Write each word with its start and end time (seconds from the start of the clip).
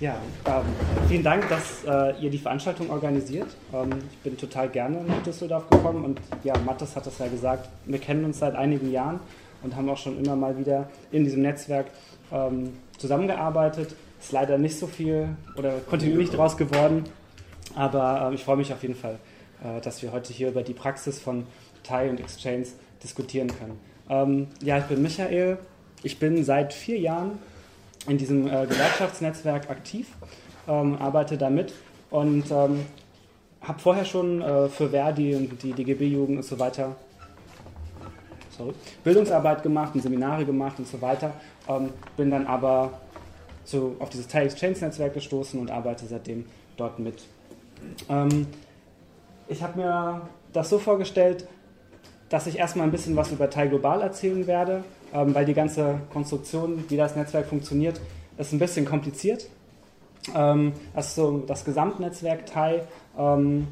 Ja, 0.00 0.16
ähm, 0.46 0.64
vielen 1.08 1.22
Dank, 1.22 1.48
dass 1.48 1.84
äh, 1.84 2.20
ihr 2.20 2.28
die 2.28 2.38
Veranstaltung 2.38 2.90
organisiert. 2.90 3.46
Ähm, 3.72 3.90
ich 4.10 4.18
bin 4.18 4.36
total 4.36 4.68
gerne 4.68 5.02
nach 5.04 5.22
Düsseldorf 5.22 5.70
gekommen 5.70 6.04
und 6.04 6.20
ja, 6.42 6.52
Mathis 6.66 6.96
hat 6.96 7.06
es 7.06 7.18
ja 7.18 7.28
gesagt, 7.28 7.68
wir 7.86 7.98
kennen 8.00 8.24
uns 8.24 8.40
seit 8.40 8.56
einigen 8.56 8.90
Jahren 8.90 9.20
und 9.62 9.76
haben 9.76 9.88
auch 9.88 9.96
schon 9.96 10.18
immer 10.18 10.34
mal 10.34 10.58
wieder 10.58 10.88
in 11.12 11.22
diesem 11.22 11.42
Netzwerk 11.42 11.86
ähm, 12.32 12.72
zusammengearbeitet. 12.98 13.94
Ist 14.20 14.32
leider 14.32 14.58
nicht 14.58 14.76
so 14.76 14.88
viel 14.88 15.28
oder 15.56 15.78
kontinuierlich 15.88 16.30
daraus 16.30 16.56
geworden, 16.56 17.04
aber 17.76 18.30
äh, 18.30 18.34
ich 18.34 18.42
freue 18.42 18.56
mich 18.56 18.72
auf 18.72 18.82
jeden 18.82 18.96
Fall, 18.96 19.18
äh, 19.62 19.80
dass 19.80 20.02
wir 20.02 20.10
heute 20.10 20.32
hier 20.32 20.48
über 20.48 20.62
die 20.62 20.74
Praxis 20.74 21.20
von 21.20 21.46
TIE 21.84 22.08
und 22.10 22.18
Exchange 22.18 22.66
diskutieren 23.00 23.48
können. 23.48 23.78
Ähm, 24.10 24.48
ja, 24.60 24.78
ich 24.78 24.84
bin 24.84 25.02
Michael. 25.02 25.58
Ich 26.02 26.18
bin 26.18 26.42
seit 26.44 26.74
vier 26.74 26.98
Jahren 26.98 27.38
in 28.06 28.18
diesem 28.18 28.46
äh, 28.46 28.66
Gewerkschaftsnetzwerk 28.66 29.70
aktiv, 29.70 30.08
ähm, 30.68 30.96
arbeite 30.98 31.36
damit 31.36 31.72
und 32.10 32.50
ähm, 32.50 32.86
habe 33.60 33.78
vorher 33.78 34.04
schon 34.04 34.42
äh, 34.42 34.68
für 34.68 34.90
Verdi 34.90 35.34
und 35.34 35.62
die 35.62 35.72
DGB-Jugend 35.72 36.38
und 36.38 36.44
so 36.44 36.58
weiter 36.58 36.96
sorry, 38.56 38.74
Bildungsarbeit 39.02 39.62
gemacht 39.62 39.94
und 39.94 40.02
Seminare 40.02 40.44
gemacht 40.44 40.78
und 40.78 40.86
so 40.86 41.00
weiter. 41.00 41.32
Ähm, 41.68 41.90
bin 42.16 42.30
dann 42.30 42.46
aber 42.46 43.00
so 43.64 43.96
auf 43.98 44.10
dieses 44.10 44.26
Tile 44.26 44.44
Exchange 44.44 44.78
Netzwerk 44.80 45.14
gestoßen 45.14 45.58
und 45.58 45.70
arbeite 45.70 46.06
seitdem 46.06 46.44
dort 46.76 46.98
mit. 46.98 47.22
Ähm, 48.08 48.46
ich 49.48 49.62
habe 49.62 49.80
mir 49.80 50.22
das 50.52 50.70
so 50.70 50.78
vorgestellt, 50.78 51.46
dass 52.28 52.46
ich 52.46 52.58
erstmal 52.58 52.86
ein 52.86 52.92
bisschen 52.92 53.16
was 53.16 53.30
über 53.30 53.48
Tile 53.50 53.68
Global 53.68 54.00
erzählen 54.02 54.46
werde, 54.46 54.84
ähm, 55.14 55.34
weil 55.34 55.46
die 55.46 55.54
ganze 55.54 56.00
Konstruktion, 56.12 56.84
wie 56.88 56.96
das 56.96 57.16
Netzwerk 57.16 57.46
funktioniert, 57.46 58.00
ist 58.36 58.52
ein 58.52 58.58
bisschen 58.58 58.84
kompliziert. 58.84 59.48
Ähm, 60.34 60.72
also 60.92 61.38
das 61.46 61.64
Gesamtnetzwerk 61.64 62.46
Tile, 62.46 62.86
ähm, 63.16 63.68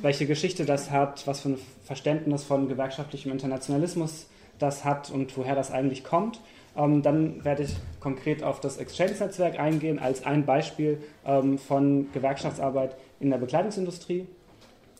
welche 0.00 0.26
Geschichte 0.26 0.64
das 0.64 0.90
hat, 0.90 1.26
was 1.26 1.40
für 1.40 1.50
ein 1.50 1.58
Verständnis 1.84 2.44
von 2.44 2.68
gewerkschaftlichem 2.68 3.32
Internationalismus 3.32 4.26
das 4.58 4.84
hat 4.84 5.10
und 5.10 5.36
woher 5.36 5.54
das 5.54 5.70
eigentlich 5.70 6.04
kommt. 6.04 6.40
Ähm, 6.76 7.02
dann 7.02 7.44
werde 7.44 7.64
ich 7.64 7.76
konkret 8.00 8.42
auf 8.42 8.60
das 8.60 8.78
Exchange-Netzwerk 8.78 9.58
eingehen 9.58 9.98
als 9.98 10.24
ein 10.24 10.44
Beispiel 10.44 10.98
ähm, 11.24 11.58
von 11.58 12.10
Gewerkschaftsarbeit 12.12 12.96
in 13.20 13.30
der 13.30 13.38
Bekleidungsindustrie 13.38 14.26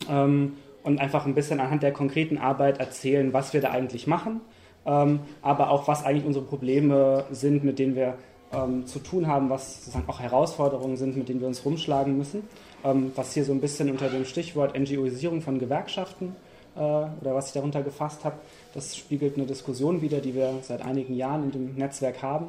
ähm, 0.09 0.57
und 0.83 1.01
einfach 1.01 1.27
ein 1.27 1.35
bisschen 1.35 1.61
anhand 1.61 1.83
der 1.83 1.93
konkreten 1.93 2.39
Arbeit 2.39 2.79
erzählen, 2.79 3.33
was 3.33 3.53
wir 3.53 3.61
da 3.61 3.71
eigentlich 3.71 4.07
machen, 4.07 4.41
aber 4.85 5.71
auch 5.71 5.89
was 5.89 6.05
eigentlich 6.05 6.27
unsere 6.27 6.45
Probleme 6.45 7.25
sind, 7.31 7.65
mit 7.65 7.79
denen 7.79 7.97
wir 7.97 8.19
ähm, 8.53 8.87
zu 8.87 8.99
tun 8.99 9.27
haben, 9.27 9.51
was 9.51 9.85
sozusagen 9.85 10.09
auch 10.09 10.21
Herausforderungen 10.21 10.97
sind, 10.97 11.17
mit 11.17 11.29
denen 11.29 11.41
wir 11.41 11.49
uns 11.49 11.65
rumschlagen 11.65 12.17
müssen, 12.17 12.43
ähm, 12.85 13.13
was 13.15 13.33
hier 13.33 13.45
so 13.45 13.53
ein 13.53 13.61
bisschen 13.61 13.91
unter 13.91 14.09
dem 14.09 14.25
Stichwort 14.25 14.79
NGOisierung 14.79 15.43
von 15.43 15.59
Gewerkschaften 15.59 16.37
äh, 16.77 16.79
oder 16.79 17.35
was 17.35 17.49
ich 17.49 17.53
darunter 17.55 17.83
gefasst 17.83 18.25
habe, 18.25 18.37
das 18.75 18.97
spiegelt 18.97 19.37
eine 19.37 19.47
Diskussion 19.47 20.03
wider, 20.03 20.21
die 20.21 20.35
wir 20.35 20.53
seit 20.63 20.83
einigen 20.83 21.15
Jahren 21.15 21.45
in 21.45 21.51
dem 21.53 21.75
Netzwerk 21.77 22.23
haben. 22.23 22.47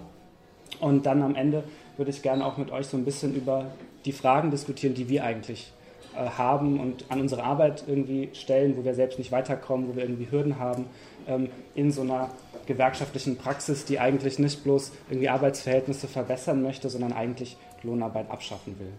Und 0.79 1.05
dann 1.05 1.21
am 1.21 1.35
Ende 1.35 1.63
würde 1.95 2.11
ich 2.11 2.21
gerne 2.21 2.45
auch 2.45 2.57
mit 2.57 2.71
euch 2.71 2.87
so 2.87 2.97
ein 2.97 3.05
bisschen 3.05 3.35
über 3.35 3.65
die 4.03 4.11
Fragen 4.11 4.51
diskutieren, 4.51 4.93
die 4.93 5.07
wir 5.09 5.23
eigentlich 5.23 5.71
äh, 5.71 5.84
haben 6.15 6.79
und 6.79 7.05
an 7.09 7.21
unsere 7.21 7.43
Arbeit 7.43 7.83
irgendwie 7.87 8.29
stellen, 8.33 8.77
wo 8.77 8.83
wir 8.83 8.93
selbst 8.93 9.19
nicht 9.19 9.31
weiterkommen, 9.31 9.89
wo 9.89 9.95
wir 9.95 10.03
irgendwie 10.03 10.29
Hürden 10.29 10.59
haben, 10.59 10.85
ähm, 11.27 11.49
in 11.75 11.91
so 11.91 12.01
einer 12.01 12.29
gewerkschaftlichen 12.65 13.37
Praxis, 13.37 13.85
die 13.85 13.99
eigentlich 13.99 14.39
nicht 14.39 14.63
bloß 14.63 14.91
irgendwie 15.09 15.29
Arbeitsverhältnisse 15.29 16.07
verbessern 16.07 16.61
möchte, 16.61 16.89
sondern 16.89 17.13
eigentlich 17.13 17.57
Lohnarbeit 17.83 18.29
abschaffen 18.29 18.79
will. 18.79 18.91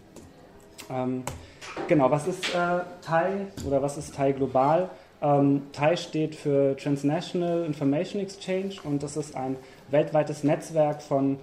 Ähm, 0.89 1.23
genau, 1.87 2.09
was 2.11 2.27
ist 2.27 2.49
äh, 2.55 2.79
TAI 3.01 3.47
oder 3.65 3.81
was 3.81 3.97
ist 3.97 4.15
TAI 4.15 4.31
global? 4.31 4.89
Ähm, 5.21 5.63
TAI 5.73 5.97
steht 5.97 6.35
für 6.35 6.77
Transnational 6.77 7.65
Information 7.65 8.21
Exchange 8.21 8.75
und 8.83 9.03
das 9.03 9.17
ist 9.17 9.35
ein 9.35 9.57
weltweites 9.89 10.43
Netzwerk 10.43 11.01
von 11.01 11.39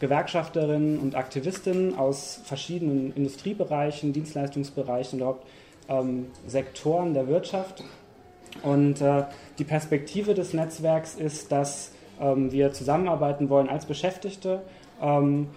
Gewerkschafterinnen 0.00 0.98
und 0.98 1.14
Aktivistinnen 1.14 1.96
aus 1.96 2.40
verschiedenen 2.44 3.12
Industriebereichen, 3.14 4.12
Dienstleistungsbereichen 4.12 5.14
und 5.14 5.20
überhaupt 5.20 5.46
ähm, 5.88 6.26
Sektoren 6.46 7.14
der 7.14 7.28
Wirtschaft. 7.28 7.82
Und 8.62 9.00
äh, 9.00 9.24
die 9.58 9.64
Perspektive 9.64 10.34
des 10.34 10.54
Netzwerks 10.54 11.14
ist, 11.14 11.52
dass 11.52 11.92
ähm, 12.20 12.52
wir 12.52 12.72
zusammenarbeiten 12.72 13.48
wollen 13.48 13.68
als 13.68 13.86
Beschäftigte 13.86 14.62
ähm, 15.00 15.48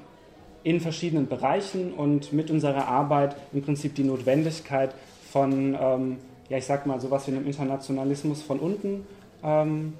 in 0.63 0.79
verschiedenen 0.79 1.27
Bereichen 1.27 1.93
und 1.93 2.33
mit 2.33 2.51
unserer 2.51 2.87
Arbeit 2.87 3.35
im 3.53 3.61
Prinzip 3.61 3.95
die 3.95 4.03
Notwendigkeit 4.03 4.93
von, 5.31 5.77
ähm, 5.79 6.17
ja, 6.49 6.57
ich 6.57 6.65
sag 6.65 6.85
mal, 6.85 6.99
sowas 6.99 7.27
wie 7.27 7.31
einem 7.31 7.47
Internationalismus 7.47 8.41
von 8.41 8.59
unten 8.59 9.07
ähm, 9.43 9.93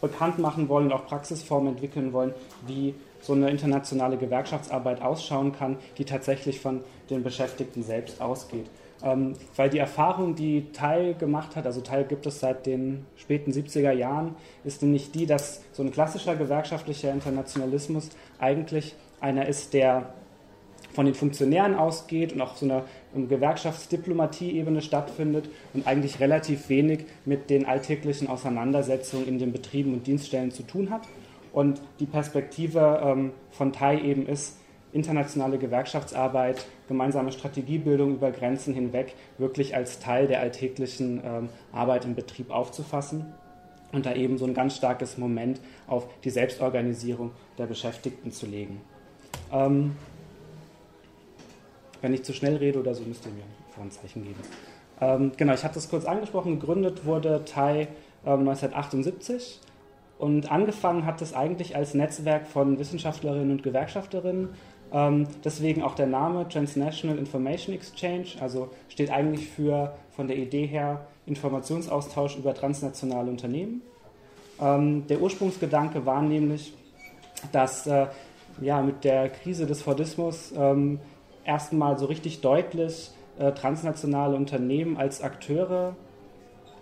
bekannt 0.00 0.38
machen 0.38 0.68
wollen 0.68 0.86
und 0.86 0.92
auch 0.92 1.06
Praxisformen 1.06 1.74
entwickeln 1.74 2.12
wollen, 2.12 2.34
wie 2.66 2.94
so 3.20 3.32
eine 3.32 3.50
internationale 3.50 4.16
Gewerkschaftsarbeit 4.16 5.02
ausschauen 5.02 5.52
kann, 5.52 5.76
die 5.98 6.04
tatsächlich 6.04 6.60
von 6.60 6.82
den 7.10 7.22
Beschäftigten 7.22 7.82
selbst 7.82 8.20
ausgeht. 8.20 8.66
Ähm, 9.02 9.34
weil 9.54 9.70
die 9.70 9.78
Erfahrung, 9.78 10.34
die 10.34 10.72
Teil 10.72 11.14
gemacht 11.14 11.54
hat, 11.54 11.66
also 11.66 11.80
Teil 11.80 12.04
gibt 12.04 12.26
es 12.26 12.40
seit 12.40 12.66
den 12.66 13.06
späten 13.16 13.52
70er 13.52 13.92
Jahren, 13.92 14.34
ist 14.64 14.82
nämlich 14.82 15.12
die, 15.12 15.26
dass 15.26 15.62
so 15.72 15.82
ein 15.82 15.92
klassischer 15.92 16.34
gewerkschaftlicher 16.34 17.12
Internationalismus 17.12 18.10
eigentlich 18.40 18.96
einer 19.20 19.46
ist, 19.46 19.72
der 19.72 20.12
von 20.98 21.06
den 21.06 21.14
Funktionären 21.14 21.76
ausgeht 21.76 22.32
und 22.32 22.40
auch 22.40 22.56
so 22.56 22.66
einer 22.66 22.82
Gewerkschaftsdiplomatie-Ebene 23.14 24.82
stattfindet 24.82 25.48
und 25.72 25.86
eigentlich 25.86 26.18
relativ 26.18 26.68
wenig 26.70 27.04
mit 27.24 27.50
den 27.50 27.66
alltäglichen 27.66 28.26
Auseinandersetzungen 28.26 29.28
in 29.28 29.38
den 29.38 29.52
Betrieben 29.52 29.92
und 29.92 30.08
Dienststellen 30.08 30.50
zu 30.50 30.64
tun 30.64 30.90
hat. 30.90 31.02
Und 31.52 31.80
die 32.00 32.06
Perspektive 32.06 33.00
ähm, 33.00 33.30
von 33.52 33.72
TAI 33.72 34.00
eben 34.00 34.26
ist, 34.26 34.56
internationale 34.92 35.58
Gewerkschaftsarbeit, 35.58 36.66
gemeinsame 36.88 37.30
Strategiebildung 37.30 38.14
über 38.14 38.32
Grenzen 38.32 38.74
hinweg 38.74 39.14
wirklich 39.38 39.76
als 39.76 40.00
Teil 40.00 40.26
der 40.26 40.40
alltäglichen 40.40 41.22
ähm, 41.24 41.48
Arbeit 41.70 42.06
im 42.06 42.16
Betrieb 42.16 42.50
aufzufassen 42.50 43.24
und 43.92 44.04
da 44.04 44.16
eben 44.16 44.36
so 44.36 44.46
ein 44.46 44.54
ganz 44.54 44.74
starkes 44.74 45.16
Moment 45.16 45.60
auf 45.86 46.08
die 46.24 46.30
Selbstorganisierung 46.30 47.30
der 47.56 47.66
Beschäftigten 47.66 48.32
zu 48.32 48.46
legen. 48.46 48.80
Ähm, 49.52 49.92
wenn 52.00 52.14
ich 52.14 52.22
zu 52.22 52.32
schnell 52.32 52.56
rede 52.56 52.78
oder 52.78 52.94
so, 52.94 53.04
müsst 53.04 53.26
ihr 53.26 53.32
mir 53.32 53.44
ein 53.82 53.90
Zeichen 53.90 54.22
geben. 54.22 54.40
Ähm, 55.00 55.32
genau, 55.36 55.54
ich 55.54 55.64
habe 55.64 55.74
das 55.74 55.88
kurz 55.88 56.04
angesprochen. 56.04 56.58
Gegründet 56.58 57.04
wurde 57.04 57.44
TAI 57.44 57.88
ähm, 58.26 58.48
1978 58.48 59.60
und 60.18 60.50
angefangen 60.50 61.06
hat 61.06 61.22
es 61.22 61.32
eigentlich 61.32 61.76
als 61.76 61.94
Netzwerk 61.94 62.46
von 62.48 62.78
Wissenschaftlerinnen 62.78 63.52
und 63.52 63.62
Gewerkschafterinnen. 63.62 64.50
Ähm, 64.92 65.28
deswegen 65.44 65.82
auch 65.82 65.94
der 65.94 66.06
Name 66.06 66.48
Transnational 66.48 67.18
Information 67.18 67.74
Exchange, 67.74 68.26
also 68.40 68.70
steht 68.88 69.10
eigentlich 69.10 69.48
für 69.48 69.94
von 70.10 70.26
der 70.26 70.38
Idee 70.38 70.66
her 70.66 71.06
Informationsaustausch 71.26 72.36
über 72.36 72.54
transnationale 72.54 73.30
Unternehmen. 73.30 73.82
Ähm, 74.60 75.06
der 75.06 75.20
Ursprungsgedanke 75.20 76.04
war 76.06 76.22
nämlich, 76.22 76.72
dass 77.52 77.86
äh, 77.86 78.06
ja, 78.60 78.82
mit 78.82 79.04
der 79.04 79.28
Krise 79.28 79.66
des 79.66 79.82
Fordismus 79.82 80.52
ähm, 80.56 80.98
erstmal 81.48 81.98
so 81.98 82.06
richtig 82.06 82.42
deutlich 82.42 83.10
äh, 83.38 83.52
transnationale 83.52 84.36
Unternehmen 84.36 84.96
als 84.98 85.22
Akteure 85.22 85.96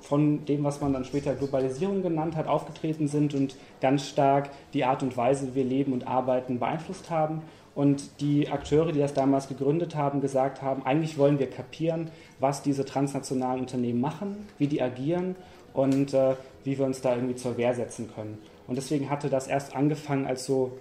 von 0.01 0.45
dem, 0.45 0.65
was 0.65 0.81
man 0.81 0.93
dann 0.93 1.05
später 1.05 1.35
Globalisierung 1.35 2.03
genannt 2.03 2.37
hat, 2.37 2.49
aufgetreten 2.49 3.09
sind 3.09 3.33
und 3.35 3.57
ganz 3.81 4.09
stark 4.09 4.51
die 4.75 4.85
Art 4.85 5.03
und 5.03 5.17
Weise, 5.17 5.49
wie 5.49 5.55
wir 5.55 5.65
leben 5.65 5.93
und 5.93 6.07
arbeiten, 6.07 6.59
beeinflusst 6.59 7.11
haben. 7.11 7.43
Und 7.75 8.21
die 8.21 8.49
Akteure, 8.49 8.93
die 8.93 9.01
das 9.01 9.15
damals 9.15 9.49
gegründet 9.49 9.95
haben, 9.95 10.21
gesagt 10.21 10.63
haben, 10.63 10.85
eigentlich 10.85 11.19
wollen 11.19 11.39
wir 11.39 11.51
kapieren, 11.51 12.11
was 12.41 12.63
diese 12.63 12.85
transnationalen 12.85 13.61
Unternehmen 13.61 14.01
machen, 14.01 14.47
wie 14.59 14.67
die 14.67 14.83
agieren 14.83 15.37
und 15.75 16.15
äh, 16.15 16.35
wie 16.65 16.79
wir 16.79 16.87
uns 16.87 17.03
da 17.03 17.15
irgendwie 17.15 17.37
zur 17.37 17.57
Wehr 17.57 17.75
setzen 17.75 18.11
können. 18.15 18.39
Und 18.67 18.77
deswegen 18.77 19.11
hatte 19.11 19.29
das 19.29 19.47
erst 19.47 19.77
angefangen 19.77 20.27
als 20.27 20.47
so 20.47 20.73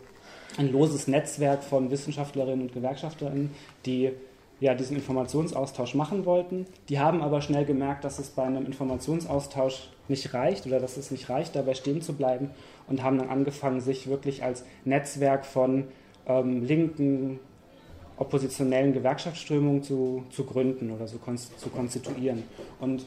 ein 0.58 0.72
loses 0.72 1.08
Netzwerk 1.08 1.64
von 1.64 1.92
Wissenschaftlerinnen 1.92 2.68
und 2.68 2.74
Gewerkschafterinnen, 2.74 3.52
die 3.86 4.12
ja, 4.60 4.74
diesen 4.74 4.96
Informationsaustausch 4.96 5.96
machen 5.96 6.26
wollten. 6.26 6.66
Die 6.88 7.00
haben 7.00 7.22
aber 7.22 7.42
schnell 7.42 7.66
gemerkt, 7.66 8.06
dass 8.06 8.20
es 8.20 8.30
bei 8.30 8.44
einem 8.44 8.66
Informationsaustausch 8.66 9.90
nicht 10.08 10.34
reicht 10.34 10.66
oder 10.66 10.80
dass 10.80 10.98
es 10.98 11.12
nicht 11.12 11.30
reicht, 11.30 11.56
dabei 11.56 11.74
stehen 11.74 12.02
zu 12.02 12.14
bleiben 12.14 12.52
und 12.88 13.04
haben 13.04 13.18
dann 13.18 13.30
angefangen, 13.30 13.82
sich 13.82 14.08
wirklich 14.08 14.44
als 14.44 14.64
Netzwerk 14.86 15.46
von 15.46 15.86
ähm, 16.26 16.64
linken, 16.64 17.40
oppositionellen 18.18 18.94
Gewerkschaftsströmungen 18.94 19.84
zu, 19.84 20.24
zu 20.30 20.46
gründen 20.46 20.92
oder 20.92 21.08
so 21.08 21.18
zu 21.58 21.70
konstituieren. 21.70 22.44
Und 22.80 23.06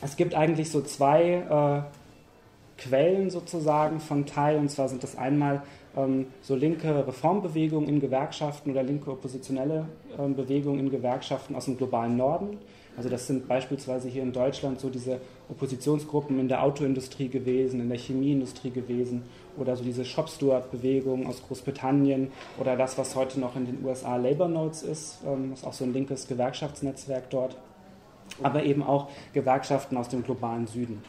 es 0.00 0.16
gibt 0.16 0.34
eigentlich 0.34 0.70
so 0.70 0.80
zwei 0.80 1.84
äh, 1.86 2.82
Quellen 2.82 3.30
sozusagen 3.30 4.00
von 4.00 4.26
TAI. 4.26 4.56
Und 4.56 4.70
zwar 4.70 4.88
sind 4.88 5.02
das 5.02 5.16
einmal 5.16 5.62
so 6.40 6.54
linke 6.54 7.06
Reformbewegungen 7.06 7.88
in 7.88 8.00
Gewerkschaften 8.00 8.70
oder 8.70 8.82
linke 8.82 9.10
oppositionelle 9.10 9.86
ähm, 10.18 10.34
Bewegungen 10.34 10.80
in 10.80 10.90
Gewerkschaften 10.90 11.54
aus 11.54 11.66
dem 11.66 11.76
globalen 11.76 12.16
Norden. 12.16 12.58
Also 12.96 13.08
das 13.08 13.26
sind 13.26 13.48
beispielsweise 13.48 14.08
hier 14.08 14.22
in 14.22 14.32
Deutschland 14.32 14.80
so 14.80 14.90
diese 14.90 15.18
Oppositionsgruppen 15.48 16.38
in 16.38 16.48
der 16.48 16.62
Autoindustrie 16.62 17.28
gewesen, 17.28 17.80
in 17.80 17.88
der 17.88 17.98
Chemieindustrie 17.98 18.70
gewesen 18.70 19.22
oder 19.56 19.76
so 19.76 19.84
diese 19.84 20.04
Shop 20.04 20.28
Steward-Bewegung 20.28 21.26
aus 21.26 21.42
Großbritannien 21.46 22.30
oder 22.58 22.76
das, 22.76 22.98
was 22.98 23.16
heute 23.16 23.40
noch 23.40 23.56
in 23.56 23.66
den 23.66 23.84
USA 23.84 24.16
Labor 24.16 24.48
Notes 24.48 24.82
ist, 24.82 25.18
ähm, 25.26 25.50
das 25.50 25.60
ist 25.60 25.66
auch 25.66 25.72
so 25.72 25.84
ein 25.84 25.92
linkes 25.92 26.28
Gewerkschaftsnetzwerk 26.28 27.30
dort, 27.30 27.56
aber 28.42 28.62
eben 28.62 28.82
auch 28.82 29.08
Gewerkschaften 29.32 29.96
aus 29.96 30.08
dem 30.08 30.22
globalen 30.22 30.66
Süden. 30.66 31.02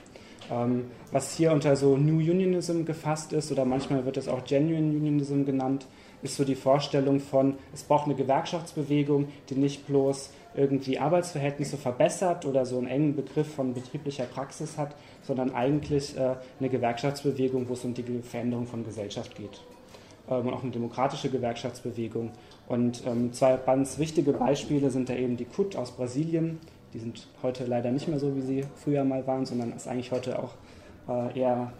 Ähm, 0.51 0.86
was 1.12 1.36
hier 1.36 1.51
unter 1.51 1.75
so 1.75 1.98
New 1.98 2.18
Unionism 2.18 2.86
gefasst 2.86 3.34
ist, 3.34 3.51
oder 3.51 3.66
manchmal 3.66 4.06
wird 4.06 4.18
es 4.18 4.28
auch 4.28 4.44
Genuine 4.44 4.95
Unionism 4.95 5.45
genannt, 5.45 5.88
ist 6.22 6.36
so 6.36 6.44
die 6.44 6.56
Vorstellung 6.56 7.19
von, 7.19 7.56
es 7.74 7.84
braucht 7.84 8.06
eine 8.06 8.16
Gewerkschaftsbewegung, 8.16 9.28
die 9.50 9.56
nicht 9.56 9.86
bloß 9.88 10.31
irgendwie 10.56 11.00
Arbeitsverhältnisse 11.00 11.78
verbessert 11.78 12.45
oder 12.45 12.66
so 12.66 12.78
einen 12.78 12.88
engen 12.88 13.16
Begriff 13.16 13.54
von 13.54 13.74
betrieblicher 13.74 14.25
Praxis 14.25 14.78
hat, 14.78 14.95
sondern 15.24 15.54
eigentlich 15.54 16.18
äh, 16.18 16.36
eine 16.60 16.69
Gewerkschaftsbewegung, 16.69 17.68
wo 17.68 17.74
es 17.74 17.84
um 17.84 17.94
die 17.94 18.04
Veränderung 18.22 18.68
von 18.68 18.86
Gesellschaft 18.86 19.36
geht. 19.36 19.62
Ähm, 20.30 20.48
und 20.48 20.54
auch 20.54 20.63
eine 20.63 20.72
demokratische 20.72 21.30
Gewerkschaftsbewegung. 21.30 22.31
Und 22.68 23.04
ähm, 23.06 23.34
zwei 23.34 23.57
ganz 23.57 23.98
wichtige 23.98 24.34
Beispiele 24.34 24.90
sind 24.92 25.10
da 25.10 25.16
eben 25.16 25.38
die 25.38 25.45
KUT 25.45 25.75
aus 25.75 25.92
Brasilien, 25.92 26.60
die 26.94 27.00
sind 27.00 27.28
heute 27.42 27.66
leider 27.66 27.92
nicht 27.92 28.07
mehr 28.07 28.19
so, 28.19 28.36
wie 28.36 28.42
sie 28.42 28.66
früher 28.75 29.04
mal 29.04 29.25
waren, 29.25 29.45
sondern 29.45 29.74
ist 29.74 29.88
eigentlich 29.88 30.12
heute 30.12 30.38
auch 30.40 30.54
äh, 31.07 31.40
eher, 31.40 31.74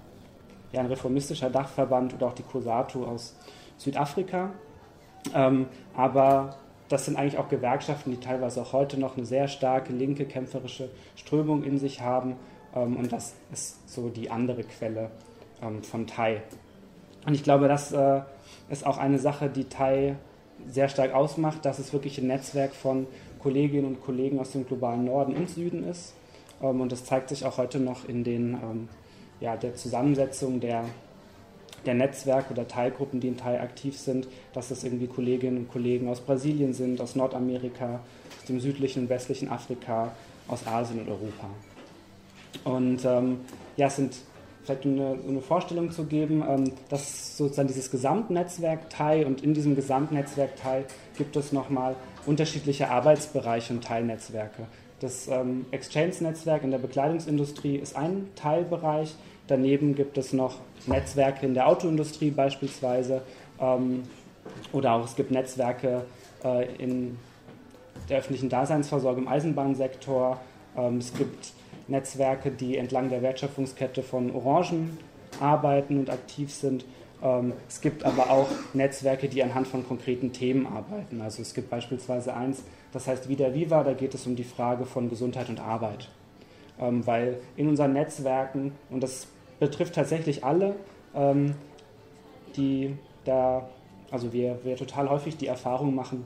eher 0.72 0.80
ein 0.80 0.88
reformistischer 0.88 1.50
Dachverband 1.50 2.16
oder 2.16 2.28
auch 2.28 2.34
die 2.34 2.44
COSATU 2.44 3.06
aus 3.06 3.36
Südafrika. 3.78 4.50
Ähm, 5.34 5.68
aber 5.96 6.58
das 6.90 7.06
sind 7.06 7.16
eigentlich 7.18 7.38
auch 7.38 7.48
Gewerkschaften, 7.48 8.12
die 8.12 8.20
teilweise 8.20 8.62
auch 8.62 8.74
heute 8.74 9.00
noch 9.00 9.16
eine 9.16 9.26
sehr 9.26 9.48
starke 9.48 9.94
linke 9.94 10.26
kämpferische 10.26 10.90
Strömung 11.16 11.64
in 11.64 11.78
sich 11.78 12.02
haben. 12.02 12.36
Ähm, 12.76 12.98
und 12.98 13.12
das 13.12 13.36
ist 13.52 13.90
so 13.90 14.10
die 14.10 14.32
andere 14.32 14.64
Quelle 14.64 15.12
ähm, 15.62 15.84
von 15.84 16.08
Thai. 16.08 16.42
Und 17.26 17.36
ich 17.36 17.44
glaube, 17.44 17.68
das 17.68 17.92
äh, 17.92 18.22
ist 18.70 18.86
auch 18.86 18.98
eine 18.98 19.20
Sache, 19.20 19.50
die 19.50 19.66
Thai 19.66 20.16
sehr 20.68 20.90
stark 20.90 21.14
ausmacht, 21.14 21.66
dass 21.66 21.80
es 21.80 21.94
wirklich 21.94 22.18
ein 22.20 22.28
Netzwerk 22.28 22.74
von 22.74 23.08
Kolleginnen 23.44 23.86
und 23.86 24.02
Kollegen 24.02 24.40
aus 24.40 24.52
dem 24.52 24.66
globalen 24.66 25.06
Norden 25.06 25.36
und 25.36 25.50
Süden 25.50 25.84
ist. 25.84 26.14
Ähm, 26.62 26.82
und 26.82 26.92
das 26.92 27.04
zeigt 27.04 27.30
sich 27.30 27.46
auch 27.46 27.58
heute 27.58 27.80
noch 27.80 28.08
in 28.08 28.24
den, 28.24 28.54
ähm, 28.54 28.88
ja, 29.40 29.58
der 29.58 29.76
Zusammensetzung 29.76 30.60
der, 30.60 30.86
der 31.86 31.94
Netzwerke 31.94 32.54
oder 32.54 32.68
Teilgruppen, 32.68 33.20
die 33.20 33.28
in 33.28 33.38
Teil 33.38 33.60
aktiv 33.60 33.98
sind, 33.98 34.28
dass 34.54 34.72
es 34.72 34.84
irgendwie 34.84 35.08
Kolleginnen 35.08 35.58
und 35.58 35.72
Kollegen 35.72 36.08
aus 36.08 36.22
Brasilien 36.22 36.74
sind, 36.74 37.02
aus 37.02 37.16
Nordamerika, 37.16 38.00
aus 38.40 38.46
dem 38.48 38.60
südlichen 38.62 39.04
und 39.04 39.10
westlichen 39.10 39.50
Afrika, 39.50 40.14
aus 40.48 40.66
Asien 40.66 41.02
und 41.02 41.10
Europa. 41.10 41.50
Und 42.64 43.04
ähm, 43.04 43.42
ja, 43.76 43.88
es 43.88 43.98
sind 43.98 44.16
vielleicht 44.64 44.86
eine, 44.86 45.18
eine 45.28 45.42
Vorstellung 45.42 45.92
zu 45.92 46.06
geben, 46.06 46.44
ähm, 46.48 46.72
dass 46.90 47.38
sozusagen 47.38 47.68
dieses 47.68 47.92
Gesamtnetzwerk 47.92 48.90
TAI 48.90 49.26
und 49.26 49.44
in 49.44 49.54
diesem 49.54 49.76
Gesamtnetzwerk 49.76 50.56
TAI 50.56 50.86
gibt 51.18 51.36
es 51.36 51.52
nochmal 51.52 51.96
unterschiedliche 52.26 52.90
Arbeitsbereiche 52.90 53.74
und 53.74 53.84
Teilnetzwerke. 53.84 54.68
Das 55.00 55.28
ähm, 55.28 55.66
Exchange-Netzwerk 55.72 56.64
in 56.64 56.72
der 56.72 56.78
Bekleidungsindustrie 56.78 57.76
ist 57.76 57.96
ein 57.96 58.30
Teilbereich. 58.36 59.16
Daneben 59.48 59.96
gibt 59.96 60.18
es 60.18 60.32
noch 60.32 60.60
Netzwerke 60.88 61.46
in 61.46 61.54
der 61.54 61.68
Autoindustrie 61.68 62.32
beispielsweise 62.32 63.22
ähm, 63.60 64.04
oder 64.72 64.94
auch 64.94 65.06
es 65.06 65.16
gibt 65.16 65.32
Netzwerke 65.32 66.06
äh, 66.44 66.74
in 66.76 67.18
der 68.10 68.20
öffentlichen 68.20 68.50
Daseinsvorsorge 68.50 69.22
im 69.22 69.28
Eisenbahnsektor. 69.28 70.40
Ähm, 70.78 70.98
es 70.98 71.14
gibt 71.14 71.52
Netzwerke, 71.88 72.52
die 72.52 72.78
entlang 72.78 73.10
der 73.10 73.22
Wertschöpfungskette 73.22 74.04
von 74.04 74.32
Orangen 74.32 74.98
arbeiten 75.40 76.00
und 76.00 76.10
aktiv 76.10 76.54
sind. 76.54 76.86
Ähm, 77.24 77.54
es 77.68 77.82
gibt 77.82 78.04
aber 78.04 78.30
auch 78.30 78.50
Netzwerke, 78.74 79.30
die 79.30 79.42
anhand 79.42 79.68
von 79.68 79.88
konkreten 79.88 80.34
Themen 80.34 80.68
arbeiten. 80.68 81.22
Also 81.22 81.42
es 81.42 81.54
gibt 81.54 81.70
beispielsweise 81.70 82.36
eins, 82.36 82.64
das 82.92 83.08
heißt 83.08 83.30
Vida 83.30 83.54
Viva, 83.54 83.84
da 83.84 83.94
geht 83.94 84.14
es 84.14 84.28
um 84.28 84.36
die 84.36 84.44
Frage 84.44 84.86
von 84.86 85.10
Gesundheit 85.10 85.50
und 85.50 85.60
Arbeit. 85.60 86.10
Ähm, 86.80 87.08
weil 87.08 87.40
in 87.56 87.70
unseren 87.70 87.94
Netzwerken, 87.94 88.74
und 88.90 89.02
das 89.02 89.28
betrifft 89.60 89.96
tatsächlich 89.96 90.44
alle, 90.44 90.76
ähm, 91.16 91.56
die 92.58 92.98
da, 93.24 93.70
also 94.12 94.34
wir, 94.34 94.60
wir 94.64 94.76
total 94.76 95.10
häufig 95.10 95.38
die 95.38 95.48
Erfahrung 95.48 95.96
machen, 95.96 96.26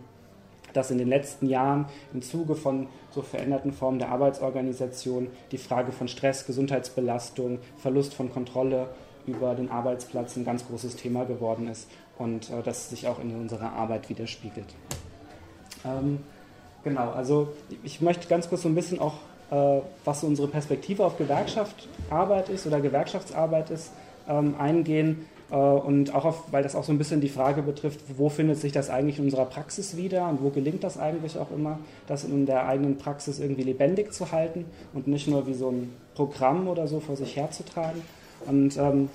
dass 0.74 0.92
in 0.92 0.98
den 0.98 1.08
letzten 1.08 1.48
Jahren 1.48 1.86
im 2.14 2.22
Zuge 2.22 2.56
von 2.56 2.88
so 3.12 3.22
veränderten 3.22 3.72
Formen 3.72 4.00
der 4.00 4.10
Arbeitsorganisation 4.10 5.28
die 5.52 5.58
Frage 5.58 5.92
von 5.92 6.08
Stress, 6.08 6.46
Gesundheitsbelastung, 6.46 7.60
Verlust 7.78 8.14
von 8.14 8.32
Kontrolle 8.32 8.88
über 9.28 9.54
den 9.54 9.70
Arbeitsplatz 9.70 10.36
ein 10.36 10.46
ganz 10.46 10.66
großes 10.68 10.96
Thema 10.96 11.26
geworden 11.26 11.68
ist 11.68 11.88
und 12.18 12.50
äh, 12.50 12.64
das 12.64 12.90
sich 12.90 13.08
auch 13.08 13.20
in 13.20 13.36
unserer 13.36 13.74
Arbeit 13.74 14.10
widerspiegelt. 14.10 14.68
Ähm, 15.86 16.20
genau, 16.84 17.12
also 17.12 17.50
ich 17.84 18.02
möchte 18.02 18.28
ganz 18.28 18.50
kurz 18.50 18.64
so 18.64 18.70
ein 18.70 18.76
bisschen 18.76 19.00
auch, 19.00 19.16
äh, 19.52 19.82
was 20.06 20.22
so 20.22 20.28
unsere 20.28 20.48
Perspektive 20.48 21.06
auf 21.06 21.18
Gewerkschaftsarbeit 21.18 22.50
ist 22.50 22.66
oder 22.66 22.80
Gewerkschaftsarbeit 22.80 23.70
ist, 23.70 23.92
ähm, 24.28 24.56
eingehen 24.58 25.26
äh, 25.52 25.56
und 25.56 26.14
auch 26.14 26.26
auf, 26.26 26.44
weil 26.52 26.64
das 26.64 26.76
auch 26.76 26.84
so 26.84 26.92
ein 26.92 26.98
bisschen 26.98 27.22
die 27.22 27.30
Frage 27.30 27.62
betrifft, 27.62 28.02
wo 28.18 28.30
findet 28.30 28.58
sich 28.58 28.72
das 28.72 28.90
eigentlich 28.90 29.20
in 29.20 29.26
unserer 29.26 29.46
Praxis 29.46 29.96
wieder 29.96 30.28
und 30.30 30.42
wo 30.42 30.50
gelingt 30.50 30.84
das 30.84 30.98
eigentlich 30.98 31.38
auch 31.38 31.52
immer, 31.52 31.80
das 32.08 32.24
in 32.24 32.46
der 32.46 32.68
eigenen 32.68 32.98
Praxis 32.98 33.40
irgendwie 33.40 33.64
lebendig 33.64 34.14
zu 34.14 34.32
halten 34.32 34.66
und 34.94 35.08
nicht 35.08 35.28
nur 35.28 35.48
wie 35.48 35.54
so 35.54 35.70
ein 35.70 35.94
Programm 36.16 36.68
oder 36.68 36.88
so 36.88 37.00
vor 37.00 37.16
sich 37.16 37.36
herzutragen. 37.36 38.02
Und 38.46 38.78
ähm, 38.78 39.10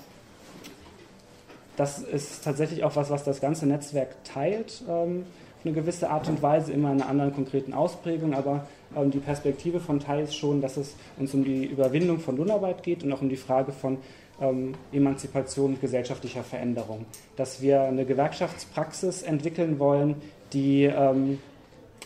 das 1.76 2.00
ist 2.00 2.44
tatsächlich 2.44 2.84
auch 2.84 2.96
was, 2.96 3.10
was 3.10 3.24
das 3.24 3.40
ganze 3.40 3.66
Netzwerk 3.66 4.22
teilt, 4.24 4.82
ähm, 4.88 5.24
auf 5.58 5.66
eine 5.66 5.74
gewisse 5.74 6.10
Art 6.10 6.28
und 6.28 6.42
Weise, 6.42 6.72
immer 6.72 6.90
in 6.90 7.00
einer 7.00 7.08
anderen 7.08 7.34
konkreten 7.34 7.72
Ausprägung, 7.72 8.34
aber 8.34 8.66
ähm, 8.96 9.10
die 9.10 9.18
Perspektive 9.18 9.80
von 9.80 10.00
TAI 10.00 10.22
ist 10.22 10.34
schon, 10.34 10.60
dass 10.60 10.76
es 10.76 10.96
uns 11.18 11.32
um 11.34 11.44
die 11.44 11.64
Überwindung 11.64 12.18
von 12.18 12.36
Lohnarbeit 12.36 12.82
geht 12.82 13.04
und 13.04 13.12
auch 13.12 13.22
um 13.22 13.28
die 13.28 13.36
Frage 13.36 13.72
von 13.72 13.98
ähm, 14.40 14.74
Emanzipation 14.92 15.74
und 15.74 15.80
gesellschaftlicher 15.80 16.42
Veränderung. 16.42 17.06
Dass 17.36 17.62
wir 17.62 17.82
eine 17.82 18.04
Gewerkschaftspraxis 18.04 19.22
entwickeln 19.22 19.78
wollen, 19.78 20.16
die 20.52 20.84
ähm, 20.84 21.38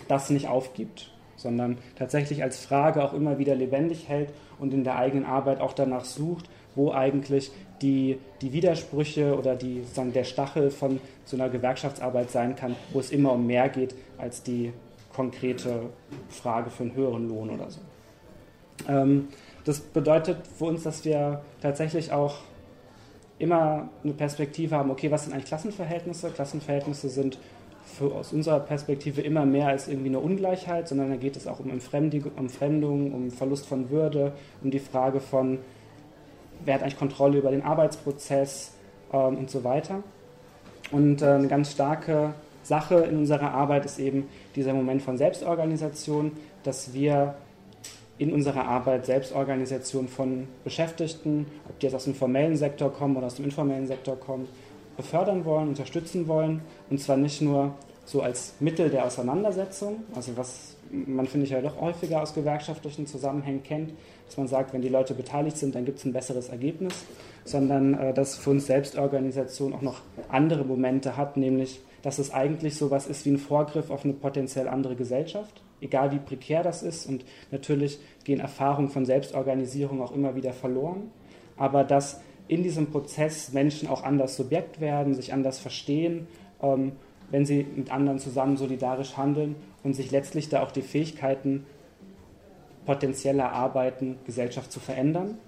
das 0.08 0.30
nicht 0.30 0.48
aufgibt, 0.48 1.10
sondern 1.36 1.78
tatsächlich 1.98 2.42
als 2.42 2.58
Frage 2.58 3.02
auch 3.02 3.14
immer 3.14 3.38
wieder 3.38 3.54
lebendig 3.54 4.08
hält 4.08 4.30
und 4.58 4.72
in 4.72 4.84
der 4.84 4.96
eigenen 4.96 5.24
Arbeit 5.24 5.60
auch 5.60 5.72
danach 5.72 6.04
sucht, 6.04 6.48
wo 6.76 6.92
eigentlich 6.92 7.50
die, 7.82 8.18
die 8.40 8.52
Widersprüche 8.52 9.36
oder 9.36 9.56
die, 9.56 9.80
sozusagen 9.80 10.12
der 10.12 10.24
Stachel 10.24 10.70
von 10.70 11.00
so 11.24 11.36
einer 11.36 11.48
Gewerkschaftsarbeit 11.48 12.30
sein 12.30 12.54
kann, 12.54 12.76
wo 12.92 13.00
es 13.00 13.10
immer 13.10 13.32
um 13.32 13.46
mehr 13.46 13.68
geht 13.68 13.94
als 14.18 14.42
die 14.42 14.72
konkrete 15.12 15.90
Frage 16.28 16.70
für 16.70 16.84
einen 16.84 16.94
höheren 16.94 17.28
Lohn 17.28 17.50
oder 17.50 17.70
so. 17.70 17.80
Ähm, 18.88 19.28
das 19.64 19.80
bedeutet 19.80 20.46
für 20.46 20.66
uns, 20.66 20.84
dass 20.84 21.04
wir 21.04 21.42
tatsächlich 21.60 22.12
auch 22.12 22.36
immer 23.38 23.88
eine 24.02 24.12
Perspektive 24.12 24.76
haben, 24.76 24.90
okay, 24.90 25.10
was 25.10 25.24
sind 25.24 25.32
eigentlich 25.32 25.46
Klassenverhältnisse? 25.46 26.30
Klassenverhältnisse 26.30 27.08
sind 27.08 27.38
für, 27.84 28.14
aus 28.14 28.32
unserer 28.32 28.60
Perspektive 28.60 29.20
immer 29.20 29.44
mehr 29.44 29.68
als 29.68 29.88
irgendwie 29.88 30.08
eine 30.08 30.20
Ungleichheit, 30.20 30.88
sondern 30.88 31.10
da 31.10 31.16
geht 31.16 31.36
es 31.36 31.46
auch 31.46 31.60
um 31.60 31.70
Entfremdung, 31.70 33.12
um 33.12 33.30
Verlust 33.30 33.66
von 33.66 33.90
Würde, 33.90 34.32
um 34.62 34.70
die 34.70 34.78
Frage 34.78 35.20
von, 35.20 35.58
wer 36.64 36.74
hat 36.74 36.82
eigentlich 36.82 36.98
Kontrolle 36.98 37.38
über 37.38 37.50
den 37.50 37.62
Arbeitsprozess 37.62 38.72
ähm, 39.12 39.38
und 39.38 39.50
so 39.50 39.64
weiter. 39.64 40.02
Und 40.90 41.22
äh, 41.22 41.26
eine 41.26 41.48
ganz 41.48 41.72
starke 41.72 42.34
Sache 42.62 42.96
in 42.96 43.18
unserer 43.18 43.52
Arbeit 43.52 43.84
ist 43.84 43.98
eben 43.98 44.28
dieser 44.54 44.72
Moment 44.72 45.02
von 45.02 45.18
Selbstorganisation, 45.18 46.32
dass 46.64 46.92
wir 46.92 47.34
in 48.18 48.32
unserer 48.32 48.66
Arbeit 48.66 49.06
Selbstorganisation 49.06 50.08
von 50.08 50.48
Beschäftigten, 50.64 51.46
ob 51.68 51.78
die 51.78 51.86
jetzt 51.86 51.94
aus 51.94 52.04
dem 52.04 52.14
formellen 52.14 52.56
Sektor 52.56 52.92
kommen 52.92 53.16
oder 53.16 53.26
aus 53.26 53.34
dem 53.34 53.44
informellen 53.44 53.86
Sektor 53.86 54.18
kommen, 54.18 54.48
befördern 54.96 55.44
wollen, 55.44 55.68
unterstützen 55.68 56.26
wollen. 56.26 56.62
Und 56.88 57.00
zwar 57.00 57.16
nicht 57.16 57.42
nur 57.42 57.74
so 58.04 58.22
als 58.22 58.54
Mittel 58.60 58.88
der 58.88 59.04
Auseinandersetzung, 59.04 60.04
also 60.14 60.36
was 60.36 60.75
man, 60.90 61.26
finde 61.26 61.44
ich, 61.44 61.52
ja 61.52 61.60
doch 61.60 61.80
häufiger 61.80 62.22
aus 62.22 62.34
gewerkschaftlichen 62.34 63.06
Zusammenhängen 63.06 63.62
kennt, 63.62 63.92
dass 64.26 64.36
man 64.36 64.48
sagt, 64.48 64.72
wenn 64.72 64.82
die 64.82 64.88
Leute 64.88 65.14
beteiligt 65.14 65.56
sind, 65.56 65.74
dann 65.74 65.84
gibt 65.84 65.98
es 65.98 66.04
ein 66.04 66.12
besseres 66.12 66.48
Ergebnis, 66.48 67.04
sondern 67.44 67.94
äh, 67.94 68.14
dass 68.14 68.36
für 68.36 68.50
uns 68.50 68.66
Selbstorganisation 68.66 69.72
auch 69.72 69.82
noch 69.82 70.00
andere 70.28 70.64
Momente 70.64 71.16
hat, 71.16 71.36
nämlich 71.36 71.80
dass 72.02 72.18
es 72.18 72.32
eigentlich 72.32 72.76
so 72.76 72.90
was 72.90 73.06
ist 73.06 73.24
wie 73.26 73.30
ein 73.30 73.38
Vorgriff 73.38 73.90
auf 73.90 74.04
eine 74.04 74.14
potenziell 74.14 74.68
andere 74.68 74.94
Gesellschaft, 74.94 75.62
egal 75.80 76.12
wie 76.12 76.18
prekär 76.18 76.62
das 76.62 76.82
ist. 76.82 77.06
Und 77.06 77.24
natürlich 77.50 77.98
gehen 78.24 78.40
Erfahrungen 78.40 78.90
von 78.90 79.04
Selbstorganisierung 79.04 80.00
auch 80.00 80.12
immer 80.12 80.36
wieder 80.36 80.52
verloren, 80.52 81.10
aber 81.56 81.84
dass 81.84 82.20
in 82.48 82.62
diesem 82.62 82.90
Prozess 82.90 83.52
Menschen 83.52 83.88
auch 83.88 84.04
anders 84.04 84.36
Subjekt 84.36 84.80
werden, 84.80 85.14
sich 85.14 85.32
anders 85.32 85.58
verstehen, 85.58 86.28
ähm, 86.62 86.92
wenn 87.30 87.44
sie 87.44 87.66
mit 87.74 87.90
anderen 87.90 88.18
zusammen 88.18 88.56
solidarisch 88.56 89.16
handeln 89.16 89.56
und 89.86 89.94
sich 89.94 90.10
letztlich 90.10 90.48
da 90.48 90.64
auch 90.64 90.72
die 90.72 90.82
Fähigkeiten 90.82 91.64
potenziell 92.86 93.38
erarbeiten, 93.38 94.18
Gesellschaft 94.26 94.72
zu 94.72 94.80
verändern. 94.80 95.38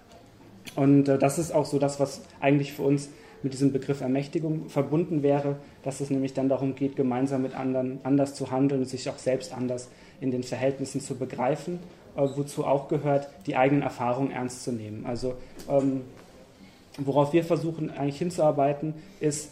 Und 0.77 1.09
äh, 1.09 1.19
das 1.19 1.41
ist 1.41 1.51
auch 1.51 1.67
so 1.67 1.81
das, 1.81 1.99
was 1.99 2.23
eigentlich 2.39 2.73
für 2.73 2.85
uns 2.85 3.09
mit 3.43 3.53
diesem 3.53 3.73
Begriff 3.73 4.01
Ermächtigung 4.01 4.69
verbunden 4.69 5.25
wäre, 5.25 5.57
dass 5.83 6.01
es 6.01 6.11
nämlich 6.11 6.35
dann 6.35 6.49
darum 6.49 6.77
geht, 6.77 6.95
gemeinsam 6.95 7.43
mit 7.43 7.57
anderen 7.57 7.99
anders 8.05 8.35
zu 8.35 8.53
handeln 8.53 8.83
und 8.83 8.87
sich 8.87 9.11
auch 9.11 9.19
selbst 9.19 9.53
anders 9.53 9.89
in 10.21 10.31
den 10.31 10.45
Verhältnissen 10.45 11.01
zu 11.01 11.17
begreifen, 11.17 11.81
äh, 12.17 12.23
wozu 12.23 12.65
auch 12.65 12.87
gehört, 12.87 13.29
die 13.49 13.57
eigenen 13.57 13.83
Erfahrungen 13.83 14.31
ernst 14.31 14.63
zu 14.63 14.71
nehmen. 14.71 15.05
Also 15.05 15.35
ähm, 15.69 16.03
worauf 16.97 17.33
wir 17.33 17.43
versuchen 17.43 17.91
eigentlich 17.91 18.19
hinzuarbeiten, 18.19 18.95
ist, 19.19 19.51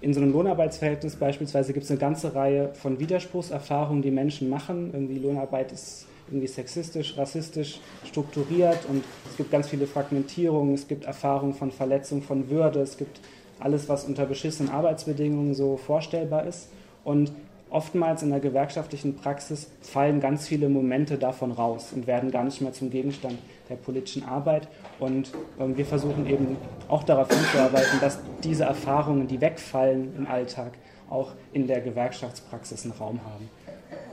in 0.00 0.14
so 0.14 0.20
einem 0.20 0.32
Lohnarbeitsverhältnis 0.32 1.16
beispielsweise 1.16 1.72
gibt 1.72 1.84
es 1.84 1.90
eine 1.90 1.98
ganze 1.98 2.34
Reihe 2.34 2.70
von 2.74 3.00
Widerspruchserfahrungen, 3.00 4.02
die 4.02 4.10
Menschen 4.10 4.48
machen. 4.48 4.90
Irgendwie 4.92 5.18
Lohnarbeit 5.18 5.72
ist 5.72 6.06
irgendwie 6.28 6.46
sexistisch, 6.46 7.16
rassistisch 7.16 7.80
strukturiert 8.04 8.78
und 8.88 9.02
es 9.28 9.36
gibt 9.36 9.50
ganz 9.50 9.68
viele 9.68 9.86
Fragmentierungen, 9.86 10.74
es 10.74 10.86
gibt 10.86 11.06
Erfahrungen 11.06 11.54
von 11.54 11.70
Verletzung 11.70 12.22
von 12.22 12.50
Würde, 12.50 12.80
es 12.80 12.96
gibt 12.96 13.20
alles, 13.58 13.88
was 13.88 14.04
unter 14.04 14.26
beschissenen 14.26 14.70
Arbeitsbedingungen 14.70 15.54
so 15.54 15.76
vorstellbar 15.76 16.46
ist. 16.46 16.68
Und 17.02 17.32
oftmals 17.70 18.22
in 18.22 18.30
der 18.30 18.40
gewerkschaftlichen 18.40 19.16
Praxis 19.16 19.70
fallen 19.80 20.20
ganz 20.20 20.46
viele 20.46 20.68
Momente 20.68 21.18
davon 21.18 21.52
raus 21.52 21.92
und 21.94 22.06
werden 22.06 22.30
gar 22.30 22.44
nicht 22.44 22.60
mehr 22.60 22.72
zum 22.72 22.90
Gegenstand 22.90 23.38
der 23.68 23.76
politischen 23.76 24.24
Arbeit. 24.24 24.68
Und 24.98 25.32
ähm, 25.60 25.76
wir 25.76 25.84
versuchen 25.84 26.26
eben 26.26 26.56
auch 26.88 27.02
darauf 27.02 27.28
hinzuarbeiten, 27.28 28.00
dass 28.00 28.18
diese 28.42 28.64
Erfahrungen, 28.64 29.26
die 29.26 29.40
wegfallen 29.40 30.14
im 30.16 30.26
Alltag, 30.26 30.72
auch 31.10 31.32
in 31.52 31.66
der 31.66 31.80
Gewerkschaftspraxis 31.80 32.84
einen 32.84 32.92
Raum 32.92 33.20
haben. 33.24 33.50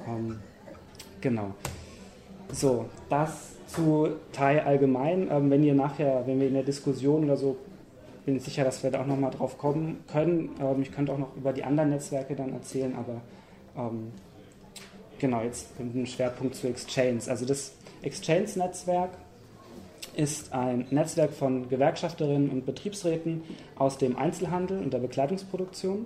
Ähm, 0.07 0.39
genau. 1.21 1.51
So, 2.51 2.85
das 3.09 3.55
zu 3.67 4.09
Thai 4.31 4.63
allgemein. 4.63 5.29
Ähm, 5.31 5.49
wenn 5.49 5.63
ihr 5.63 5.73
nachher, 5.73 6.23
wenn 6.25 6.39
wir 6.39 6.47
in 6.47 6.53
der 6.53 6.63
Diskussion 6.63 7.25
oder 7.25 7.37
so, 7.37 7.57
bin 8.25 8.37
ich 8.37 8.43
sicher, 8.43 8.63
dass 8.63 8.83
wir 8.83 8.91
da 8.91 9.01
auch 9.01 9.05
nochmal 9.05 9.31
drauf 9.31 9.57
kommen 9.57 10.03
können. 10.11 10.51
Ähm, 10.59 10.81
ich 10.81 10.91
könnte 10.91 11.11
auch 11.13 11.17
noch 11.17 11.35
über 11.35 11.53
die 11.53 11.63
anderen 11.63 11.89
Netzwerke 11.89 12.35
dann 12.35 12.53
erzählen, 12.53 12.95
aber 12.95 13.21
ähm, 13.77 14.11
genau, 15.19 15.41
jetzt 15.41 15.69
einem 15.79 16.05
Schwerpunkt 16.05 16.55
zu 16.55 16.67
Exchange. 16.67 17.21
Also 17.27 17.45
das 17.45 17.73
Exchange-Netzwerk 18.01 19.11
ist 20.15 20.53
ein 20.53 20.85
Netzwerk 20.91 21.31
von 21.31 21.67
Gewerkschafterinnen 21.67 22.49
und 22.49 22.65
Betriebsräten 22.65 23.43
aus 23.75 23.97
dem 23.97 24.17
Einzelhandel 24.17 24.79
und 24.79 24.93
der 24.93 24.99
Bekleidungsproduktion 24.99 26.05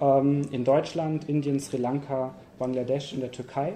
ähm, 0.00 0.42
in 0.52 0.64
Deutschland, 0.64 1.28
Indien, 1.28 1.58
Sri 1.60 1.76
Lanka, 1.76 2.34
Bangladesch 2.58 3.12
und 3.12 3.20
der 3.20 3.32
Türkei. 3.32 3.74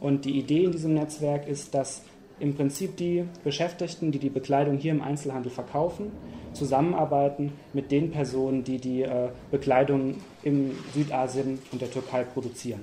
Und 0.00 0.24
die 0.24 0.38
Idee 0.38 0.64
in 0.64 0.72
diesem 0.72 0.94
Netzwerk 0.94 1.46
ist, 1.46 1.74
dass 1.74 2.02
im 2.38 2.54
Prinzip 2.54 2.96
die 2.96 3.24
Beschäftigten, 3.44 4.12
die 4.12 4.18
die 4.18 4.30
Bekleidung 4.30 4.78
hier 4.78 4.92
im 4.92 5.02
Einzelhandel 5.02 5.52
verkaufen, 5.52 6.10
zusammenarbeiten 6.52 7.52
mit 7.72 7.90
den 7.90 8.10
Personen, 8.10 8.64
die 8.64 8.78
die 8.78 9.02
äh, 9.02 9.28
Bekleidung 9.50 10.16
in 10.42 10.72
Südasien 10.94 11.58
und 11.72 11.80
der 11.80 11.90
Türkei 11.90 12.24
produzieren. 12.24 12.80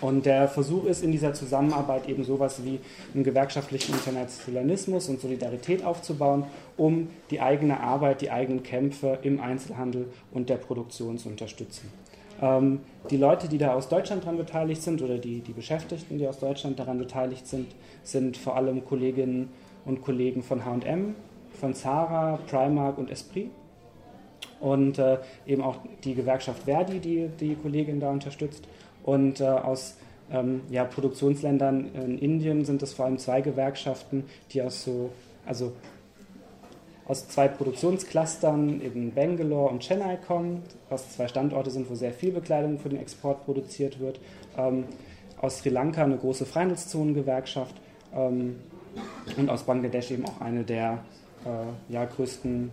Und 0.00 0.26
der 0.26 0.46
Versuch 0.46 0.84
ist 0.84 1.02
in 1.02 1.10
dieser 1.10 1.32
Zusammenarbeit 1.32 2.08
eben 2.08 2.22
sowas 2.22 2.62
wie 2.64 2.80
einen 3.14 3.24
gewerkschaftlichen 3.24 3.94
Internationalismus 3.94 5.08
und 5.08 5.20
Solidarität 5.20 5.84
aufzubauen, 5.84 6.44
um 6.76 7.08
die 7.30 7.40
eigene 7.40 7.80
Arbeit, 7.80 8.20
die 8.20 8.30
eigenen 8.30 8.62
Kämpfe 8.62 9.18
im 9.22 9.40
Einzelhandel 9.40 10.08
und 10.32 10.50
der 10.50 10.56
Produktion 10.56 11.16
zu 11.16 11.30
unterstützen. 11.30 11.90
Ähm, 12.42 12.80
die 13.10 13.16
Leute, 13.16 13.48
die 13.48 13.56
da 13.56 13.72
aus 13.72 13.88
Deutschland 13.88 14.24
daran 14.24 14.36
beteiligt 14.36 14.82
sind 14.82 15.00
oder 15.00 15.16
die, 15.16 15.40
die 15.40 15.52
Beschäftigten, 15.52 16.18
die 16.18 16.28
aus 16.28 16.38
Deutschland 16.38 16.78
daran 16.78 16.98
beteiligt 16.98 17.46
sind, 17.46 17.68
sind 18.02 18.36
vor 18.36 18.56
allem 18.56 18.84
Kolleginnen 18.84 19.48
und 19.86 20.02
Kollegen 20.02 20.42
von 20.42 20.64
HM, 20.66 21.14
von 21.56 21.74
Zara, 21.74 22.38
Primark 22.48 22.98
und 22.98 23.10
Esprit. 23.10 23.50
Und 24.60 24.98
äh, 24.98 25.18
eben 25.46 25.62
auch 25.62 25.76
die 26.04 26.14
Gewerkschaft 26.14 26.62
Verdi, 26.64 26.98
die 26.98 27.28
die 27.28 27.54
Kollegin 27.56 28.00
da 28.00 28.10
unterstützt. 28.10 28.66
Und 29.02 29.40
äh, 29.40 29.44
aus 29.44 29.96
ähm, 30.30 30.62
ja, 30.70 30.84
Produktionsländern 30.84 31.94
in 31.94 32.18
Indien 32.18 32.64
sind 32.64 32.82
es 32.82 32.94
vor 32.94 33.04
allem 33.04 33.18
zwei 33.18 33.40
Gewerkschaften, 33.40 34.24
die 34.50 34.62
aus 34.62 34.82
so, 34.82 35.10
also 35.44 35.72
aus 37.06 37.28
zwei 37.28 37.46
Produktionsclustern, 37.48 38.80
eben 38.80 39.12
Bangalore 39.14 39.70
und 39.70 39.82
Chennai 39.82 40.16
kommen, 40.16 40.62
was 40.88 41.12
zwei 41.12 41.28
Standorte 41.28 41.70
sind, 41.70 41.88
wo 41.88 41.94
sehr 41.94 42.12
viel 42.12 42.32
Bekleidung 42.32 42.78
für 42.78 42.88
den 42.88 42.98
Export 42.98 43.44
produziert 43.44 44.00
wird. 44.00 44.18
Ähm, 44.56 44.84
aus 45.40 45.58
Sri 45.58 45.68
Lanka 45.68 46.02
eine 46.02 46.16
große 46.16 46.46
Freihandelszonengewerkschaft 46.46 47.74
ähm, 48.14 48.56
und 49.36 49.50
aus 49.50 49.62
Bangladesch 49.62 50.10
eben 50.10 50.24
auch 50.24 50.40
eine 50.40 50.64
der 50.64 50.98
äh, 51.46 51.92
ja, 51.92 52.04
größten 52.04 52.70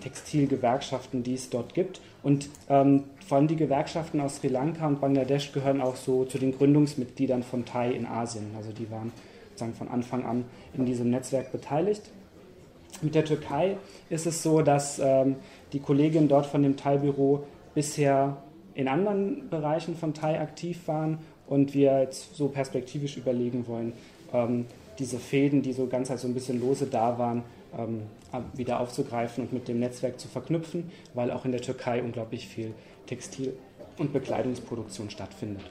Textilgewerkschaften, 0.00 1.22
die 1.22 1.34
es 1.34 1.50
dort 1.50 1.74
gibt. 1.74 2.00
Und 2.22 2.48
ähm, 2.68 3.04
vor 3.26 3.38
allem 3.38 3.48
die 3.48 3.56
Gewerkschaften 3.56 4.20
aus 4.20 4.36
Sri 4.36 4.48
Lanka 4.48 4.86
und 4.86 5.00
Bangladesch 5.00 5.52
gehören 5.52 5.80
auch 5.80 5.96
so 5.96 6.24
zu 6.24 6.38
den 6.38 6.56
Gründungsmitgliedern 6.56 7.42
von 7.42 7.64
Thai 7.64 7.92
in 7.92 8.06
Asien. 8.06 8.46
Also 8.56 8.72
die 8.72 8.90
waren 8.90 9.12
sozusagen 9.50 9.74
von 9.74 9.88
Anfang 9.88 10.24
an 10.24 10.44
in 10.74 10.86
diesem 10.86 11.10
Netzwerk 11.10 11.52
beteiligt. 11.52 12.02
Mit 13.02 13.14
der 13.14 13.24
Türkei 13.24 13.76
ist 14.10 14.26
es 14.26 14.42
so, 14.42 14.62
dass 14.62 14.98
ähm, 14.98 15.36
die 15.72 15.80
Kolleginnen 15.80 16.28
dort 16.28 16.46
von 16.46 16.62
dem 16.62 16.76
Thai-Büro 16.76 17.44
bisher 17.74 18.38
in 18.74 18.88
anderen 18.88 19.48
Bereichen 19.48 19.96
von 19.96 20.14
Thai 20.14 20.40
aktiv 20.40 20.86
waren 20.86 21.18
und 21.46 21.74
wir 21.74 22.00
jetzt 22.00 22.34
so 22.34 22.48
perspektivisch 22.48 23.16
überlegen 23.16 23.66
wollen, 23.66 23.92
ähm, 24.32 24.66
diese 24.98 25.18
Fäden, 25.18 25.62
die 25.62 25.72
so 25.72 25.86
ganz 25.86 26.10
halt 26.10 26.20
so 26.20 26.28
ein 26.28 26.34
bisschen 26.34 26.60
lose 26.60 26.86
da 26.86 27.18
waren, 27.18 27.42
wieder 28.54 28.80
aufzugreifen 28.80 29.44
und 29.44 29.52
mit 29.52 29.68
dem 29.68 29.80
Netzwerk 29.80 30.18
zu 30.18 30.28
verknüpfen, 30.28 30.90
weil 31.14 31.30
auch 31.30 31.44
in 31.44 31.52
der 31.52 31.60
Türkei 31.60 32.02
unglaublich 32.02 32.48
viel 32.48 32.72
Textil- 33.06 33.56
und 33.98 34.12
Bekleidungsproduktion 34.12 35.10
stattfindet. 35.10 35.62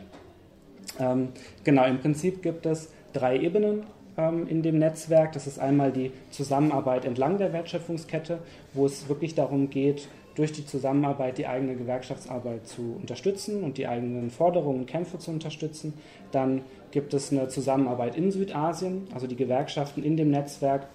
Ähm, 1.00 1.30
genau, 1.64 1.86
im 1.86 2.00
Prinzip 2.00 2.42
gibt 2.42 2.66
es 2.66 2.90
drei 3.14 3.40
Ebenen 3.40 3.84
ähm, 4.18 4.48
in 4.48 4.62
dem 4.62 4.80
Netzwerk. 4.80 5.34
Das 5.34 5.48
ist 5.48 5.60
einmal 5.60 5.92
die 5.92 6.12
Zusammenarbeit 6.32 7.06
entlang 7.06 7.38
der 7.38 7.54
Wertschöpfungskette, 7.54 8.40
wo 8.74 8.86
es 8.86 9.10
wirklich 9.10 9.36
darum 9.36 9.70
geht, 9.70 10.08
durch 10.36 10.52
die 10.52 10.66
Zusammenarbeit 10.66 11.38
die 11.38 11.48
eigene 11.48 11.76
Gewerkschaftsarbeit 11.76 12.68
zu 12.68 12.98
unterstützen 13.00 13.64
und 13.64 13.78
die 13.78 13.88
eigenen 13.88 14.30
Forderungen 14.30 14.82
und 14.82 14.86
Kämpfe 14.86 15.18
zu 15.18 15.32
unterstützen. 15.32 15.94
Dann 16.32 16.62
gibt 16.92 17.14
es 17.14 17.32
eine 17.32 17.48
Zusammenarbeit 17.48 18.18
in 18.18 18.32
Südasien, 18.32 19.08
also 19.14 19.28
die 19.28 19.38
Gewerkschaften 19.38 20.04
in 20.04 20.18
dem 20.18 20.32
Netzwerk 20.32 20.88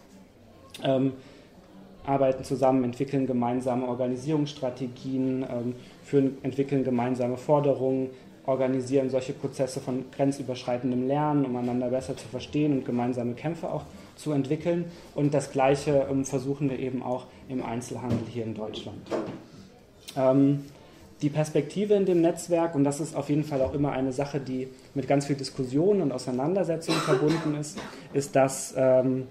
ähm, 0.84 1.12
arbeiten 2.04 2.44
zusammen, 2.44 2.84
entwickeln 2.84 3.26
gemeinsame 3.26 3.86
Organisierungsstrategien, 3.86 5.44
ähm, 5.48 5.74
führen, 6.02 6.38
entwickeln 6.42 6.84
gemeinsame 6.84 7.36
Forderungen, 7.36 8.10
organisieren 8.46 9.10
solche 9.10 9.32
Prozesse 9.32 9.80
von 9.80 10.06
grenzüberschreitendem 10.10 11.06
Lernen, 11.06 11.44
um 11.44 11.56
einander 11.56 11.88
besser 11.88 12.16
zu 12.16 12.26
verstehen 12.26 12.72
und 12.72 12.84
gemeinsame 12.84 13.34
Kämpfe 13.34 13.70
auch 13.70 13.84
zu 14.16 14.32
entwickeln. 14.32 14.86
Und 15.14 15.34
das 15.34 15.52
Gleiche 15.52 16.06
ähm, 16.10 16.24
versuchen 16.24 16.70
wir 16.70 16.78
eben 16.78 17.02
auch 17.02 17.26
im 17.48 17.62
Einzelhandel 17.62 18.26
hier 18.28 18.44
in 18.44 18.54
Deutschland. 18.54 18.98
Ähm, 20.16 20.64
die 21.22 21.28
Perspektive 21.28 21.94
in 21.94 22.06
dem 22.06 22.22
Netzwerk, 22.22 22.74
und 22.74 22.84
das 22.84 22.98
ist 22.98 23.14
auf 23.14 23.28
jeden 23.28 23.44
Fall 23.44 23.60
auch 23.60 23.74
immer 23.74 23.92
eine 23.92 24.12
Sache, 24.12 24.40
die 24.40 24.68
mit 24.94 25.06
ganz 25.06 25.26
viel 25.26 25.36
Diskussion 25.36 26.00
und 26.00 26.12
Auseinandersetzung 26.12 26.94
verbunden 26.94 27.56
ist, 27.60 27.78
ist, 28.14 28.34
dass 28.34 28.74
ähm, 28.76 29.26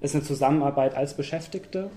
es 0.00 0.14
eine 0.14 0.24
Zusammenarbeit 0.24 0.96
als 0.96 1.14
Beschäftigte 1.14 1.90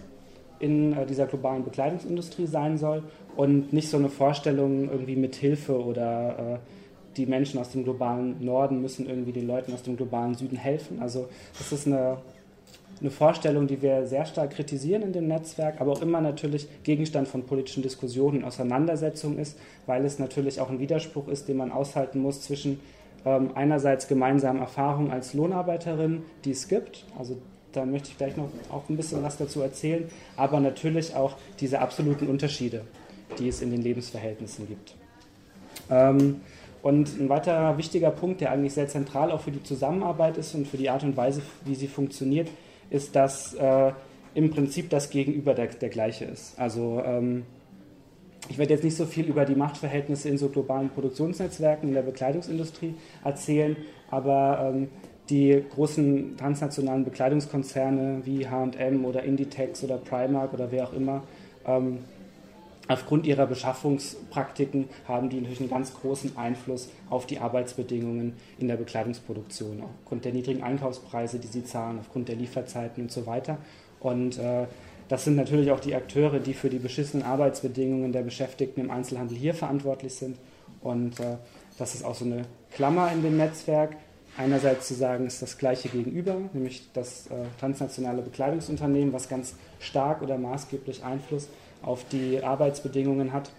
in 0.60 0.94
äh, 0.94 1.06
dieser 1.06 1.26
globalen 1.26 1.64
Bekleidungsindustrie 1.64 2.48
sein 2.48 2.78
soll 2.78 3.04
und 3.36 3.74
nicht 3.74 3.90
so 3.90 3.98
eine 3.98 4.10
Vorstellung 4.10 4.90
irgendwie 4.90 5.16
mit 5.16 5.36
Hilfe 5.36 5.84
oder 5.84 6.60
äh, 6.62 7.18
die 7.18 7.26
Menschen 7.26 7.60
aus 7.60 7.70
dem 7.70 7.84
globalen 7.84 8.44
Norden 8.44 8.82
müssen 8.82 9.08
irgendwie 9.08 9.32
den 9.32 9.48
Leuten 9.48 9.74
aus 9.74 9.84
dem 9.84 9.98
globalen 9.98 10.36
Süden 10.36 10.58
helfen. 10.58 11.00
Also 11.02 11.28
das 11.58 11.72
ist 11.72 11.86
eine, 11.86 12.18
eine 13.00 13.12
Vorstellung, 13.12 13.68
die 13.68 13.82
wir 13.82 14.08
sehr 14.08 14.26
stark 14.26 14.52
kritisieren 14.52 15.04
in 15.04 15.14
dem 15.14 15.28
Netzwerk, 15.28 15.80
aber 15.80 15.92
auch 15.92 16.02
immer 16.02 16.22
natürlich 16.22 16.68
Gegenstand 16.84 17.28
von 17.28 17.44
politischen 17.44 17.84
Diskussionen 17.84 18.40
und 18.40 18.46
Auseinandersetzungen 18.46 19.38
ist, 19.38 19.58
weil 19.86 20.06
es 20.06 20.18
natürlich 20.18 20.60
auch 20.60 20.70
ein 20.70 20.80
Widerspruch 20.80 21.28
ist, 21.28 21.48
den 21.48 21.58
man 21.58 21.72
aushalten 21.72 22.20
muss 22.20 22.42
zwischen 22.42 22.80
ähm, 23.26 23.52
einerseits 23.56 24.08
gemeinsamen 24.08 24.60
Erfahrungen 24.60 25.12
als 25.12 25.34
Lohnarbeiterin, 25.34 26.24
die 26.46 26.52
es 26.52 26.68
gibt, 26.68 27.06
also 27.18 27.38
da 27.74 27.86
möchte 27.86 28.10
ich 28.10 28.18
gleich 28.18 28.38
noch 28.38 28.50
auch 28.72 28.88
ein 28.90 28.98
bisschen 28.98 29.24
was 29.24 29.38
dazu 29.38 29.62
erzählen, 29.62 30.10
aber 30.38 30.60
natürlich 30.60 31.16
auch 31.16 31.36
diese 31.60 31.80
absoluten 31.80 32.28
Unterschiede, 32.28 32.82
die 33.40 33.48
es 33.48 33.62
in 33.62 33.72
den 33.72 33.82
Lebensverhältnissen 33.82 34.68
gibt. 34.68 34.96
Ähm, 35.90 36.42
und 36.82 37.20
ein 37.20 37.30
weiterer 37.30 37.78
wichtiger 37.78 38.12
Punkt, 38.12 38.42
der 38.42 38.52
eigentlich 38.52 38.74
sehr 38.74 38.88
zentral 38.88 39.32
auch 39.32 39.42
für 39.42 39.52
die 39.52 39.64
Zusammenarbeit 39.64 40.38
ist 40.38 40.54
und 40.54 40.68
für 40.68 40.78
die 40.78 40.90
Art 40.90 41.04
und 41.04 41.16
Weise, 41.16 41.42
wie 41.66 41.76
sie 41.76 41.88
funktioniert, 41.88 42.50
ist, 42.90 43.16
dass 43.16 43.54
äh, 43.54 43.94
im 44.36 44.50
Prinzip 44.50 44.90
das 44.90 45.10
Gegenüber 45.10 45.54
der, 45.54 45.68
der 45.68 45.90
gleiche 45.90 46.26
ist. 46.26 46.60
Also 46.60 47.02
ähm, 47.06 47.46
ich 48.50 48.58
werde 48.58 48.74
jetzt 48.74 48.84
nicht 48.84 48.98
so 48.98 49.06
viel 49.06 49.26
über 49.26 49.46
die 49.46 49.56
Machtverhältnisse 49.56 50.28
in 50.28 50.38
so 50.38 50.50
globalen 50.50 50.90
Produktionsnetzwerken 50.90 51.88
in 51.88 51.96
der 51.96 52.02
Bekleidungsindustrie 52.02 52.96
erzählen, 53.24 53.78
aber 54.12 54.74
ähm, 54.74 54.90
die 55.30 55.64
großen 55.74 56.38
transnationalen 56.38 57.06
Bekleidungskonzerne 57.06 58.22
wie 58.26 58.48
HM 58.48 59.06
oder 59.06 59.24
Inditex 59.24 59.84
oder 59.84 59.98
Primark 59.98 60.54
oder 60.54 60.72
wer 60.72 60.88
auch 60.88 60.94
immer, 60.94 61.24
ähm, 61.66 62.00
aufgrund 62.88 63.26
ihrer 63.26 63.48
Beschaffungspraktiken 63.48 64.90
haben 65.08 65.30
die 65.30 65.38
natürlich 65.38 65.62
einen 65.62 65.70
ganz 65.70 65.94
großen 65.94 66.38
Einfluss 66.38 66.90
auf 67.10 67.26
die 67.26 67.40
Arbeitsbedingungen 67.40 68.34
in 68.60 68.68
der 68.68 68.76
Bekleidungsproduktion, 68.76 69.82
aufgrund 70.02 70.26
der 70.26 70.34
niedrigen 70.34 70.64
Einkaufspreise, 70.64 71.40
die 71.40 71.48
sie 71.48 71.64
zahlen, 71.64 72.00
aufgrund 72.00 72.28
der 72.28 72.36
Lieferzeiten 72.36 73.04
und 73.04 73.12
so 73.12 73.26
weiter. 73.26 73.58
Und 74.02 74.38
äh, 74.38 74.66
das 75.08 75.24
sind 75.24 75.36
natürlich 75.36 75.72
auch 75.72 75.80
die 75.80 75.96
Akteure, 75.96 76.40
die 76.40 76.54
für 76.54 76.70
die 76.70 76.80
beschissenen 76.80 77.26
Arbeitsbedingungen 77.26 78.12
der 78.12 78.22
Beschäftigten 78.22 78.82
im 78.82 78.92
Einzelhandel 78.92 79.38
hier 79.38 79.54
verantwortlich 79.54 80.14
sind. 80.14 80.38
Und 80.82 81.20
äh, 81.20 81.38
das 81.78 81.96
ist 81.96 82.04
auch 82.04 82.16
so 82.16 82.26
eine 82.26 82.44
Klammer 82.74 83.12
in 83.12 83.24
dem 83.24 83.38
Netzwerk. 83.38 83.96
Einerseits 84.36 84.88
zu 84.88 84.96
sagen, 84.96 85.28
ist 85.28 85.42
das 85.42 85.58
gleiche 85.58 85.90
gegenüber, 85.90 86.36
nämlich 86.54 86.90
das 86.94 87.28
äh, 87.28 87.46
transnationale 87.60 88.24
Bekleidungsunternehmen, 88.24 89.14
was 89.14 89.30
ganz 89.30 89.56
stark 89.80 90.22
oder 90.24 90.38
maßgeblich 90.38 91.04
Einfluss 91.04 91.50
auf 91.84 92.06
die 92.10 92.44
Arbeitsbedingungen 92.44 93.32
hat. 93.32 93.52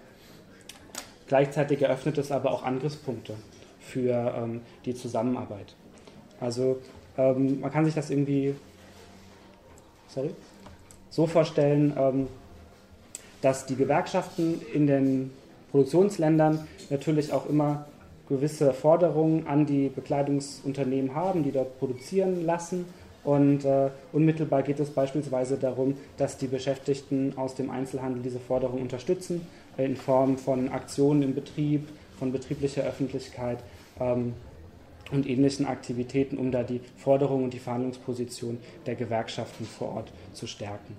Gleichzeitig 1.28 1.82
eröffnet 1.82 2.18
es 2.18 2.32
aber 2.32 2.50
auch 2.50 2.64
Angriffspunkte 2.64 3.34
für 3.78 4.34
ähm, 4.36 4.62
die 4.84 4.94
Zusammenarbeit. 4.94 5.74
Also 6.40 6.80
ähm, 7.16 7.60
man 7.60 7.70
kann 7.70 7.84
sich 7.84 7.94
das 7.94 8.10
irgendwie 8.10 8.56
sorry, 10.08 10.30
so 11.10 11.26
vorstellen, 11.26 11.92
ähm, 11.96 12.28
dass 13.42 13.66
die 13.66 13.76
Gewerkschaften 13.76 14.60
in 14.72 14.86
den 14.86 15.30
Produktionsländern 15.70 16.66
natürlich 16.90 17.32
auch 17.32 17.48
immer 17.48 17.86
gewisse 18.28 18.72
Forderungen 18.72 19.46
an 19.46 19.66
die 19.66 19.88
Bekleidungsunternehmen 19.88 21.14
haben, 21.14 21.42
die 21.42 21.52
dort 21.52 21.78
produzieren 21.78 22.44
lassen. 22.44 22.86
Und 23.22 23.64
äh, 23.64 23.88
unmittelbar 24.12 24.62
geht 24.62 24.80
es 24.80 24.90
beispielsweise 24.90 25.56
darum, 25.56 25.96
dass 26.18 26.36
die 26.36 26.46
Beschäftigten 26.46 27.32
aus 27.36 27.54
dem 27.54 27.70
Einzelhandel 27.70 28.22
diese 28.22 28.38
Forderungen 28.38 28.82
unterstützen, 28.82 29.46
in 29.78 29.96
Form 29.96 30.36
von 30.36 30.68
Aktionen 30.68 31.22
im 31.22 31.34
Betrieb, 31.34 31.88
von 32.18 32.32
betrieblicher 32.32 32.82
Öffentlichkeit 32.82 33.58
ähm, 33.98 34.34
und 35.10 35.26
ähnlichen 35.26 35.66
Aktivitäten, 35.66 36.38
um 36.38 36.52
da 36.52 36.62
die 36.62 36.80
Forderungen 36.96 37.44
und 37.44 37.54
die 37.54 37.58
Verhandlungsposition 37.58 38.58
der 38.86 38.94
Gewerkschaften 38.94 39.64
vor 39.64 39.96
Ort 39.96 40.12
zu 40.32 40.46
stärken. 40.46 40.96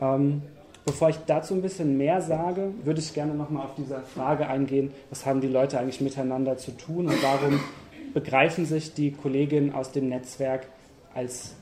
Ähm, 0.00 0.42
bevor 0.84 1.08
ich 1.08 1.16
dazu 1.26 1.54
ein 1.54 1.62
bisschen 1.62 1.96
mehr 1.96 2.20
sage, 2.20 2.72
würde 2.82 3.00
ich 3.00 3.14
gerne 3.14 3.34
nochmal 3.34 3.64
auf 3.64 3.74
diese 3.76 4.00
Frage 4.00 4.46
eingehen, 4.46 4.92
was 5.10 5.24
haben 5.26 5.40
die 5.40 5.48
Leute 5.48 5.78
eigentlich 5.78 6.00
miteinander 6.00 6.56
zu 6.56 6.72
tun 6.72 7.06
und 7.06 7.22
warum 7.22 7.60
begreifen 8.12 8.66
sich 8.66 8.94
die 8.94 9.12
Kolleginnen 9.12 9.74
aus 9.74 9.92
dem 9.92 10.08
Netzwerk 10.08 10.66
als 11.14 11.54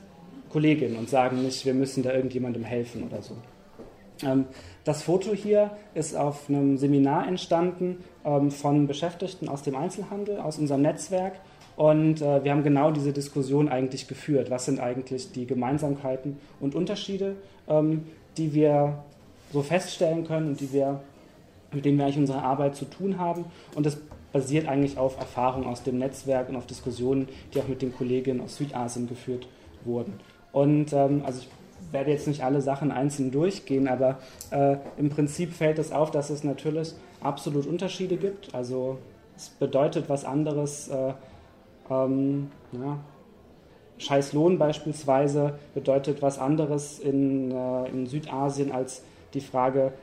Kollegin 0.49 0.97
und 0.97 1.09
sagen 1.09 1.41
nicht, 1.41 1.65
wir 1.65 1.73
müssen 1.73 2.03
da 2.03 2.13
irgendjemandem 2.13 2.63
helfen 2.63 3.03
oder 3.03 3.21
so. 3.21 3.35
Ähm, 4.23 4.45
das 4.83 5.01
Foto 5.01 5.33
hier 5.33 5.71
ist 5.93 6.15
auf 6.15 6.49
einem 6.49 6.77
Seminar 6.77 7.27
entstanden 7.27 7.97
ähm, 8.23 8.51
von 8.51 8.87
Beschäftigten 8.87 9.49
aus 9.49 9.63
dem 9.63 9.75
Einzelhandel, 9.75 10.39
aus 10.39 10.59
unserem 10.59 10.81
Netzwerk 10.81 11.33
und 11.75 12.21
äh, 12.21 12.43
wir 12.43 12.51
haben 12.51 12.63
genau 12.63 12.91
diese 12.91 13.13
Diskussion 13.13 13.67
eigentlich 13.69 14.07
geführt. 14.07 14.51
Was 14.51 14.65
sind 14.65 14.79
eigentlich 14.79 15.31
die 15.31 15.47
Gemeinsamkeiten 15.47 16.37
und 16.59 16.75
Unterschiede, 16.75 17.35
ähm, 17.67 18.03
die 18.37 18.53
wir 18.53 19.03
so 19.53 19.61
feststellen 19.61 20.25
können 20.25 20.49
und 20.49 20.59
die 20.59 20.73
wir, 20.73 20.99
mit 21.71 21.85
denen 21.85 21.97
wir 21.97 22.05
eigentlich 22.05 22.17
unsere 22.17 22.41
Arbeit 22.41 22.75
zu 22.75 22.85
tun 22.85 23.19
haben? 23.19 23.45
Und 23.75 23.85
das 23.85 23.97
basiert 24.33 24.67
eigentlich 24.67 24.97
auf 24.97 25.17
Erfahrungen 25.17 25.67
aus 25.67 25.83
dem 25.83 25.99
Netzwerk 25.99 26.49
und 26.49 26.57
auf 26.57 26.65
Diskussionen, 26.65 27.29
die 27.53 27.59
auch 27.59 27.67
mit 27.67 27.81
den 27.81 27.95
Kolleginnen 27.95 28.41
aus 28.41 28.57
Südasien 28.57 29.07
geführt 29.07 29.47
wurden. 29.85 30.19
Und 30.51 30.91
ähm, 30.91 31.21
also 31.25 31.41
ich 31.41 31.47
werde 31.93 32.11
jetzt 32.11 32.27
nicht 32.27 32.43
alle 32.43 32.61
Sachen 32.61 32.91
einzeln 32.91 33.31
durchgehen, 33.31 33.87
aber 33.87 34.17
äh, 34.51 34.77
im 34.97 35.09
Prinzip 35.09 35.53
fällt 35.53 35.79
es 35.79 35.91
auf, 35.91 36.11
dass 36.11 36.29
es 36.29 36.43
natürlich 36.43 36.93
absolut 37.21 37.67
Unterschiede 37.67 38.17
gibt. 38.17 38.53
Also 38.55 38.97
es 39.35 39.49
bedeutet 39.49 40.09
was 40.09 40.25
anderes. 40.25 40.89
Äh, 40.89 41.13
ähm, 41.89 42.49
ja, 42.71 42.99
scheiß 43.97 44.31
beispielsweise 44.57 45.59
bedeutet 45.73 46.21
was 46.21 46.39
anderes 46.39 46.99
in, 46.99 47.51
äh, 47.51 47.89
in 47.89 48.07
Südasien 48.07 48.71
als 48.71 49.03
die 49.33 49.41
Frage, 49.41 49.93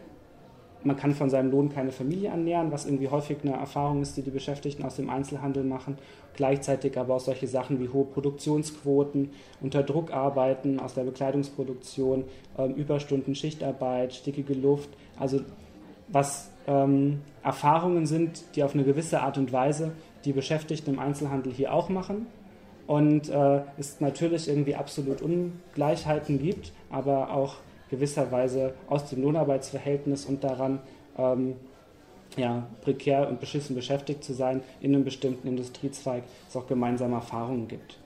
man 0.82 0.96
kann 0.96 1.14
von 1.14 1.28
seinem 1.28 1.50
Lohn 1.50 1.68
keine 1.68 1.92
Familie 1.92 2.30
ernähren, 2.30 2.72
was 2.72 2.86
irgendwie 2.86 3.08
häufig 3.08 3.38
eine 3.42 3.52
Erfahrung 3.52 4.00
ist, 4.02 4.16
die 4.16 4.22
die 4.22 4.30
Beschäftigten 4.30 4.84
aus 4.84 4.96
dem 4.96 5.10
Einzelhandel 5.10 5.62
machen. 5.62 5.98
Gleichzeitig 6.34 6.98
aber 6.98 7.16
auch 7.16 7.20
solche 7.20 7.46
Sachen 7.46 7.80
wie 7.80 7.88
hohe 7.90 8.06
Produktionsquoten, 8.06 9.30
unter 9.60 9.82
Druck 9.82 10.12
arbeiten 10.12 10.80
aus 10.80 10.94
der 10.94 11.02
Bekleidungsproduktion, 11.02 12.24
ähm, 12.56 12.74
Überstunden, 12.74 13.34
Schichtarbeit, 13.34 14.14
stickige 14.14 14.54
Luft. 14.54 14.88
Also 15.18 15.40
was 16.08 16.50
ähm, 16.66 17.20
Erfahrungen 17.42 18.06
sind, 18.06 18.44
die 18.54 18.62
auf 18.62 18.74
eine 18.74 18.84
gewisse 18.84 19.20
Art 19.20 19.38
und 19.38 19.52
Weise 19.52 19.92
die 20.24 20.32
Beschäftigten 20.32 20.94
im 20.94 20.98
Einzelhandel 20.98 21.52
hier 21.52 21.72
auch 21.72 21.88
machen. 21.88 22.26
Und 22.86 23.28
äh, 23.28 23.60
es 23.78 24.00
natürlich 24.00 24.48
irgendwie 24.48 24.74
absolut 24.74 25.22
Ungleichheiten 25.22 26.40
gibt, 26.40 26.72
aber 26.90 27.32
auch 27.32 27.56
gewisserweise 27.90 28.74
aus 28.88 29.06
dem 29.10 29.22
Lohnarbeitsverhältnis 29.22 30.26
und 30.26 30.44
daran, 30.44 30.80
ähm, 31.18 31.56
ja, 32.36 32.66
prekär 32.82 33.28
und 33.28 33.40
beschissen 33.40 33.74
beschäftigt 33.74 34.22
zu 34.22 34.32
sein 34.32 34.62
in 34.80 34.94
einem 34.94 35.04
bestimmten 35.04 35.48
Industriezweig, 35.48 36.22
es 36.48 36.56
auch 36.56 36.66
gemeinsame 36.66 37.16
Erfahrungen 37.16 37.66
gibt. 37.66 37.98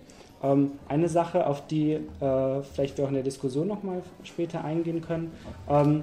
Ähm, 0.42 0.72
eine 0.88 1.08
Sache, 1.08 1.46
auf 1.46 1.66
die 1.66 1.92
äh, 1.92 2.62
vielleicht 2.74 2.98
wir 2.98 3.04
auch 3.04 3.08
in 3.08 3.14
der 3.14 3.22
Diskussion 3.22 3.66
nochmal 3.66 4.02
später 4.22 4.64
eingehen 4.64 5.02
können, 5.02 5.32
ähm, 5.68 6.02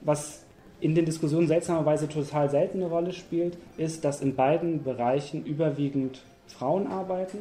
was 0.00 0.44
in 0.80 0.94
den 0.94 1.04
Diskussionen 1.04 1.46
seltsamerweise 1.46 2.08
total 2.08 2.50
selten 2.50 2.78
eine 2.82 2.90
Rolle 2.90 3.12
spielt, 3.12 3.56
ist, 3.76 4.04
dass 4.04 4.20
in 4.20 4.34
beiden 4.34 4.82
Bereichen 4.82 5.44
überwiegend 5.44 6.22
Frauen 6.48 6.88
arbeiten 6.88 7.38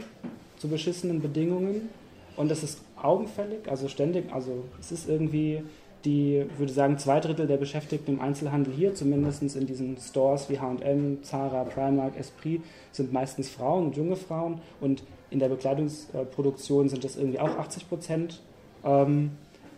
zu 0.57 0.67
beschissenen 0.67 1.21
Bedingungen. 1.21 1.89
Und 2.35 2.49
das 2.49 2.63
ist 2.63 2.81
augenfällig, 3.01 3.69
also 3.69 3.87
ständig, 3.87 4.31
also 4.31 4.63
es 4.79 4.91
ist 4.91 5.09
irgendwie 5.09 5.63
die, 6.05 6.45
würde 6.57 6.73
sagen, 6.73 6.97
zwei 6.97 7.19
Drittel 7.19 7.47
der 7.47 7.57
Beschäftigten 7.57 8.13
im 8.13 8.21
Einzelhandel 8.21 8.73
hier, 8.73 8.95
zumindest 8.95 9.55
in 9.55 9.67
diesen 9.67 9.97
Stores 9.97 10.49
wie 10.49 10.59
HM, 10.59 11.23
Zara, 11.23 11.63
Primark, 11.63 12.17
Esprit, 12.17 12.61
sind 12.91 13.13
meistens 13.13 13.49
Frauen 13.49 13.87
und 13.87 13.97
junge 13.97 14.15
Frauen. 14.15 14.61
Und 14.79 15.03
in 15.29 15.39
der 15.39 15.49
Bekleidungsproduktion 15.49 16.89
sind 16.89 17.03
das 17.03 17.17
irgendwie 17.17 17.39
auch 17.39 17.57
80 17.57 17.87
Prozent. 17.87 18.41
Ähm, 18.83 19.31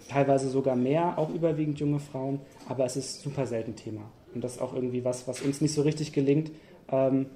teilweise 0.09 0.49
sogar 0.49 0.75
mehr, 0.75 1.17
auch 1.17 1.29
überwiegend 1.29 1.79
junge 1.79 1.99
Frauen, 1.99 2.39
aber 2.67 2.85
es 2.85 2.95
ist 2.95 3.21
super 3.21 3.45
selten 3.45 3.75
Thema. 3.75 4.01
Und 4.33 4.43
das 4.43 4.53
ist 4.53 4.61
auch 4.61 4.73
irgendwie 4.73 5.03
was, 5.05 5.27
was 5.27 5.41
uns 5.41 5.61
nicht 5.61 5.73
so 5.73 5.81
richtig 5.81 6.13
gelingt, 6.13 6.51
ähm, 6.91 7.27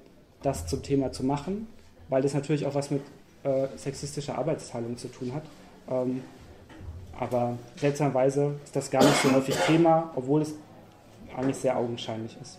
das 0.42 0.66
zum 0.66 0.82
Thema 0.82 1.12
zu 1.12 1.24
machen, 1.24 1.66
weil 2.08 2.22
das 2.22 2.34
natürlich 2.34 2.66
auch 2.66 2.74
was 2.74 2.90
mit 2.90 3.02
äh, 3.44 3.66
sexistischer 3.76 4.36
Arbeitsteilung 4.38 4.96
zu 4.96 5.08
tun 5.08 5.32
hat. 5.34 5.42
Ähm, 5.90 6.22
aber 7.18 7.58
seltsamerweise 7.76 8.54
ist 8.64 8.76
das 8.76 8.90
gar 8.90 9.02
nicht 9.02 9.16
so 9.22 9.32
häufig 9.32 9.56
Thema, 9.66 10.12
obwohl 10.14 10.42
es 10.42 10.54
eigentlich 11.36 11.56
sehr 11.56 11.76
augenscheinlich 11.76 12.36
ist. 12.40 12.58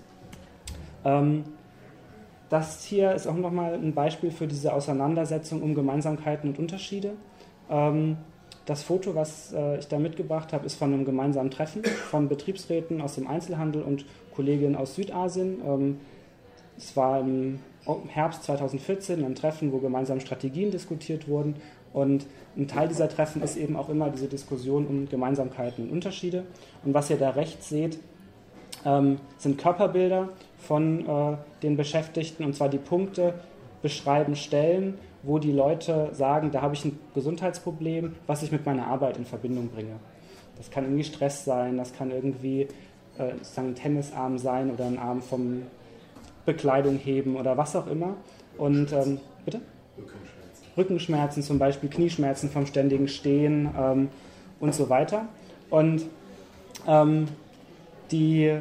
Ähm, 1.05 1.45
das 2.49 2.83
hier 2.83 3.13
ist 3.13 3.27
auch 3.27 3.35
nochmal 3.35 3.75
ein 3.75 3.93
Beispiel 3.93 4.31
für 4.31 4.47
diese 4.47 4.73
Auseinandersetzung 4.73 5.61
um 5.61 5.75
Gemeinsamkeiten 5.75 6.49
und 6.49 6.59
Unterschiede. 6.59 7.13
Ähm, 7.69 8.17
das 8.65 8.83
Foto, 8.83 9.15
was 9.15 9.53
äh, 9.53 9.79
ich 9.79 9.87
da 9.87 9.97
mitgebracht 9.97 10.53
habe, 10.53 10.65
ist 10.65 10.75
von 10.75 10.93
einem 10.93 11.05
gemeinsamen 11.05 11.51
Treffen 11.51 11.83
von 11.83 12.27
Betriebsräten 12.27 13.01
aus 13.01 13.15
dem 13.15 13.27
Einzelhandel 13.27 13.81
und 13.81 14.05
Kolleginnen 14.35 14.75
aus 14.75 14.95
Südasien. 14.95 15.61
Ähm, 15.65 15.99
es 16.77 16.95
war 16.95 17.19
im 17.19 17.59
Herbst 18.07 18.43
2014 18.43 19.23
ein 19.23 19.35
Treffen, 19.35 19.71
wo 19.71 19.77
gemeinsam 19.77 20.19
Strategien 20.19 20.71
diskutiert 20.71 21.27
wurden. 21.27 21.55
Und 21.93 22.27
ein 22.55 22.67
Teil 22.67 22.87
dieser 22.87 23.09
Treffen 23.09 23.41
ist 23.41 23.57
eben 23.57 23.75
auch 23.75 23.89
immer 23.89 24.09
diese 24.09 24.27
Diskussion 24.27 24.85
um 24.85 25.09
Gemeinsamkeiten 25.09 25.85
und 25.85 25.91
Unterschiede. 25.91 26.43
Und 26.83 26.93
was 26.93 27.09
ihr 27.09 27.17
da 27.17 27.31
rechts 27.31 27.69
seht, 27.69 27.99
ähm, 28.85 29.17
sind 29.37 29.57
Körperbilder 29.57 30.29
von 30.57 31.07
äh, 31.07 31.37
den 31.63 31.77
Beschäftigten, 31.77 32.43
und 32.45 32.55
zwar 32.55 32.69
die 32.69 32.77
Punkte 32.77 33.33
beschreiben 33.81 34.35
Stellen, 34.35 34.95
wo 35.23 35.39
die 35.39 35.51
Leute 35.51 36.09
sagen, 36.13 36.51
da 36.51 36.61
habe 36.61 36.75
ich 36.75 36.85
ein 36.85 36.99
Gesundheitsproblem, 37.13 38.15
was 38.27 38.43
ich 38.43 38.51
mit 38.51 38.65
meiner 38.65 38.87
Arbeit 38.87 39.17
in 39.17 39.25
Verbindung 39.25 39.69
bringe. 39.69 39.95
Das 40.57 40.69
kann 40.69 40.83
irgendwie 40.83 41.03
Stress 41.03 41.45
sein, 41.45 41.77
das 41.77 41.93
kann 41.93 42.11
irgendwie 42.11 42.67
äh, 43.17 43.33
ein 43.55 43.75
Tennisarm 43.75 44.37
sein 44.37 44.71
oder 44.71 44.85
ein 44.85 44.97
Arm 44.97 45.21
vom 45.21 45.63
Bekleidung 46.53 46.97
heben 46.97 47.35
oder 47.35 47.57
was 47.57 47.75
auch 47.75 47.87
immer. 47.87 48.15
Und 48.57 48.91
ähm, 48.91 49.19
bitte? 49.45 49.61
Rückenschmerzen. 49.97 50.65
Rückenschmerzen 50.77 51.43
zum 51.43 51.59
Beispiel, 51.59 51.89
Knieschmerzen 51.89 52.49
vom 52.49 52.65
ständigen 52.65 53.07
Stehen. 53.07 53.69
Ähm, 53.77 54.09
und 54.59 54.75
so 54.75 54.89
weiter. 54.89 55.25
Und 55.69 56.05
ähm, 56.87 57.27
die 58.11 58.57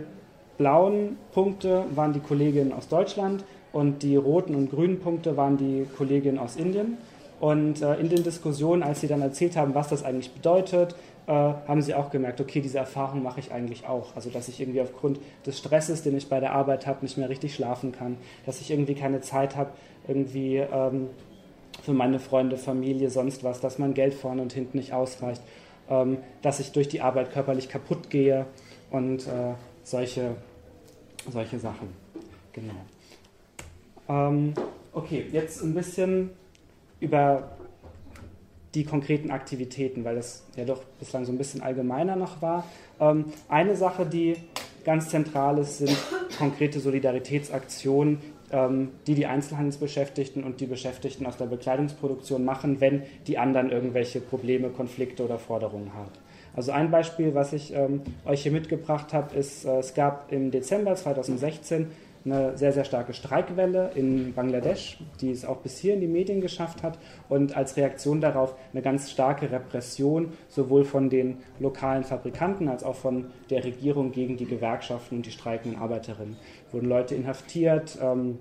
blauen 0.56 1.16
Punkte 1.32 1.84
waren 1.94 2.12
die 2.12 2.20
Kolleginnen 2.20 2.72
aus 2.72 2.88
Deutschland 2.88 3.44
und 3.72 4.02
die 4.02 4.16
roten 4.16 4.54
und 4.54 4.70
grünen 4.70 4.98
Punkte 5.00 5.36
waren 5.36 5.56
die 5.56 5.86
Kolleginnen 5.96 6.38
aus 6.38 6.56
Indien. 6.56 6.98
Und 7.40 7.82
äh, 7.82 7.94
in 7.96 8.08
den 8.08 8.24
Diskussionen, 8.24 8.82
als 8.82 9.00
sie 9.00 9.06
dann 9.06 9.22
erzählt 9.22 9.56
haben, 9.56 9.74
was 9.74 9.88
das 9.88 10.04
eigentlich 10.04 10.32
bedeutet, 10.32 10.96
äh, 11.28 11.30
haben 11.30 11.82
sie 11.82 11.94
auch 11.94 12.10
gemerkt, 12.10 12.40
okay, 12.40 12.62
diese 12.62 12.78
Erfahrung 12.78 13.22
mache 13.22 13.38
ich 13.38 13.52
eigentlich 13.52 13.86
auch. 13.86 14.16
Also, 14.16 14.30
dass 14.30 14.48
ich 14.48 14.60
irgendwie 14.60 14.80
aufgrund 14.80 15.20
des 15.44 15.58
Stresses, 15.58 16.02
den 16.02 16.16
ich 16.16 16.30
bei 16.30 16.40
der 16.40 16.52
Arbeit 16.52 16.86
habe, 16.86 17.02
nicht 17.02 17.18
mehr 17.18 17.28
richtig 17.28 17.54
schlafen 17.54 17.92
kann, 17.92 18.16
dass 18.46 18.62
ich 18.62 18.70
irgendwie 18.70 18.94
keine 18.94 19.20
Zeit 19.20 19.54
habe, 19.54 19.70
irgendwie 20.06 20.56
ähm, 20.56 21.10
für 21.82 21.92
meine 21.92 22.18
Freunde, 22.18 22.56
Familie, 22.56 23.10
sonst 23.10 23.44
was, 23.44 23.60
dass 23.60 23.78
mein 23.78 23.92
Geld 23.92 24.14
vorne 24.14 24.40
und 24.40 24.54
hinten 24.54 24.78
nicht 24.78 24.94
ausreicht, 24.94 25.42
ähm, 25.90 26.16
dass 26.40 26.60
ich 26.60 26.72
durch 26.72 26.88
die 26.88 27.02
Arbeit 27.02 27.30
körperlich 27.30 27.68
kaputt 27.68 28.08
gehe 28.08 28.46
und 28.90 29.26
äh, 29.26 29.52
solche, 29.82 30.34
solche 31.30 31.58
Sachen. 31.58 31.88
Genau. 32.54 32.72
Ähm, 34.08 34.54
okay, 34.94 35.26
jetzt 35.30 35.62
ein 35.62 35.74
bisschen 35.74 36.30
über 37.00 37.50
die 38.74 38.84
konkreten 38.84 39.30
Aktivitäten, 39.30 40.04
weil 40.04 40.16
das 40.16 40.44
ja 40.56 40.64
doch 40.64 40.82
bislang 40.98 41.24
so 41.24 41.32
ein 41.32 41.38
bisschen 41.38 41.62
allgemeiner 41.62 42.16
noch 42.16 42.42
war. 42.42 42.64
Ähm, 43.00 43.26
eine 43.48 43.76
Sache, 43.76 44.04
die 44.06 44.36
ganz 44.84 45.08
zentral 45.08 45.58
ist, 45.58 45.78
sind 45.78 45.96
konkrete 46.38 46.80
Solidaritätsaktionen, 46.80 48.18
ähm, 48.50 48.90
die 49.06 49.14
die 49.14 49.26
Einzelhandelsbeschäftigten 49.26 50.44
und 50.44 50.60
die 50.60 50.66
Beschäftigten 50.66 51.26
aus 51.26 51.36
der 51.36 51.46
Bekleidungsproduktion 51.46 52.44
machen, 52.44 52.80
wenn 52.80 53.02
die 53.26 53.38
anderen 53.38 53.70
irgendwelche 53.70 54.20
Probleme, 54.20 54.70
Konflikte 54.70 55.24
oder 55.24 55.38
Forderungen 55.38 55.94
haben. 55.94 56.10
Also 56.56 56.72
ein 56.72 56.90
Beispiel, 56.90 57.34
was 57.34 57.52
ich 57.52 57.74
ähm, 57.74 58.02
euch 58.24 58.42
hier 58.42 58.52
mitgebracht 58.52 59.12
habe, 59.12 59.36
ist, 59.36 59.64
äh, 59.64 59.78
es 59.78 59.94
gab 59.94 60.32
im 60.32 60.50
Dezember 60.50 60.94
2016 60.94 61.88
eine 62.32 62.56
sehr, 62.56 62.72
sehr 62.72 62.84
starke 62.84 63.12
Streikwelle 63.12 63.90
in 63.94 64.34
Bangladesch, 64.34 64.98
die 65.20 65.30
es 65.30 65.44
auch 65.44 65.58
bis 65.58 65.78
hier 65.78 65.94
in 65.94 66.00
die 66.00 66.06
Medien 66.06 66.40
geschafft 66.40 66.82
hat 66.82 66.98
und 67.28 67.56
als 67.56 67.76
Reaktion 67.76 68.20
darauf 68.20 68.54
eine 68.72 68.82
ganz 68.82 69.10
starke 69.10 69.50
Repression 69.50 70.32
sowohl 70.48 70.84
von 70.84 71.10
den 71.10 71.38
lokalen 71.58 72.04
Fabrikanten 72.04 72.68
als 72.68 72.84
auch 72.84 72.96
von 72.96 73.26
der 73.50 73.64
Regierung 73.64 74.12
gegen 74.12 74.36
die 74.36 74.46
Gewerkschaften 74.46 75.16
und 75.16 75.26
die 75.26 75.30
streikenden 75.30 75.80
Arbeiterinnen. 75.80 76.36
Wurden 76.72 76.88
Leute 76.88 77.14
inhaftiert, 77.14 77.98
ähm, 78.02 78.38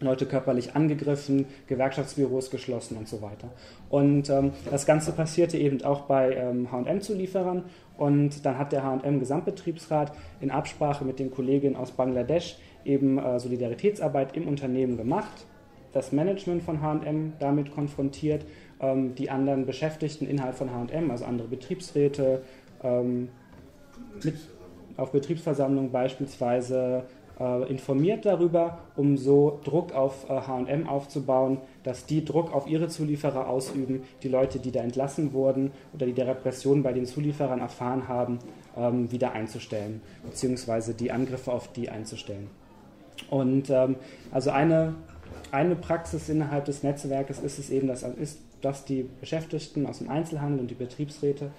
Leute 0.00 0.26
körperlich 0.26 0.76
angegriffen, 0.76 1.46
Gewerkschaftsbüros 1.66 2.50
geschlossen 2.50 2.96
und 2.96 3.08
so 3.08 3.20
weiter. 3.22 3.48
Und 3.90 4.30
ähm, 4.30 4.52
das 4.70 4.86
Ganze 4.86 5.12
passierte 5.12 5.58
eben 5.58 5.82
auch 5.82 6.02
bei 6.02 6.36
HM-Zulieferern. 6.70 7.64
Und 7.96 8.46
dann 8.46 8.58
hat 8.58 8.72
der 8.72 8.84
HM-Gesamtbetriebsrat 8.84 10.12
in 10.40 10.50
Absprache 10.52 11.04
mit 11.04 11.18
den 11.18 11.32
Kolleginnen 11.32 11.74
aus 11.74 11.90
Bangladesch 11.90 12.56
eben 12.84 13.18
äh, 13.18 13.38
Solidaritätsarbeit 13.38 14.36
im 14.36 14.48
Unternehmen 14.48 14.96
gemacht, 14.96 15.46
das 15.92 16.12
Management 16.12 16.62
von 16.62 16.80
HM 16.80 17.34
damit 17.38 17.72
konfrontiert, 17.72 18.44
ähm, 18.80 19.14
die 19.14 19.30
anderen 19.30 19.66
Beschäftigten 19.66 20.26
innerhalb 20.26 20.54
von 20.54 20.70
HM, 20.70 21.10
also 21.10 21.24
andere 21.24 21.48
Betriebsräte, 21.48 22.42
ähm, 22.82 23.28
mit, 24.22 24.36
auf 24.96 25.12
Betriebsversammlungen 25.12 25.90
beispielsweise 25.90 27.04
äh, 27.40 27.70
informiert 27.70 28.26
darüber, 28.26 28.78
um 28.96 29.16
so 29.16 29.60
Druck 29.64 29.92
auf 29.94 30.26
HM 30.28 30.88
aufzubauen, 30.88 31.58
dass 31.82 32.06
die 32.06 32.24
Druck 32.24 32.52
auf 32.52 32.66
ihre 32.66 32.88
Zulieferer 32.88 33.48
ausüben, 33.48 34.02
die 34.22 34.28
Leute, 34.28 34.58
die 34.58 34.72
da 34.72 34.80
entlassen 34.80 35.32
wurden 35.32 35.72
oder 35.94 36.06
die 36.06 36.12
der 36.12 36.26
Repression 36.26 36.82
bei 36.82 36.92
den 36.92 37.06
Zulieferern 37.06 37.60
erfahren 37.60 38.08
haben, 38.08 38.38
ähm, 38.76 39.10
wieder 39.10 39.32
einzustellen, 39.32 40.00
beziehungsweise 40.24 40.94
die 40.94 41.12
Angriffe 41.12 41.52
auf 41.52 41.72
die 41.72 41.88
einzustellen. 41.88 42.48
Und 43.30 43.70
ähm, 43.70 43.96
also 44.30 44.50
eine, 44.50 44.94
eine 45.50 45.76
Praxis 45.76 46.28
innerhalb 46.28 46.64
des 46.64 46.82
Netzwerkes 46.82 47.40
ist 47.40 47.58
es 47.58 47.70
eben, 47.70 47.88
dass, 47.88 48.02
ist, 48.02 48.40
dass 48.62 48.84
die 48.84 49.08
Beschäftigten 49.20 49.86
aus 49.86 49.98
dem 49.98 50.08
Einzelhandel 50.08 50.60
und 50.60 50.70
die 50.70 50.74
Betriebsräte 50.74 51.50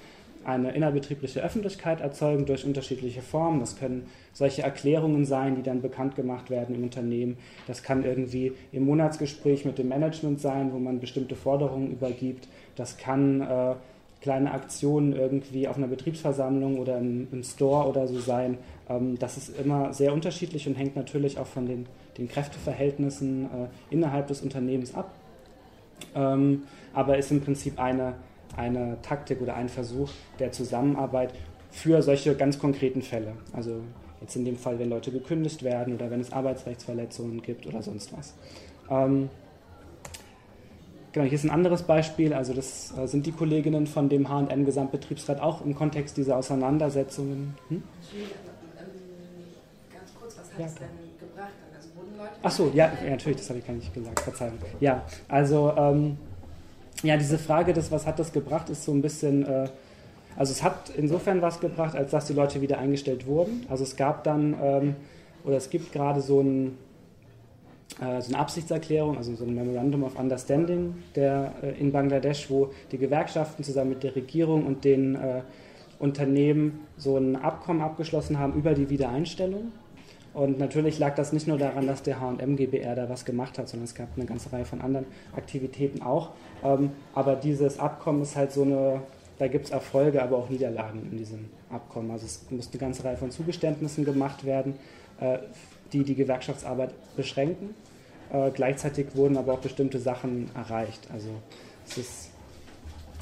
eine 0.50 0.72
innerbetriebliche 0.72 1.42
Öffentlichkeit 1.42 2.02
erzeugen 2.02 2.46
durch 2.46 2.66
unterschiedliche 2.66 3.22
Formen. 3.22 3.60
Das 3.60 3.78
können 3.78 4.08
solche 4.34 4.64
Erklärungen 4.64 5.26
sein, 5.26 5.56
die 5.56 5.64
dann 5.64 5.82
bekannt 5.82 6.16
gemacht 6.16 6.50
werden 6.50 6.76
im 6.76 6.84
Unternehmen. 6.84 7.38
Das 7.68 7.84
kann 7.84 8.04
irgendwie 8.04 8.54
im 8.72 8.86
Monatsgespräch 8.86 9.66
mit 9.66 9.78
dem 9.78 9.90
Management 9.90 10.40
sein, 10.40 10.74
wo 10.74 10.80
man 10.80 11.00
bestimmte 11.00 11.36
Forderungen 11.36 11.92
übergibt. 11.92 12.48
Das 12.76 12.98
kann 12.98 13.42
äh, 13.42 13.76
kleine 14.22 14.52
Aktionen 14.52 15.14
irgendwie 15.14 15.68
auf 15.68 15.78
einer 15.78 15.88
Betriebsversammlung 15.88 16.80
oder 16.80 16.98
im, 16.98 17.28
im 17.32 17.44
Store 17.44 17.88
oder 17.88 18.08
so 18.08 18.20
sein. 18.20 18.58
Ähm, 18.90 19.18
das 19.18 19.38
ist 19.38 19.58
immer 19.60 19.94
sehr 19.94 20.14
unterschiedlich 20.14 20.68
und 20.68 20.76
hängt 20.76 20.96
natürlich 20.96 21.40
auch 21.40 21.48
von 21.48 21.66
den, 21.66 21.86
den 22.18 22.28
Kräfteverhältnissen 22.28 23.46
äh, 23.46 23.48
innerhalb 23.90 24.28
des 24.28 24.42
Unternehmens 24.42 24.94
ab. 24.94 25.14
Ähm, 26.16 26.64
aber 26.94 27.18
ist 27.18 27.32
im 27.32 27.42
Prinzip 27.42 27.80
eine, 27.80 28.16
eine 28.60 28.98
Taktik 29.02 29.42
oder 29.42 29.56
ein 29.56 29.70
Versuch 29.70 30.10
der 30.38 30.52
Zusammenarbeit 30.52 31.34
für 31.72 32.02
solche 32.02 32.36
ganz 32.36 32.60
konkreten 32.60 33.02
Fälle. 33.02 33.34
Also 33.54 33.82
jetzt 34.22 34.36
in 34.36 34.46
dem 34.46 34.58
Fall, 34.58 34.78
wenn 34.80 34.90
Leute 34.90 35.12
gekündigt 35.12 35.64
werden 35.64 35.96
oder 35.96 36.12
wenn 36.12 36.20
es 36.20 36.32
Arbeitsrechtsverletzungen 36.32 37.42
gibt 37.42 37.66
oder 37.66 37.82
sonst 37.82 38.16
was. 38.16 38.36
Ähm, 38.90 39.30
Genau, 41.12 41.26
hier 41.26 41.34
ist 41.34 41.44
ein 41.44 41.50
anderes 41.50 41.84
Beispiel. 41.84 42.34
Also 42.34 42.54
das 42.54 42.94
äh, 42.96 43.08
sind 43.08 43.26
die 43.26 43.32
Kolleginnen 43.32 43.88
von 43.88 44.10
dem 44.10 44.30
H&M 44.30 44.64
Gesamtbetriebsrat 44.66 45.42
auch 45.42 45.66
im 45.66 45.74
Kontext 45.74 46.18
dieser 46.18 46.38
Auseinandersetzungen. 46.38 47.56
Hm? 47.70 47.82
Ganz 49.92 50.14
kurz, 50.20 50.38
was 50.38 50.52
hat 50.52 50.60
ja. 50.60 50.66
es 50.68 50.76
denn 50.76 50.88
gebracht? 51.20 51.50
Also 51.76 51.90
wurden 51.96 52.16
Leute 52.16 52.30
Ach 52.44 52.52
so, 52.52 52.72
ja, 52.76 52.92
ja 53.04 53.10
natürlich, 53.10 53.40
das 53.40 53.50
habe 53.50 53.58
ich 53.58 53.66
gar 53.66 53.74
nicht 53.74 53.92
gesagt. 53.92 54.20
Verzeihung. 54.20 54.60
Ja, 54.80 55.04
also 55.28 55.74
ähm, 55.76 56.18
ja, 57.04 57.18
diese 57.18 57.38
Frage 57.38 57.74
des, 57.74 57.92
was 57.92 58.06
hat 58.06 58.20
das 58.20 58.34
gebracht, 58.34 58.70
ist 58.70 58.84
so 58.84 58.92
ein 58.92 59.02
bisschen, 59.02 59.46
äh, 59.46 59.68
also 60.36 60.52
es 60.52 60.64
hat 60.64 60.92
insofern 60.96 61.42
was 61.42 61.60
gebracht, 61.60 61.96
als 61.96 62.12
dass 62.12 62.26
die 62.26 62.34
Leute 62.34 62.62
wieder 62.62 62.78
eingestellt 62.78 63.26
wurden. 63.26 63.66
Also 63.70 63.84
es 63.84 63.96
gab 63.96 64.24
dann, 64.24 64.56
ähm, 64.62 64.96
oder 65.44 65.58
es 65.58 65.70
gibt 65.70 65.92
gerade 65.92 66.22
so 66.22 66.42
ein 66.42 66.78
äh, 68.02 68.22
so 68.22 68.34
eine 68.34 68.40
Absichtserklärung, 68.40 69.18
also 69.18 69.36
so 69.36 69.44
ein 69.44 69.54
Memorandum 69.54 70.04
of 70.04 70.18
Understanding 70.18 70.96
der, 71.16 71.54
äh, 71.62 71.80
in 71.80 71.92
Bangladesch, 71.92 72.50
wo 72.50 72.72
die 72.92 72.98
Gewerkschaften 72.98 73.64
zusammen 73.64 73.90
mit 73.92 74.04
der 74.04 74.16
Regierung 74.16 74.66
und 74.66 74.86
den 74.86 75.16
äh, 75.16 75.42
Unternehmen 75.98 76.82
so 76.98 77.18
ein 77.18 77.36
Abkommen 77.36 77.82
abgeschlossen 77.82 78.40
haben 78.40 78.54
über 78.54 78.74
die 78.74 78.90
Wiedereinstellung. 78.90 79.72
Und 80.34 80.60
natürlich 80.60 81.00
lag 81.00 81.16
das 81.16 81.34
nicht 81.34 81.48
nur 81.48 81.58
daran, 81.58 81.88
dass 81.88 82.04
der 82.04 82.20
HM 82.20 82.56
GBR 82.56 82.96
da 82.96 83.10
was 83.10 83.26
gemacht 83.26 83.58
hat, 83.58 83.68
sondern 83.68 83.86
es 83.86 83.96
gab 83.96 84.10
eine 84.16 84.26
ganze 84.26 84.52
Reihe 84.54 84.66
von 84.66 84.82
anderen 84.82 85.06
Aktivitäten 85.36 86.02
auch. 86.02 86.32
Ähm, 86.64 86.92
aber 87.16 87.36
dieses 87.36 87.80
Abkommen 87.80 88.22
ist 88.22 88.36
halt 88.36 88.52
so 88.52 88.62
eine, 88.62 89.02
da 89.40 89.48
gibt 89.48 89.66
es 89.66 89.72
Erfolge, 89.72 90.22
aber 90.22 90.38
auch 90.38 90.50
Niederlagen 90.50 91.08
in 91.12 91.18
diesem 91.18 91.46
Abkommen. 91.72 92.12
Also 92.12 92.26
es 92.26 92.46
muss 92.50 92.70
eine 92.72 92.80
ganze 92.80 93.04
Reihe 93.04 93.18
von 93.18 93.32
Zugeständnissen 93.32 94.06
gemacht 94.06 94.46
werden, 94.46 94.76
äh, 95.20 95.40
die 95.94 96.04
die 96.04 96.16
Gewerkschaftsarbeit 96.16 96.94
beschränken. 97.16 97.74
Äh, 98.32 98.52
gleichzeitig 98.52 99.16
wurden 99.16 99.38
aber 99.38 99.54
auch 99.54 99.60
bestimmte 99.60 100.00
Sachen 100.00 100.50
erreicht. 100.56 101.08
Also 101.12 101.30
es 101.88 101.98
ist 101.98 102.30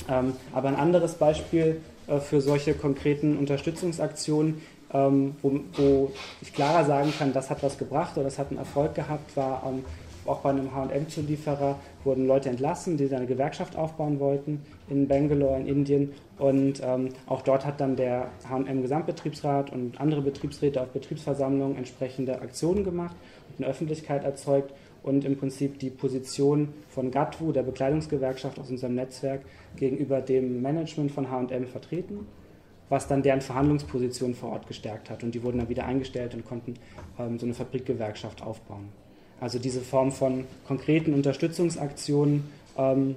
ähm, 0.10 0.34
aber 0.54 0.70
ein 0.70 0.76
anderes 0.76 1.16
Beispiel 1.16 1.82
äh, 2.08 2.20
für 2.20 2.42
solche 2.42 2.74
konkreten 2.74 3.38
Unterstützungsaktionen, 3.38 4.62
ähm, 4.94 5.36
wo, 5.42 5.60
wo, 5.74 6.12
ich 6.42 6.54
klarer 6.54 6.86
sagen 6.86 7.14
kann, 7.18 7.34
das 7.34 7.50
hat 7.50 7.64
was 7.64 7.78
gebracht 7.78 8.16
oder 8.16 8.26
das 8.26 8.40
hat 8.40 8.50
einen 8.50 8.60
Erfolg 8.60 8.96
gehabt, 8.96 9.36
war 9.36 9.64
ähm, 9.66 9.84
auch 10.28 10.40
bei 10.40 10.50
einem 10.50 10.70
HM-Zulieferer 10.76 11.80
wurden 12.04 12.28
Leute 12.28 12.50
entlassen, 12.50 12.98
die 12.98 13.14
eine 13.14 13.26
Gewerkschaft 13.26 13.76
aufbauen 13.78 14.20
wollten 14.20 14.62
in 14.90 15.08
Bangalore 15.08 15.60
in 15.60 15.68
Indien. 15.68 16.14
Und 16.38 16.82
ähm, 16.84 17.10
auch 17.28 17.42
dort 17.42 17.66
hat 17.66 17.80
dann 17.80 17.96
der 17.96 18.30
HM-Gesamtbetriebsrat 18.50 19.72
und 19.72 20.00
andere 20.00 20.22
Betriebsräte 20.22 20.82
auf 20.82 20.90
Betriebsversammlungen 20.90 21.78
entsprechende 21.78 22.42
Aktionen 22.42 22.84
gemacht 22.84 23.16
und 23.50 23.64
eine 23.64 23.72
Öffentlichkeit 23.72 24.24
erzeugt 24.24 24.74
und 25.04 25.24
im 25.24 25.38
Prinzip 25.38 25.80
die 25.80 25.90
Position 25.90 26.74
von 26.90 27.12
GATWU, 27.12 27.54
der 27.54 27.64
Bekleidungsgewerkschaft 27.64 28.60
aus 28.60 28.70
unserem 28.70 28.96
Netzwerk, 28.96 29.42
gegenüber 29.78 30.22
dem 30.22 30.62
Management 30.62 31.12
von 31.12 31.30
HM 31.32 31.68
vertreten, 31.68 32.28
was 32.90 33.08
dann 33.08 33.22
deren 33.22 33.42
Verhandlungsposition 33.42 34.34
vor 34.34 34.52
Ort 34.52 34.68
gestärkt 34.68 35.10
hat. 35.10 35.24
Und 35.24 35.36
die 35.36 35.44
wurden 35.44 35.60
dann 35.60 35.70
wieder 35.70 35.86
eingestellt 35.86 36.34
und 36.34 36.46
konnten 36.46 36.76
ähm, 37.20 37.38
so 37.40 37.46
eine 37.46 37.54
Fabrikgewerkschaft 37.54 38.42
aufbauen. 38.42 38.90
Also 39.40 39.60
diese 39.60 39.82
Form 39.82 40.12
von 40.12 40.46
konkreten 40.66 41.14
Unterstützungsaktionen 41.14 42.50
ähm, 42.78 43.16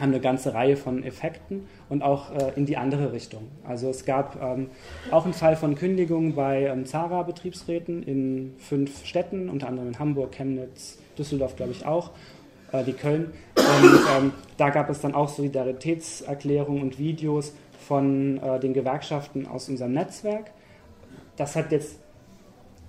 haben 0.00 0.10
eine 0.10 0.20
ganze 0.20 0.54
Reihe 0.54 0.76
von 0.76 1.04
Effekten 1.04 1.68
und 1.88 2.02
auch 2.02 2.32
äh, 2.34 2.52
in 2.56 2.66
die 2.66 2.76
andere 2.76 3.12
Richtung. 3.12 3.42
Also 3.62 3.88
es 3.90 4.04
gab 4.04 4.40
ähm, 4.42 4.70
auch 5.12 5.24
einen 5.24 5.34
Fall 5.34 5.56
von 5.56 5.76
Kündigungen 5.76 6.34
bei 6.34 6.64
ähm, 6.64 6.84
Zara-Betriebsräten 6.84 8.02
in 8.02 8.54
fünf 8.58 9.06
Städten, 9.06 9.48
unter 9.48 9.68
anderem 9.68 9.88
in 9.88 9.98
Hamburg, 9.98 10.32
Chemnitz, 10.32 10.98
Düsseldorf, 11.16 11.54
glaube 11.54 11.72
ich 11.72 11.86
auch, 11.86 12.10
äh, 12.72 12.84
wie 12.86 12.92
Köln. 12.92 13.32
Und 13.54 14.00
ähm, 14.18 14.32
da 14.56 14.70
gab 14.70 14.90
es 14.90 15.00
dann 15.00 15.14
auch 15.14 15.28
Solidaritätserklärungen 15.28 16.82
und 16.82 16.98
Videos 16.98 17.52
von 17.86 18.38
äh, 18.38 18.60
den 18.60 18.74
Gewerkschaften 18.74 19.46
aus 19.46 19.68
unserem 19.68 19.92
Netzwerk. 19.92 20.50
Das 21.36 21.56
hat 21.56 21.72
jetzt 21.72 21.98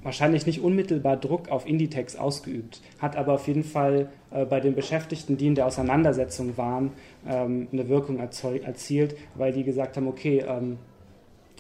wahrscheinlich 0.06 0.46
nicht 0.46 0.62
unmittelbar 0.62 1.18
Druck 1.18 1.50
auf 1.50 1.68
Inditex 1.68 2.16
ausgeübt, 2.16 2.80
hat 3.00 3.16
aber 3.16 3.34
auf 3.34 3.48
jeden 3.48 3.64
Fall 3.64 4.10
äh, 4.32 4.46
bei 4.46 4.60
den 4.60 4.76
Beschäftigten, 4.76 5.36
die 5.36 5.48
in 5.48 5.56
der 5.56 5.66
Auseinandersetzung 5.66 6.58
waren, 6.58 6.92
ähm, 7.28 7.68
eine 7.72 7.90
Wirkung 7.90 8.20
erzielt, 8.20 9.18
weil 9.34 9.52
die 9.52 9.64
gesagt 9.64 9.98
haben, 9.98 10.08
okay, 10.08 10.46
ähm, 10.48 10.78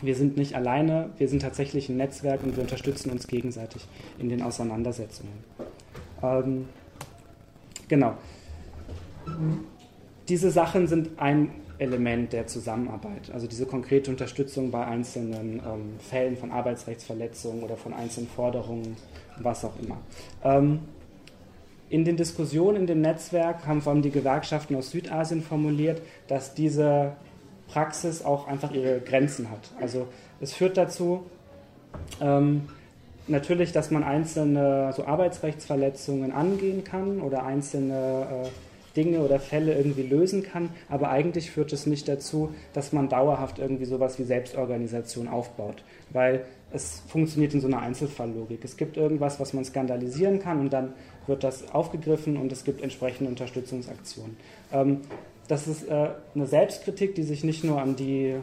wir 0.02 0.16
sind 0.16 0.38
nicht 0.38 0.54
alleine, 0.54 1.10
wir 1.18 1.28
sind 1.28 1.42
tatsächlich 1.42 1.90
ein 1.90 1.98
Netzwerk 1.98 2.44
und 2.44 2.56
wir 2.56 2.62
unterstützen 2.62 3.10
uns 3.10 3.28
gegenseitig 3.28 3.88
in 4.20 4.30
den 4.30 4.44
Auseinandersetzungen. 4.44 5.44
Ähm, 6.22 6.68
genau. 7.88 8.14
Diese 10.28 10.52
Sachen 10.52 10.88
sind 10.88 11.18
ein 11.18 11.50
Element 11.78 12.34
der 12.34 12.48
Zusammenarbeit. 12.48 13.32
Also 13.34 13.48
diese 13.48 13.66
konkrete 13.66 14.10
Unterstützung 14.12 14.72
bei 14.72 14.86
einzelnen 14.86 15.60
ähm, 15.60 16.00
Fällen 16.00 16.38
von 16.38 16.52
Arbeitsrechtsverletzungen 16.52 17.64
oder 17.64 17.78
von 17.78 17.94
einzelnen 17.94 18.28
Forderungen, 18.30 18.98
was 19.40 19.66
auch 19.66 19.74
immer. 19.82 19.98
Ähm, 20.44 20.80
in 21.90 22.04
den 22.04 22.18
Diskussionen 22.18 22.78
in 22.78 22.88
dem 22.88 23.02
Netzwerk 23.02 23.68
haben 23.68 23.82
vor 23.82 23.94
allem 23.94 24.02
die 24.02 24.12
Gewerkschaften 24.12 24.76
aus 24.76 24.92
Südasien 24.92 25.42
formuliert, 25.42 26.02
dass 26.28 26.54
diese 26.54 27.14
Praxis 27.68 28.24
auch 28.24 28.48
einfach 28.48 28.72
ihre 28.72 29.00
Grenzen 29.00 29.50
hat. 29.52 29.72
Also 29.80 30.08
es 30.40 30.54
führt 30.54 30.78
dazu, 30.78 31.24
ähm, 32.22 32.70
natürlich, 33.28 33.72
dass 33.72 33.92
man 33.92 34.04
einzelne 34.04 34.94
so 34.96 35.06
Arbeitsrechtsverletzungen 35.06 36.32
angehen 36.32 36.84
kann 36.84 37.22
oder 37.22 37.46
einzelne 37.46 38.44
äh, 38.46 38.50
Dinge 38.96 39.20
oder 39.20 39.40
Fälle 39.40 39.76
irgendwie 39.76 40.04
lösen 40.04 40.44
kann, 40.44 40.70
aber 40.90 41.10
eigentlich 41.10 41.52
führt 41.52 41.74
es 41.74 41.86
nicht 41.86 42.08
dazu, 42.08 42.54
dass 42.74 42.94
man 42.94 43.10
dauerhaft 43.10 43.60
irgendwie 43.60 43.86
sowas 43.86 44.18
wie 44.20 44.24
Selbstorganisation 44.24 45.28
aufbaut, 45.28 45.84
weil 46.12 46.46
es 46.72 47.02
funktioniert 47.08 47.54
in 47.54 47.62
so 47.62 47.68
einer 47.68 47.80
Einzelfalllogik. 47.80 48.64
Es 48.64 48.78
gibt 48.78 48.98
irgendwas, 48.98 49.40
was 49.40 49.54
man 49.54 49.64
skandalisieren 49.64 50.40
kann 50.40 50.60
und 50.60 50.74
dann 50.74 50.94
wird 51.28 51.44
das 51.44 51.74
aufgegriffen 51.74 52.38
und 52.38 52.52
es 52.52 52.64
gibt 52.64 52.82
entsprechende 52.82 53.30
Unterstützungsaktionen. 53.30 54.38
Ähm, 54.72 55.02
das 55.48 55.68
ist 55.68 55.88
äh, 55.88 56.10
eine 56.34 56.48
Selbstkritik, 56.48 57.16
die 57.16 57.24
sich 57.24 57.44
nicht 57.44 57.64
nur 57.64 57.82
an 57.82 57.96
die, 57.96 58.36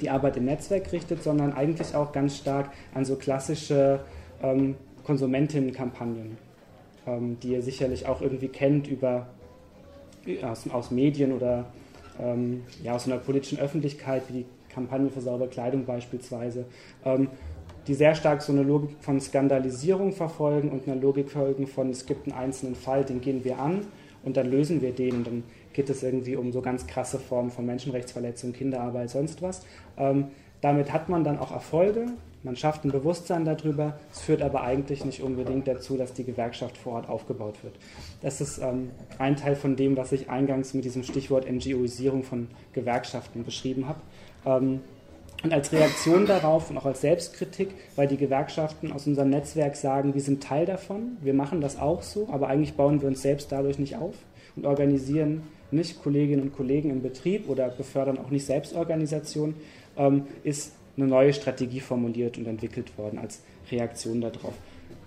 die 0.00 0.10
Arbeit 0.10 0.36
im 0.36 0.44
Netzwerk 0.44 0.92
richtet, 0.92 1.22
sondern 1.22 1.52
eigentlich 1.52 1.94
auch 1.94 2.12
ganz 2.12 2.36
stark 2.36 2.70
an 2.94 3.04
so 3.04 3.16
klassische 3.16 4.00
ähm, 4.42 4.76
Konsumentinnenkampagnen, 5.04 6.38
ähm, 7.06 7.38
die 7.42 7.52
ihr 7.52 7.62
sicherlich 7.62 8.06
auch 8.06 8.20
irgendwie 8.20 8.48
kennt 8.48 8.88
über 8.88 9.26
aus, 10.42 10.68
aus 10.70 10.90
Medien 10.90 11.32
oder 11.32 11.66
ähm, 12.20 12.62
ja, 12.82 12.94
aus 12.94 13.06
einer 13.06 13.18
politischen 13.18 13.58
Öffentlichkeit, 13.58 14.22
wie 14.28 14.32
die 14.32 14.46
Kampagne 14.72 15.10
für 15.10 15.20
saubere 15.20 15.48
Kleidung 15.48 15.84
beispielsweise, 15.84 16.66
ähm, 17.04 17.28
die 17.86 17.94
sehr 17.94 18.14
stark 18.14 18.42
so 18.42 18.52
eine 18.52 18.62
Logik 18.62 18.90
von 19.00 19.20
Skandalisierung 19.20 20.12
verfolgen 20.12 20.70
und 20.70 20.88
eine 20.88 21.00
Logik 21.00 21.30
folgen 21.30 21.66
von, 21.66 21.90
es 21.90 22.06
gibt 22.06 22.26
einen 22.26 22.36
einzelnen 22.36 22.74
Fall, 22.74 23.04
den 23.04 23.20
gehen 23.20 23.44
wir 23.44 23.58
an 23.58 23.86
und 24.24 24.36
dann 24.36 24.50
lösen 24.50 24.82
wir 24.82 24.92
den. 24.92 25.16
Und 25.16 25.26
dann 25.26 25.44
geht 25.72 25.88
es 25.88 26.02
irgendwie 26.02 26.36
um 26.36 26.52
so 26.52 26.60
ganz 26.60 26.86
krasse 26.86 27.18
Formen 27.18 27.50
von 27.50 27.64
Menschenrechtsverletzungen, 27.64 28.54
Kinderarbeit, 28.54 29.10
sonst 29.10 29.40
was. 29.40 29.64
Ähm, 29.96 30.26
damit 30.60 30.92
hat 30.92 31.08
man 31.08 31.22
dann 31.22 31.38
auch 31.38 31.52
Erfolge, 31.52 32.06
man 32.46 32.54
schafft 32.54 32.84
ein 32.84 32.92
Bewusstsein 32.92 33.44
darüber, 33.44 33.98
es 34.12 34.20
führt 34.20 34.40
aber 34.40 34.62
eigentlich 34.62 35.04
nicht 35.04 35.20
unbedingt 35.20 35.66
dazu, 35.66 35.96
dass 35.96 36.12
die 36.12 36.22
Gewerkschaft 36.22 36.78
vor 36.78 36.92
Ort 36.94 37.08
aufgebaut 37.08 37.56
wird. 37.64 37.74
Das 38.22 38.40
ist 38.40 38.58
ähm, 38.58 38.90
ein 39.18 39.34
Teil 39.34 39.56
von 39.56 39.74
dem, 39.74 39.96
was 39.96 40.12
ich 40.12 40.30
eingangs 40.30 40.72
mit 40.72 40.84
diesem 40.84 41.02
Stichwort 41.02 41.50
NGOisierung 41.50 42.22
von 42.22 42.46
Gewerkschaften 42.72 43.44
beschrieben 43.44 43.88
habe. 43.88 43.98
Ähm, 44.46 44.80
und 45.42 45.52
als 45.52 45.72
Reaktion 45.72 46.24
darauf 46.24 46.70
und 46.70 46.78
auch 46.78 46.86
als 46.86 47.00
Selbstkritik, 47.00 47.70
weil 47.96 48.06
die 48.06 48.16
Gewerkschaften 48.16 48.92
aus 48.92 49.08
unserem 49.08 49.30
Netzwerk 49.30 49.74
sagen, 49.74 50.14
wir 50.14 50.22
sind 50.22 50.40
Teil 50.40 50.66
davon, 50.66 51.16
wir 51.20 51.34
machen 51.34 51.60
das 51.60 51.76
auch 51.76 52.02
so, 52.02 52.28
aber 52.30 52.46
eigentlich 52.46 52.74
bauen 52.74 53.00
wir 53.00 53.08
uns 53.08 53.22
selbst 53.22 53.50
dadurch 53.50 53.80
nicht 53.80 53.96
auf 53.96 54.14
und 54.54 54.66
organisieren 54.66 55.42
nicht 55.72 56.00
Kolleginnen 56.00 56.42
und 56.42 56.56
Kollegen 56.56 56.90
im 56.90 57.02
Betrieb 57.02 57.48
oder 57.48 57.68
befördern 57.70 58.18
auch 58.18 58.30
nicht 58.30 58.46
Selbstorganisation, 58.46 59.54
ähm, 59.98 60.26
ist 60.44 60.72
eine 60.96 61.06
neue 61.06 61.32
Strategie 61.32 61.80
formuliert 61.80 62.38
und 62.38 62.46
entwickelt 62.46 62.96
worden 62.98 63.18
als 63.18 63.42
Reaktion 63.70 64.20
darauf. 64.20 64.54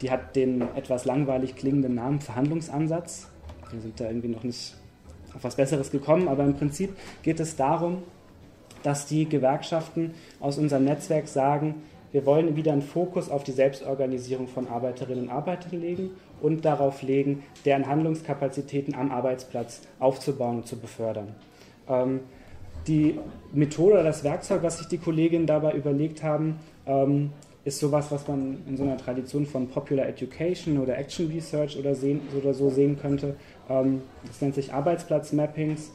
Die 0.02 0.12
hat 0.12 0.36
den 0.36 0.62
etwas 0.75 1.06
langweilig 1.06 1.56
klingenden 1.56 1.95
Namen 1.95 2.21
Verhandlungsansatz. 2.21 3.28
Wir 3.71 3.82
sind 3.82 3.99
da 3.99 4.08
irgendwie 4.08 4.30
noch 4.30 4.43
nicht 4.43 4.75
auf 5.36 5.43
was 5.43 5.56
Besseres 5.56 5.91
gekommen, 5.91 6.28
aber 6.28 6.43
im 6.43 6.56
Prinzip 6.56 6.95
geht 7.21 7.39
es 7.39 7.56
darum, 7.56 8.04
dass 8.84 9.06
die 9.08 9.28
Gewerkschaften 9.28 10.13
aus 10.39 10.58
unserem 10.58 10.86
Netzwerk 10.86 11.28
sagen, 11.28 11.75
wir 12.12 12.25
wollen 12.25 12.56
wieder 12.56 12.73
einen 12.73 12.82
Fokus 12.82 13.30
auf 13.30 13.43
die 13.43 13.52
Selbstorganisierung 13.52 14.47
von 14.47 14.67
Arbeiterinnen 14.67 15.25
und 15.25 15.30
Arbeitern 15.30 15.80
legen 15.80 16.12
und 16.41 16.65
darauf 16.65 17.04
legen, 17.04 17.43
deren 17.65 17.88
Handlungskapazitäten 17.88 18.95
am 18.95 19.12
Arbeitsplatz 19.12 19.82
aufzubauen 19.99 20.58
und 20.58 20.67
zu 20.67 20.80
befördern. 20.80 21.36
Ähm, 21.88 22.21
die 22.88 23.20
Methode 23.52 23.94
oder 23.94 24.04
das 24.04 24.24
Werkzeug, 24.24 24.63
was 24.63 24.78
sich 24.78 24.88
die 24.88 24.98
Kolleginnen 24.98 25.46
dabei 25.46 25.74
überlegt 25.74 26.24
haben, 26.24 26.60
ähm, 26.86 27.32
ist 27.65 27.80
sowas, 27.80 28.12
was 28.12 28.28
man 28.28 28.58
in 28.68 28.78
so 28.78 28.84
einer 28.84 28.98
Tradition 28.98 29.46
von 29.46 29.68
Popular 29.68 30.08
Education 30.08 30.80
oder 30.80 30.98
Action 30.98 31.28
Research 31.28 31.78
oder, 31.78 31.94
sehen, 31.94 32.22
oder 32.38 32.54
so 32.54 32.70
sehen 32.70 32.98
könnte. 33.00 33.36
Ähm, 33.70 34.02
das 34.26 34.42
nennt 34.42 34.56
sich 34.56 34.74
Arbeitsplatzmappings. 34.74 35.92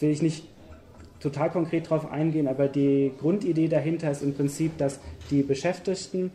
Will 0.00 0.10
ich 0.10 0.22
nicht 0.22 0.48
total 1.20 1.50
konkret 1.50 1.86
darauf 1.86 2.10
eingehen, 2.10 2.48
aber 2.48 2.66
die 2.66 3.12
Grundidee 3.20 3.68
dahinter 3.68 4.10
ist 4.10 4.22
im 4.22 4.34
Prinzip, 4.34 4.76
dass 4.78 4.98
die 5.30 5.42
Beschäftigten 5.42 6.32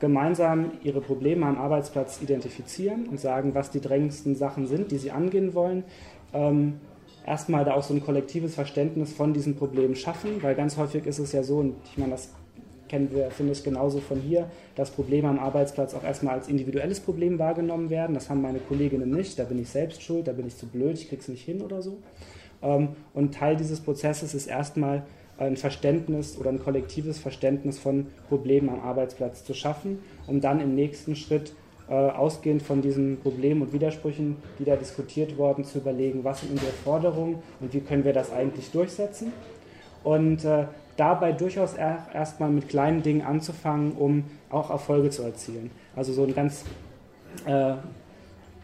gemeinsam 0.00 0.72
ihre 0.82 1.02
Probleme 1.02 1.44
am 1.44 1.58
Arbeitsplatz 1.58 2.22
identifizieren 2.22 3.06
und 3.08 3.20
sagen, 3.20 3.54
was 3.54 3.70
die 3.70 3.80
drängendsten 3.80 4.34
Sachen 4.34 4.66
sind, 4.66 4.90
die 4.90 4.96
sie 4.96 5.10
angehen 5.10 5.54
wollen. 5.54 5.84
Ähm, 6.32 6.80
erstmal 7.26 7.64
da 7.64 7.74
auch 7.74 7.82
so 7.82 7.94
ein 7.94 8.02
kollektives 8.02 8.54
Verständnis 8.54 9.12
von 9.12 9.32
diesen 9.32 9.56
Problemen 9.56 9.94
schaffen, 9.94 10.42
weil 10.42 10.54
ganz 10.54 10.76
häufig 10.76 11.06
ist 11.06 11.18
es 11.18 11.32
ja 11.32 11.42
so, 11.42 11.58
und 11.58 11.76
ich 11.84 11.98
meine, 11.98 12.12
das 12.12 12.30
kennen 12.88 13.10
wir, 13.12 13.30
finde 13.30 13.52
ich, 13.52 13.62
genauso 13.62 14.00
von 14.00 14.20
hier, 14.20 14.50
dass 14.74 14.90
Probleme 14.90 15.28
am 15.28 15.38
Arbeitsplatz 15.38 15.94
auch 15.94 16.02
erstmal 16.02 16.34
als 16.34 16.48
individuelles 16.48 16.98
Problem 16.98 17.38
wahrgenommen 17.38 17.88
werden. 17.88 18.14
Das 18.14 18.28
haben 18.28 18.42
meine 18.42 18.58
Kolleginnen 18.58 19.10
nicht, 19.10 19.38
da 19.38 19.44
bin 19.44 19.60
ich 19.60 19.68
selbst 19.68 20.02
schuld, 20.02 20.26
da 20.26 20.32
bin 20.32 20.46
ich 20.46 20.56
zu 20.56 20.66
blöd, 20.66 20.98
ich 20.98 21.08
krieg's 21.08 21.28
nicht 21.28 21.44
hin 21.44 21.62
oder 21.62 21.82
so. 21.82 21.98
Ähm, 22.62 22.88
und 23.14 23.34
Teil 23.34 23.56
dieses 23.56 23.80
Prozesses 23.80 24.34
ist 24.34 24.48
erstmal 24.48 25.04
ein 25.38 25.56
Verständnis 25.56 26.36
oder 26.36 26.50
ein 26.50 26.62
kollektives 26.62 27.18
Verständnis 27.18 27.78
von 27.78 28.08
Problemen 28.28 28.68
am 28.68 28.80
Arbeitsplatz 28.80 29.44
zu 29.44 29.54
schaffen, 29.54 30.00
um 30.26 30.40
dann 30.40 30.60
im 30.60 30.74
nächsten 30.74 31.16
Schritt 31.16 31.54
äh, 31.90 31.94
ausgehend 31.94 32.62
von 32.62 32.82
diesen 32.82 33.20
Problemen 33.20 33.62
und 33.62 33.72
Widersprüchen, 33.72 34.36
die 34.60 34.64
da 34.64 34.76
diskutiert 34.76 35.36
wurden, 35.36 35.64
zu 35.64 35.78
überlegen, 35.78 36.22
was 36.22 36.40
sind 36.40 36.52
unsere 36.52 36.70
Forderungen 36.70 37.42
und 37.60 37.74
wie 37.74 37.80
können 37.80 38.04
wir 38.04 38.12
das 38.12 38.32
eigentlich 38.32 38.70
durchsetzen. 38.70 39.32
Und 40.04 40.44
äh, 40.44 40.66
dabei 40.96 41.32
durchaus 41.32 41.74
erstmal 41.74 42.50
mit 42.50 42.68
kleinen 42.68 43.02
Dingen 43.02 43.22
anzufangen, 43.22 43.92
um 43.92 44.24
auch 44.50 44.70
Erfolge 44.70 45.10
zu 45.10 45.22
erzielen. 45.22 45.70
Also 45.96 46.12
so 46.12 46.24
ein 46.24 46.34
ganz 46.34 46.64
äh, 47.44 47.74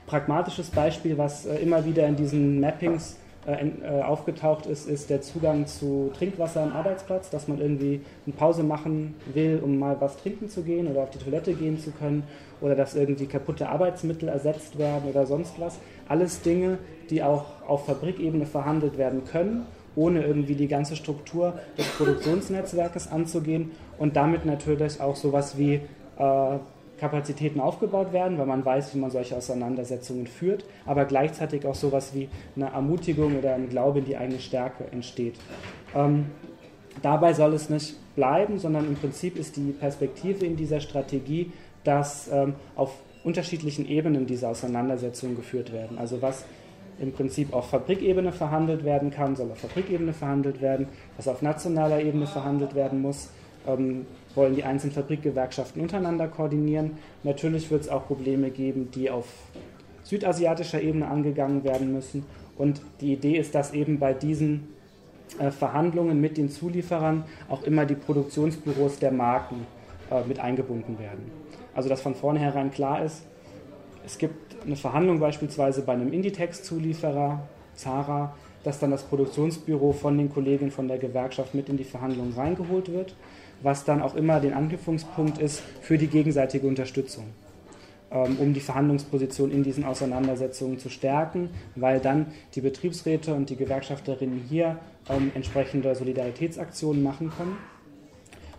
pragmatisches 0.06 0.70
Beispiel, 0.70 1.18
was 1.18 1.46
äh, 1.46 1.56
immer 1.56 1.84
wieder 1.84 2.06
in 2.06 2.14
diesen 2.14 2.60
Mappings 2.60 3.16
äh, 3.46 4.02
aufgetaucht 4.02 4.66
ist, 4.66 4.88
ist 4.88 5.08
der 5.08 5.22
Zugang 5.22 5.66
zu 5.66 6.10
Trinkwasser 6.18 6.62
am 6.62 6.72
Arbeitsplatz, 6.72 7.30
dass 7.30 7.46
man 7.46 7.60
irgendwie 7.60 8.00
eine 8.26 8.34
Pause 8.34 8.64
machen 8.64 9.14
will, 9.32 9.60
um 9.62 9.78
mal 9.78 9.96
was 10.00 10.16
trinken 10.16 10.48
zu 10.48 10.62
gehen 10.62 10.88
oder 10.88 11.02
auf 11.02 11.10
die 11.10 11.18
Toilette 11.18 11.54
gehen 11.54 11.78
zu 11.78 11.92
können 11.92 12.24
oder 12.60 12.74
dass 12.74 12.96
irgendwie 12.96 13.26
kaputte 13.26 13.68
Arbeitsmittel 13.68 14.28
ersetzt 14.28 14.78
werden 14.78 15.08
oder 15.08 15.26
sonst 15.26 15.60
was. 15.60 15.78
Alles 16.08 16.42
Dinge, 16.42 16.78
die 17.08 17.22
auch 17.22 17.44
auf 17.66 17.86
Fabrikebene 17.86 18.46
verhandelt 18.46 18.98
werden 18.98 19.24
können, 19.24 19.66
ohne 19.94 20.24
irgendwie 20.24 20.56
die 20.56 20.68
ganze 20.68 20.96
Struktur 20.96 21.54
des 21.78 21.86
Produktionsnetzwerkes 21.90 23.10
anzugehen 23.10 23.70
und 23.98 24.16
damit 24.16 24.44
natürlich 24.44 25.00
auch 25.00 25.16
sowas 25.16 25.56
wie 25.56 25.80
äh, 26.18 26.58
Kapazitäten 26.98 27.60
aufgebaut 27.60 28.12
werden, 28.12 28.38
weil 28.38 28.46
man 28.46 28.64
weiß, 28.64 28.94
wie 28.94 28.98
man 28.98 29.10
solche 29.10 29.36
Auseinandersetzungen 29.36 30.26
führt, 30.26 30.64
aber 30.86 31.04
gleichzeitig 31.04 31.66
auch 31.66 31.74
sowas 31.74 32.14
wie 32.14 32.28
eine 32.54 32.66
Ermutigung 32.66 33.38
oder 33.38 33.54
ein 33.54 33.68
Glaube 33.68 34.00
in 34.00 34.04
die 34.06 34.16
eigene 34.16 34.40
Stärke 34.40 34.84
entsteht. 34.90 35.34
Ähm, 35.94 36.26
dabei 37.02 37.34
soll 37.34 37.54
es 37.54 37.68
nicht 37.70 37.96
bleiben, 38.14 38.58
sondern 38.58 38.86
im 38.86 38.96
Prinzip 38.96 39.36
ist 39.36 39.56
die 39.56 39.72
Perspektive 39.72 40.46
in 40.46 40.56
dieser 40.56 40.80
Strategie, 40.80 41.52
dass 41.84 42.28
ähm, 42.32 42.54
auf 42.74 42.92
unterschiedlichen 43.24 43.86
Ebenen 43.86 44.26
diese 44.26 44.48
Auseinandersetzungen 44.48 45.36
geführt 45.36 45.72
werden. 45.72 45.98
Also 45.98 46.22
was 46.22 46.44
im 46.98 47.12
Prinzip 47.12 47.52
auf 47.52 47.70
Fabrikebene 47.70 48.32
verhandelt 48.32 48.84
werden 48.84 49.10
kann, 49.10 49.36
soll 49.36 49.50
auf 49.50 49.58
Fabrikebene 49.58 50.12
verhandelt 50.12 50.62
werden, 50.62 50.88
was 51.16 51.28
auf 51.28 51.42
nationaler 51.42 52.00
Ebene 52.00 52.26
verhandelt 52.26 52.74
werden 52.74 53.02
muss, 53.02 53.30
ähm, 53.66 54.06
wollen 54.36 54.54
die 54.54 54.64
einzelnen 54.64 54.94
Fabrikgewerkschaften 54.94 55.80
untereinander 55.80 56.28
koordinieren. 56.28 56.98
Natürlich 57.22 57.70
wird 57.70 57.82
es 57.82 57.88
auch 57.88 58.06
Probleme 58.06 58.50
geben, 58.50 58.90
die 58.94 59.10
auf 59.10 59.26
südasiatischer 60.04 60.80
Ebene 60.80 61.08
angegangen 61.08 61.64
werden 61.64 61.92
müssen. 61.92 62.24
Und 62.56 62.80
die 63.00 63.12
Idee 63.12 63.36
ist, 63.36 63.54
dass 63.54 63.72
eben 63.72 63.98
bei 63.98 64.12
diesen 64.12 64.68
äh, 65.38 65.50
Verhandlungen 65.50 66.20
mit 66.20 66.36
den 66.36 66.48
Zulieferern 66.48 67.24
auch 67.48 67.62
immer 67.64 67.84
die 67.84 67.96
Produktionsbüros 67.96 68.98
der 68.98 69.12
Marken 69.12 69.66
äh, 70.10 70.22
mit 70.26 70.38
eingebunden 70.38 70.98
werden. 70.98 71.30
Also 71.74 71.88
dass 71.88 72.00
von 72.00 72.14
vornherein 72.14 72.70
klar 72.70 73.04
ist, 73.04 73.22
es 74.04 74.18
gibt 74.18 74.64
eine 74.64 74.76
Verhandlung 74.76 75.18
beispielsweise 75.18 75.82
bei 75.82 75.92
einem 75.92 76.12
Inditex-Zulieferer, 76.12 77.40
Zara, 77.74 78.34
dass 78.62 78.78
dann 78.78 78.90
das 78.90 79.02
Produktionsbüro 79.02 79.92
von 79.92 80.16
den 80.16 80.32
Kollegen 80.32 80.70
von 80.70 80.88
der 80.88 80.98
Gewerkschaft 80.98 81.54
mit 81.54 81.68
in 81.68 81.76
die 81.76 81.84
Verhandlungen 81.84 82.32
reingeholt 82.32 82.92
wird, 82.92 83.14
was 83.62 83.84
dann 83.84 84.02
auch 84.02 84.14
immer 84.14 84.40
den 84.40 84.52
Anknüpfungspunkt 84.52 85.38
ist 85.38 85.62
für 85.80 85.98
die 85.98 86.06
gegenseitige 86.06 86.66
Unterstützung, 86.66 87.24
ähm, 88.10 88.36
um 88.38 88.54
die 88.54 88.60
Verhandlungsposition 88.60 89.50
in 89.50 89.62
diesen 89.62 89.84
Auseinandersetzungen 89.84 90.78
zu 90.78 90.88
stärken, 90.88 91.50
weil 91.74 92.00
dann 92.00 92.26
die 92.54 92.60
Betriebsräte 92.60 93.34
und 93.34 93.50
die 93.50 93.56
Gewerkschafterinnen 93.56 94.44
hier 94.48 94.78
ähm, 95.08 95.30
entsprechende 95.34 95.94
Solidaritätsaktionen 95.94 97.02
machen 97.02 97.30
können. 97.36 97.56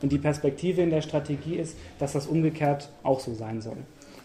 Und 0.01 0.11
die 0.11 0.19
Perspektive 0.19 0.81
in 0.81 0.91
der 0.91 1.01
Strategie 1.01 1.55
ist, 1.55 1.75
dass 1.99 2.13
das 2.13 2.27
umgekehrt 2.27 2.91
auch 3.03 3.19
so 3.19 3.33
sein 3.33 3.61
soll. 3.61 3.77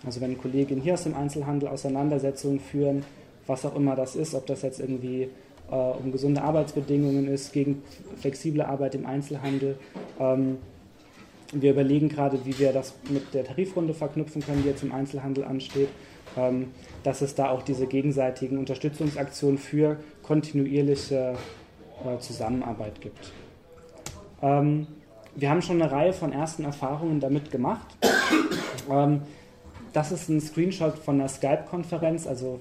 Also 0.04 0.20
wenn 0.20 0.36
Kolleginnen 0.36 0.82
hier 0.82 0.94
aus 0.94 1.04
dem 1.04 1.14
Einzelhandel 1.14 1.68
Auseinandersetzungen 1.68 2.60
führen, 2.60 3.04
was 3.46 3.64
auch 3.64 3.74
immer 3.76 3.96
das 3.96 4.16
ist, 4.16 4.34
ob 4.34 4.46
das 4.46 4.62
jetzt 4.62 4.80
irgendwie 4.80 5.30
um 5.76 6.12
gesunde 6.12 6.42
Arbeitsbedingungen 6.42 7.28
ist, 7.28 7.52
gegen 7.52 7.82
flexible 8.20 8.62
Arbeit 8.62 8.94
im 8.94 9.06
Einzelhandel. 9.06 9.78
Ähm, 10.20 10.58
wir 11.52 11.72
überlegen 11.72 12.08
gerade, 12.08 12.44
wie 12.44 12.58
wir 12.58 12.72
das 12.72 12.94
mit 13.08 13.34
der 13.34 13.44
Tarifrunde 13.44 13.94
verknüpfen 13.94 14.42
können, 14.42 14.62
die 14.62 14.68
jetzt 14.68 14.82
im 14.82 14.92
Einzelhandel 14.92 15.44
ansteht, 15.44 15.88
ähm, 16.36 16.68
dass 17.02 17.20
es 17.20 17.34
da 17.34 17.50
auch 17.50 17.62
diese 17.62 17.86
gegenseitigen 17.86 18.58
Unterstützungsaktionen 18.58 19.58
für 19.58 19.98
kontinuierliche 20.22 21.34
äh, 22.04 22.18
Zusammenarbeit 22.18 23.00
gibt. 23.00 23.32
Ähm, 24.40 24.86
wir 25.34 25.48
haben 25.48 25.62
schon 25.62 25.80
eine 25.80 25.90
Reihe 25.90 26.12
von 26.12 26.32
ersten 26.32 26.64
Erfahrungen 26.64 27.20
damit 27.20 27.50
gemacht. 27.50 27.86
Das 29.94 30.12
ist 30.12 30.28
ein 30.28 30.40
Screenshot 30.40 30.98
von 30.98 31.14
einer 31.14 31.28
Skype-Konferenz. 31.28 32.26
Also 32.26 32.60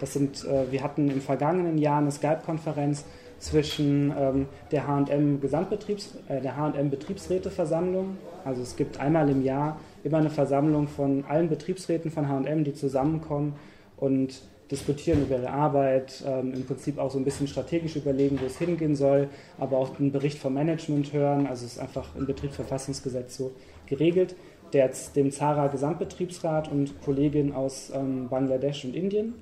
das 0.00 0.12
sind, 0.12 0.44
äh, 0.44 0.70
wir 0.70 0.82
hatten 0.82 1.10
im 1.10 1.20
vergangenen 1.20 1.78
Jahr 1.78 1.98
eine 1.98 2.10
Skype-Konferenz 2.10 3.04
zwischen 3.38 4.12
ähm, 4.18 4.46
der 4.70 4.86
H&M 4.86 5.40
Gesamtbetriebs, 5.40 6.14
äh, 6.28 6.40
der 6.40 6.56
H&M 6.56 6.90
Betriebsräteversammlung. 6.90 8.16
Also 8.44 8.62
es 8.62 8.76
gibt 8.76 8.98
einmal 8.98 9.28
im 9.28 9.42
Jahr 9.42 9.78
immer 10.04 10.18
eine 10.18 10.30
Versammlung 10.30 10.88
von 10.88 11.24
allen 11.28 11.48
Betriebsräten 11.48 12.10
von 12.10 12.28
H&M, 12.28 12.64
die 12.64 12.74
zusammenkommen 12.74 13.54
und 13.96 14.40
diskutieren 14.70 15.22
über 15.22 15.36
ihre 15.36 15.50
Arbeit, 15.50 16.24
ähm, 16.26 16.52
im 16.52 16.64
Prinzip 16.64 16.98
auch 16.98 17.10
so 17.10 17.18
ein 17.18 17.24
bisschen 17.24 17.46
strategisch 17.46 17.96
überlegen, 17.96 18.40
wo 18.40 18.46
es 18.46 18.58
hingehen 18.58 18.96
soll, 18.96 19.28
aber 19.58 19.78
auch 19.78 19.98
einen 19.98 20.12
Bericht 20.12 20.38
vom 20.38 20.54
Management 20.54 21.12
hören. 21.12 21.46
Also 21.46 21.66
es 21.66 21.72
ist 21.72 21.78
einfach 21.78 22.16
im 22.16 22.26
Betriebsverfassungsgesetz 22.26 23.36
so 23.36 23.52
geregelt 23.86 24.34
der, 24.72 24.90
dem 25.14 25.30
Zara 25.30 25.68
Gesamtbetriebsrat 25.68 26.70
und 26.70 27.00
Kolleginnen 27.02 27.52
aus 27.52 27.92
ähm, 27.94 28.28
Bangladesch 28.28 28.84
und 28.84 28.96
Indien 28.96 29.34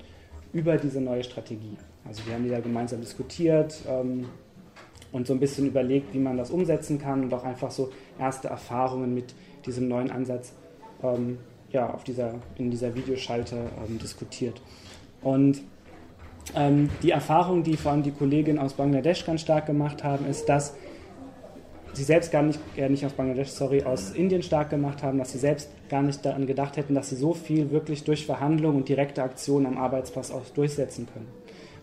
über 0.55 0.77
diese 0.79 1.01
neue 1.01 1.23
Strategie. 1.25 1.77
Also 2.07 2.25
wir 2.27 2.35
haben 2.35 2.45
die 2.45 2.51
da 2.51 2.61
gemeinsam 2.61 3.01
diskutiert 3.01 3.75
ähm, 3.87 4.27
und 5.12 5.27
so 5.27 5.35
ein 5.35 5.40
bisschen 5.40 5.67
überlegt, 5.67 6.14
wie 6.14 6.19
man 6.19 6.38
das 6.38 6.51
umsetzen 6.51 6.99
kann 6.99 7.25
und 7.25 7.35
auch 7.35 7.45
einfach 7.45 7.71
so 7.71 7.90
erste 8.19 8.49
Erfahrungen 8.49 9.12
mit 9.12 9.35
diesem 9.67 9.88
neuen 9.88 10.11
Ansatz 10.11 10.55
ähm, 11.03 11.38
ja, 11.71 11.93
auf 11.93 12.05
dieser, 12.05 12.35
in 12.57 12.71
dieser 12.71 12.95
Videoschalte 12.95 13.57
ähm, 13.57 13.99
diskutiert. 13.99 14.62
Und 15.23 15.61
ähm, 16.55 16.88
die 17.03 17.11
Erfahrung, 17.11 17.62
die 17.62 17.77
vor 17.77 17.93
allem 17.93 18.03
die 18.03 18.12
Kolleginnen 18.12 18.59
aus 18.59 18.75
Bangladesch 18.75 19.27
ganz 19.27 19.40
stark 19.40 19.67
gemacht 19.67 20.05
haben, 20.05 20.27
ist, 20.27 20.49
dass 20.49 20.75
sie 21.95 22.05
selbst 22.05 22.31
gar 22.31 22.43
nicht, 22.43 22.61
äh, 22.77 22.88
nicht 22.88 23.05
aus 23.05 23.12
Bangladesch, 23.12 23.49
sorry, 23.49 23.83
aus 23.83 24.12
Indien 24.12 24.43
stark 24.43 24.71
gemacht 24.71 25.03
haben, 25.03 25.19
dass 25.19 25.33
sie 25.33 25.38
selbst 25.38 25.71
gar 25.88 26.03
nicht 26.03 26.25
daran 26.25 26.47
gedacht 26.47 26.77
hätten, 26.77 26.94
dass 26.94 27.11
sie 27.11 27.16
so 27.16 27.35
viel 27.35 27.70
wirklich 27.70 28.05
durch 28.05 28.27
Verhandlungen 28.27 28.79
und 28.79 28.88
direkte 28.88 29.23
Aktionen 29.23 29.66
am 29.66 29.79
Arbeitsplatz 29.79 30.31
auch 30.31 30.44
durchsetzen 30.55 31.07
können. 31.12 31.29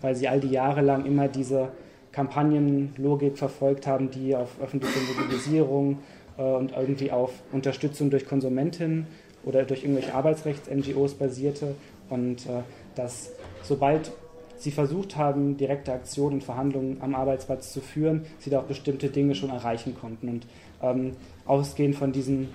Weil 0.02 0.16
sie 0.16 0.28
all 0.28 0.40
die 0.40 0.50
Jahre 0.50 0.82
lang 0.82 1.06
immer 1.06 1.28
diese 1.28 1.70
Kampagnenlogik 2.12 3.38
verfolgt 3.38 3.88
haben, 3.88 4.10
die 4.10 4.36
auf 4.36 4.50
öffentliche 4.62 5.00
Mobilisierung 5.00 6.00
äh, 6.38 6.42
und 6.42 6.72
irgendwie 6.72 7.12
auf 7.12 7.32
Unterstützung 7.52 8.10
durch 8.10 8.26
Konsumentinnen 8.26 9.08
oder 9.44 9.64
durch 9.64 9.84
irgendwelche 9.84 10.14
Arbeitsrechts-NGOs 10.14 11.14
basierte. 11.14 11.76
Und 12.10 12.46
äh, 12.48 12.64
dass 12.96 13.32
sobald 13.64 14.12
sie 14.58 14.72
versucht 14.72 15.16
haben, 15.16 15.58
direkte 15.58 15.92
Aktionen 15.92 16.36
und 16.36 16.44
Verhandlungen 16.44 16.98
am 17.02 17.16
Arbeitsplatz 17.16 17.74
zu 17.74 17.82
führen, 17.82 18.26
sie 18.40 18.50
da 18.50 18.60
auch 18.60 18.66
bestimmte 18.66 19.10
Dinge 19.10 19.34
schon 19.36 19.50
erreichen 19.50 19.96
konnten. 20.00 20.30
Und 20.30 20.48
ähm, 20.82 21.14
ausgehend 21.46 21.96
von 21.96 22.12
diesen 22.12 22.50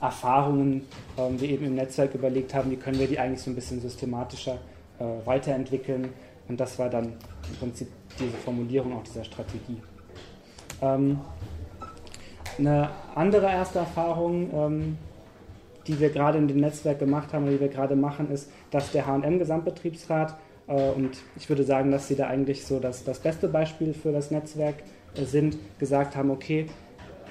Erfahrungen, 0.00 0.86
ähm, 1.18 1.40
wir 1.40 1.48
eben 1.48 1.66
im 1.66 1.74
Netzwerk 1.74 2.14
überlegt 2.14 2.54
haben, 2.54 2.70
wie 2.70 2.76
können 2.76 2.98
wir 2.98 3.06
die 3.06 3.18
eigentlich 3.18 3.42
so 3.42 3.50
ein 3.50 3.54
bisschen 3.54 3.80
systematischer 3.80 4.58
äh, 4.98 5.04
weiterentwickeln. 5.26 6.08
Und 6.48 6.58
das 6.58 6.78
war 6.78 6.88
dann 6.88 7.06
im 7.06 7.56
Prinzip 7.58 7.88
diese 8.18 8.36
Formulierung 8.38 8.96
auch 8.96 9.02
dieser 9.02 9.24
Strategie. 9.24 9.80
Ähm, 10.82 11.20
eine 12.58 12.90
andere 13.14 13.46
erste 13.46 13.80
Erfahrung, 13.80 14.50
ähm, 14.52 14.98
die 15.86 15.98
wir 15.98 16.10
gerade 16.10 16.38
in 16.38 16.48
dem 16.48 16.58
Netzwerk 16.58 16.98
gemacht 16.98 17.32
haben 17.32 17.44
oder 17.44 17.52
die 17.52 17.60
wir 17.60 17.68
gerade 17.68 17.96
machen, 17.96 18.30
ist, 18.30 18.50
dass 18.70 18.92
der 18.92 19.06
HM-Gesamtbetriebsrat 19.06 20.36
äh, 20.66 20.90
und 20.90 21.18
ich 21.36 21.48
würde 21.48 21.64
sagen, 21.64 21.90
dass 21.90 22.08
sie 22.08 22.16
da 22.16 22.26
eigentlich 22.26 22.64
so 22.64 22.78
das, 22.78 23.04
das 23.04 23.18
beste 23.18 23.48
Beispiel 23.48 23.92
für 23.92 24.12
das 24.12 24.30
Netzwerk 24.30 24.76
äh, 25.14 25.24
sind, 25.24 25.58
gesagt 25.78 26.16
haben, 26.16 26.30
okay, 26.30 26.66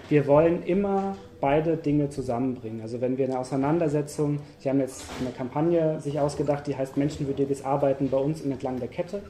wir 0.09 0.27
wollen 0.27 0.63
immer 0.63 1.15
beide 1.41 1.77
Dinge 1.77 2.09
zusammenbringen. 2.09 2.81
Also 2.81 3.01
wenn 3.01 3.17
wir 3.17 3.25
eine 3.25 3.39
Auseinandersetzung, 3.39 4.39
Sie 4.59 4.69
haben 4.69 4.79
jetzt 4.79 5.03
eine 5.19 5.31
Kampagne 5.31 5.99
sich 5.99 6.19
ausgedacht, 6.19 6.67
die 6.67 6.75
heißt 6.75 6.97
Menschenwürdiges 6.97 7.63
Arbeiten 7.63 8.09
bei 8.09 8.17
uns 8.17 8.41
entlang 8.41 8.79
der 8.79 8.89
Kette. 8.89 9.21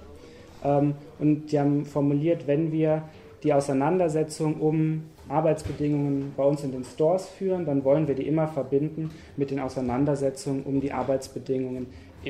Ähm, 0.63 0.95
und 1.19 1.51
die 1.51 1.59
haben 1.59 1.85
formuliert, 1.85 2.47
wenn 2.47 2.71
wir 2.71 3.03
die 3.43 3.53
Auseinandersetzung 3.53 4.59
um 4.59 5.03
Arbeitsbedingungen 5.29 6.33
bei 6.35 6.43
uns 6.43 6.63
in 6.63 6.71
den 6.71 6.83
Stores 6.83 7.27
führen, 7.27 7.65
dann 7.65 7.83
wollen 7.83 8.07
wir 8.07 8.15
die 8.15 8.27
immer 8.27 8.47
verbinden 8.47 9.11
mit 9.37 9.51
den 9.51 9.59
Auseinandersetzungen 9.59 10.63
um 10.63 10.81
die 10.81 10.91
Arbeitsbedingungen 10.91 11.87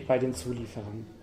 bei 0.07 0.19
den 0.19 0.33
Zulieferern 0.33 1.18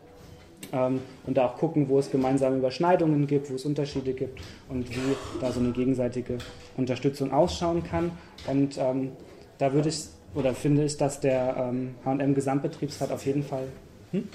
und 0.72 1.36
da 1.36 1.46
auch 1.46 1.56
gucken, 1.56 1.88
wo 1.88 1.98
es 1.98 2.10
gemeinsame 2.10 2.56
Überschneidungen 2.56 3.26
gibt, 3.26 3.50
wo 3.50 3.54
es 3.54 3.64
Unterschiede 3.64 4.12
gibt 4.12 4.40
und 4.68 4.88
wie 4.90 5.16
da 5.40 5.52
so 5.52 5.60
eine 5.60 5.70
gegenseitige 5.70 6.38
Unterstützung 6.76 7.32
ausschauen 7.32 7.82
kann. 7.84 8.10
Und 8.46 8.78
ähm, 8.78 9.12
da 9.58 9.72
würde 9.72 9.88
ich 9.88 10.04
oder 10.34 10.54
finde 10.54 10.84
ich, 10.84 10.96
dass 10.96 11.20
der 11.20 11.56
ähm, 11.70 11.94
H&M 12.04 12.34
Gesamtbetriebsrat 12.34 13.10
auf 13.10 13.24
jeden 13.24 13.42
Fall 13.42 13.68
hm? 14.12 14.28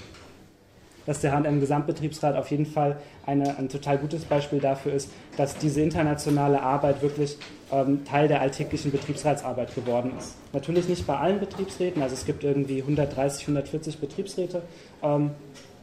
dass 1.06 1.20
der 1.20 1.32
H&M 1.32 1.60
Gesamtbetriebsrat 1.60 2.36
auf 2.36 2.50
jeden 2.50 2.66
Fall 2.66 2.96
eine, 3.26 3.58
ein 3.58 3.68
total 3.68 3.98
gutes 3.98 4.24
Beispiel 4.24 4.60
dafür 4.60 4.92
ist, 4.92 5.10
dass 5.36 5.56
diese 5.56 5.80
internationale 5.80 6.60
Arbeit 6.62 7.02
wirklich 7.02 7.38
ähm, 7.72 8.04
Teil 8.04 8.28
der 8.28 8.40
alltäglichen 8.40 8.92
Betriebsratsarbeit 8.92 9.74
geworden 9.74 10.12
ist. 10.18 10.36
Natürlich 10.52 10.88
nicht 10.88 11.06
bei 11.06 11.16
allen 11.16 11.40
Betriebsräten, 11.40 12.02
also 12.02 12.14
es 12.14 12.24
gibt 12.24 12.44
irgendwie 12.44 12.82
130, 12.82 13.42
140 13.42 13.98
Betriebsräte, 13.98 14.62
ähm, 15.02 15.30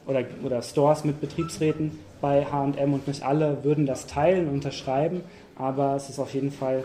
oder, 0.10 0.24
oder 0.44 0.62
Stores 0.62 1.06
mit 1.06 1.22
Betriebsräten 1.22 2.00
bei 2.20 2.46
HM 2.46 2.94
und 2.94 3.08
nicht 3.08 3.24
alle 3.24 3.64
würden 3.64 3.86
das 3.86 4.08
teilen 4.08 4.48
und 4.48 4.56
unterschreiben, 4.56 5.22
aber 5.56 5.96
es 5.96 6.10
ist 6.10 6.20
auf 6.20 6.34
jeden 6.34 6.52
Fall 6.52 6.84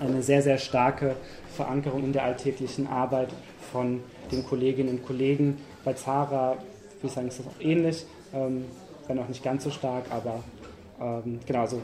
eine 0.00 0.22
sehr, 0.22 0.42
sehr 0.42 0.58
starke 0.58 1.14
Verankerung 1.54 2.02
in 2.02 2.12
der 2.12 2.24
alltäglichen 2.24 2.88
Arbeit 2.88 3.28
von 3.72 4.00
den 4.32 4.44
Kolleginnen 4.44 4.90
und 4.90 5.06
Kollegen. 5.06 5.58
Bei 5.84 5.92
Zara, 5.92 6.56
wie 7.00 7.06
ich 7.06 7.12
sagen, 7.12 7.28
ist 7.28 7.38
das 7.38 7.46
auch 7.46 7.60
ähnlich, 7.60 8.04
ähm, 8.34 8.64
wenn 9.06 9.18
auch 9.18 9.28
nicht 9.28 9.44
ganz 9.44 9.62
so 9.64 9.70
stark, 9.70 10.04
aber 10.10 10.42
ähm, 11.00 11.38
genau, 11.46 11.60
also 11.60 11.80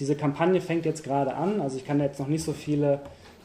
diese 0.00 0.16
Kampagne 0.16 0.60
fängt 0.60 0.86
jetzt 0.86 1.04
gerade 1.04 1.34
an, 1.34 1.60
also 1.60 1.76
ich 1.76 1.84
kann 1.84 2.00
jetzt 2.00 2.18
noch 2.18 2.28
nicht 2.28 2.42
so 2.42 2.52
viele 2.52 3.00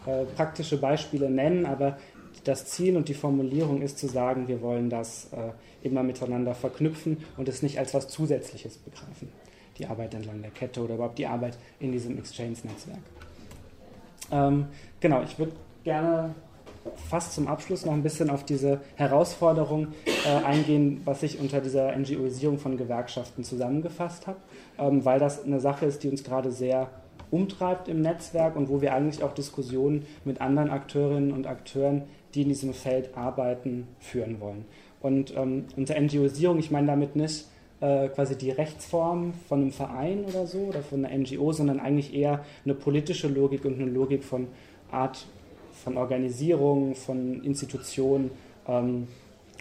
äh, 0.05 0.23
praktische 0.35 0.77
Beispiele 0.77 1.29
nennen, 1.29 1.65
aber 1.65 1.97
das 2.43 2.65
Ziel 2.65 2.97
und 2.97 3.09
die 3.09 3.13
Formulierung 3.13 3.81
ist 3.81 3.97
zu 3.97 4.07
sagen, 4.07 4.47
wir 4.47 4.61
wollen 4.61 4.89
das 4.89 5.29
äh, 5.33 5.51
immer 5.85 6.03
miteinander 6.03 6.55
verknüpfen 6.55 7.17
und 7.37 7.47
es 7.49 7.61
nicht 7.61 7.79
als 7.79 7.93
was 7.93 8.07
Zusätzliches 8.07 8.77
begreifen. 8.77 9.29
Die 9.77 9.87
Arbeit 9.87 10.13
entlang 10.13 10.41
der 10.41 10.51
Kette 10.51 10.81
oder 10.81 10.95
überhaupt 10.95 11.17
die 11.17 11.27
Arbeit 11.27 11.57
in 11.79 11.91
diesem 11.91 12.17
Exchange-Netzwerk. 12.17 12.99
Ähm, 14.31 14.67
genau, 14.99 15.23
ich 15.23 15.37
würde 15.37 15.53
gerne 15.83 16.35
fast 17.09 17.33
zum 17.33 17.47
Abschluss 17.47 17.85
noch 17.85 17.93
ein 17.93 18.03
bisschen 18.03 18.29
auf 18.29 18.43
diese 18.43 18.81
Herausforderung 18.95 19.87
äh, 20.25 20.43
eingehen, 20.43 21.01
was 21.05 21.23
ich 21.23 21.39
unter 21.39 21.61
dieser 21.61 21.95
NGOisierung 21.95 22.59
von 22.59 22.77
Gewerkschaften 22.77 23.43
zusammengefasst 23.43 24.27
habe, 24.27 24.39
ähm, 24.77 25.05
weil 25.05 25.19
das 25.19 25.43
eine 25.43 25.59
Sache 25.59 25.85
ist, 25.85 26.03
die 26.03 26.09
uns 26.09 26.23
gerade 26.23 26.51
sehr 26.51 26.89
umtreibt 27.31 27.87
im 27.87 28.01
Netzwerk 28.01 28.55
und 28.55 28.69
wo 28.69 28.81
wir 28.81 28.93
eigentlich 28.93 29.23
auch 29.23 29.33
Diskussionen 29.33 30.05
mit 30.23 30.41
anderen 30.41 30.69
Akteurinnen 30.69 31.31
und 31.31 31.47
Akteuren 31.47 32.03
die 32.33 32.43
in 32.43 32.49
diesem 32.49 32.73
Feld 32.73 33.15
arbeiten, 33.15 33.87
führen 33.99 34.39
wollen. 34.39 34.65
Und 35.01 35.35
ähm, 35.35 35.65
unter 35.75 35.99
NGOisierung, 35.99 36.59
ich 36.59 36.71
meine 36.71 36.87
damit 36.87 37.15
nicht 37.15 37.45
äh, 37.81 38.07
quasi 38.07 38.37
die 38.37 38.51
Rechtsform 38.51 39.33
von 39.47 39.61
einem 39.61 39.71
Verein 39.71 40.25
oder 40.25 40.47
so 40.47 40.59
oder 40.59 40.81
von 40.81 41.05
einer 41.05 41.17
NGO, 41.17 41.51
sondern 41.51 41.79
eigentlich 41.79 42.13
eher 42.13 42.45
eine 42.63 42.73
politische 42.73 43.27
Logik 43.27 43.65
und 43.65 43.79
eine 43.79 43.89
Logik 43.89 44.23
von 44.23 44.47
Art 44.91 45.25
von 45.83 45.97
Organisierung, 45.97 46.95
von 46.95 47.43
Institutionen 47.43 48.31
ähm, 48.67 49.07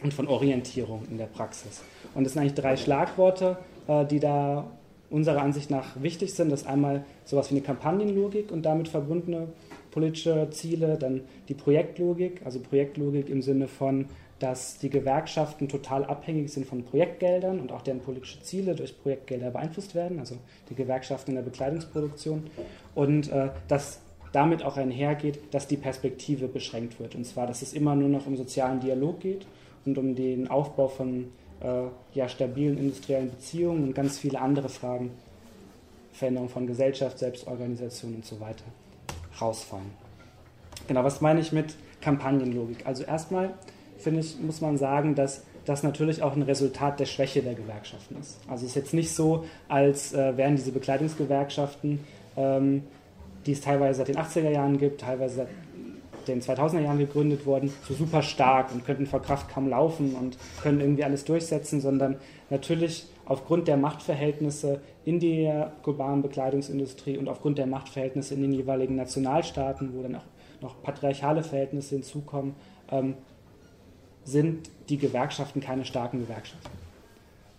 und 0.03 0.15
von 0.15 0.29
Orientierung 0.29 1.03
in 1.11 1.19
der 1.19 1.27
Praxis. 1.27 1.83
Und 2.15 2.25
das 2.25 2.35
sind 2.35 2.43
eigentlich 2.43 2.55
drei 2.55 2.77
Schlagworte, 2.77 3.57
äh, 3.89 4.07
die 4.07 4.21
da 4.21 4.71
unserer 5.11 5.43
Ansicht 5.43 5.71
nach 5.71 6.01
wichtig 6.01 6.35
sind. 6.35 6.51
Das 6.51 6.63
ist 6.63 6.69
einmal 6.69 7.05
sowas 7.25 7.51
wie 7.51 7.57
eine 7.57 7.65
Kampagnenlogik 7.65 8.53
und 8.53 8.63
damit 8.63 8.89
verbundene 8.89 9.49
politische 9.93 10.49
Ziele, 10.51 10.99
dann 10.99 11.21
die 11.49 11.55
Projektlogik, 11.55 12.41
also 12.45 12.59
Projektlogik 12.59 13.29
im 13.29 13.43
Sinne 13.43 13.69
von, 13.69 14.07
dass 14.41 14.79
die 14.79 14.91
Gewerkschaften 14.91 15.69
total 15.69 16.05
abhängig 16.05 16.53
sind 16.53 16.67
von 16.67 16.83
Projektgeldern 16.83 17.61
und 17.61 17.71
auch 17.71 17.83
deren 17.83 18.01
politische 18.01 18.43
Ziele 18.43 18.75
durch 18.75 19.01
Projektgelder 19.01 19.53
beeinflusst 19.53 19.95
werden, 19.95 20.19
also 20.19 20.37
die 20.69 20.75
Gewerkschaften 20.75 21.31
in 21.31 21.37
der 21.37 21.43
Bekleidungsproduktion 21.43 22.51
und 22.97 23.31
äh, 23.31 23.51
dass 23.69 24.01
damit 24.33 24.65
auch 24.65 24.77
einhergeht, 24.77 25.39
dass 25.53 25.69
die 25.69 25.77
Perspektive 25.77 26.49
beschränkt 26.49 26.99
wird. 26.99 27.15
Und 27.15 27.25
zwar, 27.25 27.47
dass 27.47 27.63
es 27.63 27.73
immer 27.73 27.95
nur 27.95 28.09
noch 28.09 28.27
um 28.27 28.37
sozialen 28.37 28.81
Dialog 28.81 29.21
geht 29.21 29.47
und 29.85 29.99
um 29.99 30.15
den 30.15 30.49
Aufbau 30.49 30.89
von 30.89 31.27
äh, 31.61 31.85
ja, 32.15 32.29
stabilen 32.29 32.79
industriellen 32.79 33.31
Beziehungen 33.31 33.85
und 33.85 33.95
ganz 33.95 34.19
viele 34.19 34.41
andere 34.41 34.69
Fragen, 34.69 35.11
Veränderung 36.13 36.49
von 36.49 36.67
Gesellschaft, 36.67 37.19
Selbstorganisation 37.19 38.15
und 38.17 38.25
so 38.25 38.41
weiter, 38.41 38.65
rausfallen. 39.41 39.91
Genau, 40.89 41.05
was 41.05 41.21
meine 41.21 41.41
ich 41.41 41.53
mit 41.53 41.77
Kampagnenlogik? 42.01 42.87
Also 42.87 43.05
erstmal, 43.05 43.55
finde 43.99 44.21
ich, 44.21 44.39
muss 44.41 44.61
man 44.61 44.79
sagen, 44.79 45.15
dass 45.15 45.43
das 45.65 45.83
natürlich 45.83 46.23
auch 46.23 46.35
ein 46.35 46.43
Resultat 46.43 46.99
der 46.99 47.07
Schwäche 47.07 47.43
der 47.43 47.55
Gewerkschaften 47.55 48.17
ist. 48.21 48.41
Also 48.49 48.65
es 48.65 48.71
ist 48.71 48.77
jetzt 48.77 48.95
nicht 48.95 49.15
so, 49.15 49.45
als 49.69 50.13
äh, 50.13 50.37
wären 50.37 50.57
diese 50.57 50.73
Bekleidungsgewerkschaften, 50.73 52.01
ähm, 52.37 52.83
die 53.47 53.53
es 53.53 53.61
teilweise 53.61 53.99
seit 53.99 54.09
den 54.09 54.17
80er 54.17 54.51
Jahren 54.51 54.79
gibt, 54.79 55.03
teilweise 55.03 55.37
seit 55.37 55.49
den 56.29 56.41
2000er 56.41 56.81
Jahren 56.81 56.99
gegründet 56.99 57.47
worden, 57.47 57.73
so 57.87 57.95
super 57.95 58.23
stark 58.23 58.73
und 58.73 58.85
könnten 58.85 59.07
vor 59.07 59.23
Kraft 59.23 59.49
kaum 59.49 59.69
laufen 59.69 60.15
und 60.15 60.37
können 60.63 60.81
irgendwie 60.81 61.05
alles 61.05 61.25
durchsetzen, 61.25 61.81
sondern 61.81 62.17
natürlich 62.51 63.07
aufgrund 63.25 63.69
der 63.69 63.77
Machtverhältnisse 63.77 64.81
in 65.05 65.21
der 65.21 65.73
globalen 65.83 66.23
Bekleidungsindustrie 66.23 67.19
und 67.19 67.29
aufgrund 67.29 67.59
der 67.59 67.67
Machtverhältnisse 67.67 68.35
in 68.35 68.43
den 68.43 68.53
jeweiligen 68.53 68.95
Nationalstaaten, 68.97 69.95
wo 69.95 70.03
dann 70.03 70.17
auch 70.17 70.25
noch 70.61 70.83
patriarchale 70.83 71.43
Verhältnisse 71.43 71.97
hinzukommen, 71.97 72.55
ähm, 72.91 73.15
sind 74.25 74.71
die 74.89 74.99
Gewerkschaften 74.99 75.61
keine 75.61 75.85
starken 75.85 76.21
Gewerkschaften. 76.21 76.71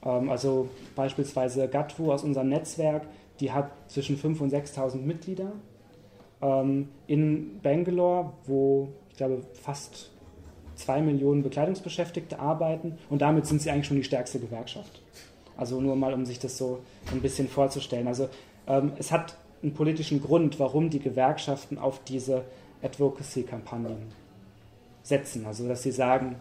Ähm, 0.05 0.29
also 0.29 0.69
beispielsweise 0.95 1.67
GATWO 1.67 2.13
aus 2.13 2.23
unserem 2.23 2.49
Netzwerk, 2.49 3.07
die 3.39 3.51
hat 3.51 3.71
zwischen 3.87 4.17
5.000 4.17 4.41
und 4.41 4.53
6.000 4.53 4.95
Mitglieder 4.97 5.51
ähm, 6.41 6.89
in 7.07 7.59
Bangalore, 7.61 8.31
wo 8.45 8.89
ich 9.09 9.17
glaube 9.17 9.41
fast 9.53 10.11
zwei 10.75 11.01
Millionen 11.01 11.43
Bekleidungsbeschäftigte 11.43 12.39
arbeiten 12.39 12.97
und 13.09 13.21
damit 13.21 13.45
sind 13.45 13.61
sie 13.61 13.69
eigentlich 13.69 13.87
schon 13.87 13.97
die 13.97 14.03
stärkste 14.03 14.39
Gewerkschaft. 14.39 15.01
Also 15.57 15.79
nur 15.79 15.95
mal, 15.95 16.13
um 16.13 16.25
sich 16.25 16.39
das 16.39 16.57
so 16.57 16.79
ein 17.11 17.21
bisschen 17.21 17.47
vorzustellen. 17.47 18.07
Also 18.07 18.29
ähm, 18.67 18.93
es 18.97 19.11
hat 19.11 19.35
einen 19.61 19.73
politischen 19.73 20.21
Grund, 20.21 20.59
warum 20.59 20.89
die 20.89 20.99
Gewerkschaften 20.99 21.77
auf 21.77 22.03
diese 22.03 22.43
Advocacy-Kampagnen 22.81 24.11
setzen. 25.03 25.45
Also 25.45 25.67
dass 25.67 25.83
sie 25.83 25.91
sagen, 25.91 26.35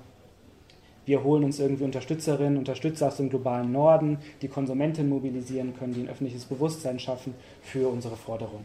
wir 1.05 1.25
holen 1.25 1.45
uns 1.45 1.59
irgendwie 1.59 1.85
Unterstützerinnen, 1.85 2.57
Unterstützer 2.59 3.09
aus 3.09 3.17
dem 3.17 3.29
globalen 3.29 3.73
Norden, 3.73 4.19
die 4.41 4.49
Konsumenten 4.49 5.09
mobilisieren 5.09 5.75
können, 5.77 5.95
die 5.95 6.03
ein 6.03 6.09
öffentliches 6.09 6.45
Bewusstsein 6.45 6.99
schaffen 7.01 7.35
für 7.63 7.89
unsere 7.89 8.17
Forderungen. 8.17 8.65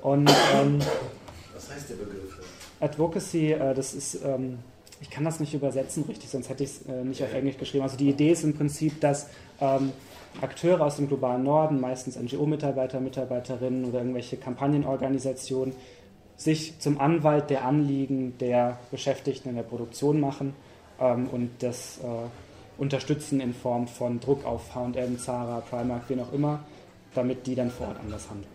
Und, 0.00 0.30
ähm, 0.54 0.80
Was 1.54 1.70
heißt 1.70 1.90
der 1.90 1.96
Begriff? 1.96 2.40
Advocacy, 2.80 3.52
äh, 3.52 3.74
das 3.74 3.94
ist, 3.94 4.18
ähm, 4.24 4.58
ich 5.02 5.10
kann 5.10 5.24
das 5.24 5.40
nicht 5.40 5.52
übersetzen 5.52 6.04
richtig, 6.04 6.30
sonst 6.30 6.48
hätte 6.48 6.62
ich 6.62 6.70
es 6.70 6.86
äh, 6.86 7.04
nicht 7.04 7.22
auf 7.22 7.34
Englisch 7.34 7.58
geschrieben. 7.58 7.82
Also 7.82 7.96
die 7.96 8.08
Idee 8.08 8.30
ist 8.30 8.44
im 8.44 8.54
Prinzip, 8.54 9.00
dass 9.00 9.28
ähm, 9.60 9.92
Akteure 10.40 10.80
aus 10.80 10.96
dem 10.96 11.08
globalen 11.08 11.42
Norden, 11.42 11.80
meistens 11.80 12.16
NGO-Mitarbeiter, 12.16 13.00
Mitarbeiterinnen 13.00 13.84
oder 13.84 13.98
irgendwelche 13.98 14.36
Kampagnenorganisationen, 14.36 15.74
sich 16.36 16.78
zum 16.78 17.00
Anwalt 17.00 17.50
der 17.50 17.64
Anliegen 17.64 18.38
der 18.38 18.78
Beschäftigten 18.90 19.50
in 19.50 19.56
der 19.56 19.64
Produktion 19.64 20.20
machen 20.20 20.54
ähm, 21.00 21.28
und 21.30 21.50
das 21.58 21.98
äh, 21.98 22.80
unterstützen 22.80 23.40
in 23.40 23.54
Form 23.54 23.88
von 23.88 24.20
Druck 24.20 24.46
auf 24.46 24.74
H&M, 24.74 25.18
Zara, 25.18 25.60
Primark, 25.60 26.04
wen 26.08 26.20
auch 26.20 26.32
immer, 26.32 26.60
damit 27.14 27.46
die 27.46 27.56
dann 27.56 27.70
vor 27.70 27.88
Ort 27.88 27.98
anders 28.00 28.30
handeln. 28.30 28.52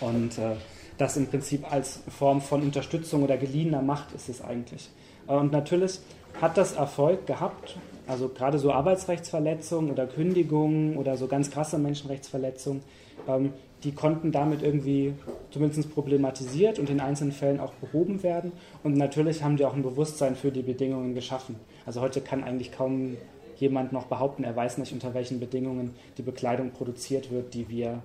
Und 0.00 0.38
äh, 0.38 0.56
das 0.98 1.16
im 1.16 1.26
Prinzip 1.28 1.70
als 1.72 2.00
Form 2.08 2.40
von 2.40 2.62
Unterstützung 2.62 3.22
oder 3.22 3.36
geliehener 3.36 3.82
Macht 3.82 4.12
ist 4.12 4.28
es 4.28 4.42
eigentlich. 4.42 4.90
Und 5.26 5.52
natürlich 5.52 6.00
hat 6.40 6.56
das 6.56 6.72
Erfolg 6.72 7.26
gehabt, 7.26 7.76
also 8.06 8.28
gerade 8.28 8.58
so 8.58 8.72
Arbeitsrechtsverletzungen 8.72 9.90
oder 9.90 10.06
Kündigungen 10.06 10.96
oder 10.96 11.16
so 11.16 11.26
ganz 11.26 11.50
krasse 11.50 11.78
Menschenrechtsverletzungen, 11.78 12.82
ähm, 13.26 13.52
die 13.84 13.92
konnten 13.92 14.32
damit 14.32 14.62
irgendwie 14.62 15.14
zumindest 15.50 15.92
problematisiert 15.92 16.78
und 16.78 16.88
in 16.88 17.00
einzelnen 17.00 17.32
Fällen 17.32 17.60
auch 17.60 17.72
behoben 17.74 18.22
werden. 18.22 18.52
Und 18.82 18.96
natürlich 18.96 19.42
haben 19.42 19.56
die 19.56 19.64
auch 19.64 19.74
ein 19.74 19.82
Bewusstsein 19.82 20.34
für 20.34 20.50
die 20.50 20.62
Bedingungen 20.62 21.14
geschaffen. 21.14 21.56
Also 21.84 22.00
heute 22.00 22.20
kann 22.20 22.42
eigentlich 22.42 22.72
kaum 22.72 23.16
jemand 23.58 23.92
noch 23.92 24.06
behaupten, 24.06 24.44
er 24.44 24.54
weiß 24.54 24.78
nicht, 24.78 24.92
unter 24.92 25.14
welchen 25.14 25.40
Bedingungen 25.40 25.94
die 26.18 26.22
Bekleidung 26.22 26.70
produziert 26.70 27.30
wird, 27.30 27.54
die 27.54 27.68
wir 27.68 28.02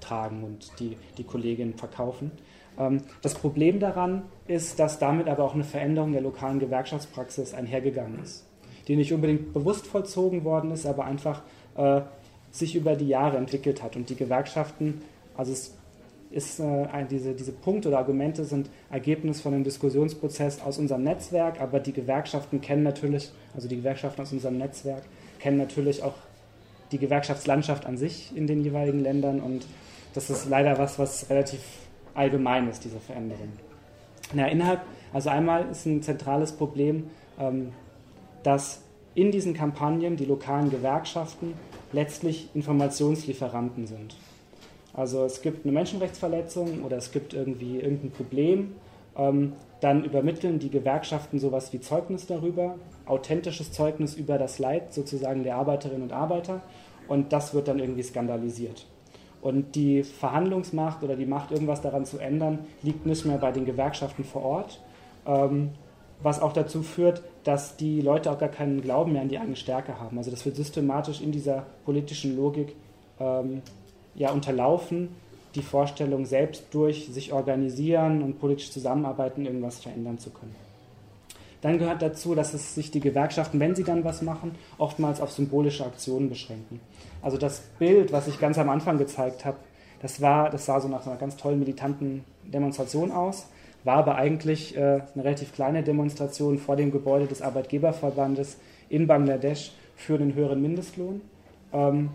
tragen 0.00 0.42
und 0.42 0.78
die, 0.80 0.96
die 1.16 1.24
Kolleginnen 1.24 1.74
verkaufen. 1.74 2.32
Ähm, 2.78 3.02
das 3.22 3.34
Problem 3.34 3.80
daran 3.80 4.22
ist, 4.46 4.78
dass 4.78 4.98
damit 4.98 5.28
aber 5.28 5.44
auch 5.44 5.54
eine 5.54 5.64
Veränderung 5.64 6.12
der 6.12 6.22
lokalen 6.22 6.58
Gewerkschaftspraxis 6.58 7.54
einhergegangen 7.54 8.22
ist, 8.22 8.44
die 8.88 8.96
nicht 8.96 9.12
unbedingt 9.12 9.52
bewusst 9.52 9.86
vollzogen 9.86 10.44
worden 10.44 10.70
ist, 10.70 10.86
aber 10.86 11.04
einfach 11.04 11.42
äh, 11.76 12.02
sich 12.50 12.74
über 12.74 12.96
die 12.96 13.08
Jahre 13.08 13.36
entwickelt 13.38 13.82
hat. 13.82 13.96
Und 13.96 14.10
die 14.10 14.16
Gewerkschaften, 14.16 15.02
also 15.36 15.52
es 15.52 15.74
ist 16.30 16.60
äh, 16.60 16.86
diese, 17.10 17.34
diese 17.34 17.52
Punkte 17.52 17.88
oder 17.88 17.98
Argumente 17.98 18.44
sind 18.44 18.70
Ergebnis 18.90 19.40
von 19.40 19.54
einem 19.54 19.64
Diskussionsprozess 19.64 20.62
aus 20.62 20.78
unserem 20.78 21.02
Netzwerk, 21.02 21.60
aber 21.60 21.80
die 21.80 21.92
Gewerkschaften 21.92 22.60
kennen 22.60 22.82
natürlich, 22.82 23.30
also 23.54 23.68
die 23.68 23.76
Gewerkschaften 23.76 24.22
aus 24.22 24.32
unserem 24.32 24.58
Netzwerk 24.58 25.02
kennen 25.38 25.58
natürlich 25.58 26.02
auch 26.02 26.14
die 26.92 26.98
Gewerkschaftslandschaft 26.98 27.86
an 27.86 27.96
sich 27.96 28.36
in 28.36 28.46
den 28.46 28.62
jeweiligen 28.62 29.00
Ländern 29.00 29.40
und 29.40 29.66
das 30.14 30.30
ist 30.30 30.48
leider 30.48 30.78
was, 30.78 30.98
was 30.98 31.28
relativ 31.30 31.60
allgemein 32.14 32.68
ist, 32.68 32.84
diese 32.84 33.00
Veränderung. 33.00 33.48
Na, 34.34 34.48
innerhalb, 34.48 34.80
also 35.12 35.30
einmal 35.30 35.68
ist 35.70 35.86
ein 35.86 36.02
zentrales 36.02 36.52
Problem, 36.52 37.10
ähm, 37.38 37.72
dass 38.42 38.82
in 39.14 39.30
diesen 39.30 39.54
Kampagnen 39.54 40.16
die 40.16 40.24
lokalen 40.24 40.70
Gewerkschaften 40.70 41.54
letztlich 41.92 42.48
Informationslieferanten 42.54 43.86
sind. 43.86 44.16
Also 44.94 45.24
es 45.24 45.42
gibt 45.42 45.64
eine 45.64 45.72
Menschenrechtsverletzung 45.72 46.82
oder 46.82 46.96
es 46.96 47.12
gibt 47.12 47.34
irgendwie 47.34 47.78
irgendein 47.78 48.10
Problem, 48.10 48.72
ähm, 49.16 49.54
dann 49.80 50.04
übermitteln 50.04 50.58
die 50.58 50.70
Gewerkschaften 50.70 51.38
sowas 51.38 51.72
wie 51.72 51.80
Zeugnis 51.80 52.26
darüber, 52.26 52.76
authentisches 53.06 53.72
Zeugnis 53.72 54.14
über 54.14 54.38
das 54.38 54.58
Leid 54.58 54.94
sozusagen 54.94 55.42
der 55.44 55.56
Arbeiterinnen 55.56 56.02
und 56.02 56.12
Arbeiter 56.12 56.62
und 57.08 57.32
das 57.32 57.52
wird 57.52 57.68
dann 57.68 57.78
irgendwie 57.78 58.02
skandalisiert. 58.02 58.86
Und 59.42 59.74
die 59.74 60.04
Verhandlungsmacht 60.04 61.02
oder 61.02 61.16
die 61.16 61.26
Macht, 61.26 61.50
irgendwas 61.50 61.82
daran 61.82 62.06
zu 62.06 62.18
ändern, 62.18 62.60
liegt 62.82 63.04
nicht 63.04 63.26
mehr 63.26 63.38
bei 63.38 63.50
den 63.50 63.66
Gewerkschaften 63.66 64.24
vor 64.24 64.42
Ort. 64.42 64.80
Ähm, 65.26 65.70
was 66.22 66.40
auch 66.40 66.52
dazu 66.52 66.82
führt, 66.82 67.22
dass 67.42 67.76
die 67.76 68.00
Leute 68.00 68.30
auch 68.30 68.38
gar 68.38 68.48
keinen 68.48 68.80
Glauben 68.80 69.12
mehr 69.12 69.22
an 69.22 69.28
die 69.28 69.38
eigene 69.38 69.56
Stärke 69.56 69.98
haben. 69.98 70.16
Also 70.18 70.30
das 70.30 70.44
wird 70.44 70.54
systematisch 70.54 71.20
in 71.20 71.32
dieser 71.32 71.66
politischen 71.84 72.36
Logik 72.36 72.76
ähm, 73.18 73.62
ja, 74.14 74.30
unterlaufen, 74.30 75.08
die 75.56 75.62
Vorstellung, 75.62 76.24
selbst 76.24 76.66
durch 76.70 77.08
sich 77.08 77.32
organisieren 77.32 78.22
und 78.22 78.38
politisch 78.38 78.70
zusammenarbeiten, 78.70 79.44
irgendwas 79.44 79.80
verändern 79.80 80.18
zu 80.18 80.30
können. 80.30 80.54
Dann 81.62 81.78
gehört 81.78 82.02
dazu, 82.02 82.34
dass 82.34 82.54
es 82.54 82.74
sich 82.74 82.90
die 82.90 83.00
Gewerkschaften, 83.00 83.58
wenn 83.60 83.74
sie 83.74 83.84
dann 83.84 84.04
was 84.04 84.20
machen, 84.20 84.56
oftmals 84.78 85.20
auf 85.20 85.30
symbolische 85.30 85.86
Aktionen 85.86 86.28
beschränken. 86.28 86.80
Also 87.22 87.38
das 87.38 87.60
Bild, 87.78 88.12
was 88.12 88.26
ich 88.26 88.40
ganz 88.40 88.58
am 88.58 88.68
Anfang 88.68 88.98
gezeigt 88.98 89.44
habe, 89.44 89.56
das, 90.02 90.20
war, 90.20 90.50
das 90.50 90.66
sah 90.66 90.80
so 90.80 90.88
nach 90.88 91.06
einer 91.06 91.16
ganz 91.16 91.36
tollen 91.36 91.60
militanten 91.60 92.24
Demonstration 92.44 93.12
aus, 93.12 93.46
war 93.84 93.96
aber 93.98 94.16
eigentlich 94.16 94.76
äh, 94.76 95.02
eine 95.14 95.24
relativ 95.24 95.54
kleine 95.54 95.84
Demonstration 95.84 96.58
vor 96.58 96.74
dem 96.74 96.90
Gebäude 96.90 97.26
des 97.26 97.42
Arbeitgeberverbandes 97.42 98.56
in 98.88 99.06
Bangladesch 99.06 99.72
für 99.94 100.18
den 100.18 100.34
höheren 100.34 100.60
Mindestlohn, 100.60 101.20
ähm, 101.72 102.10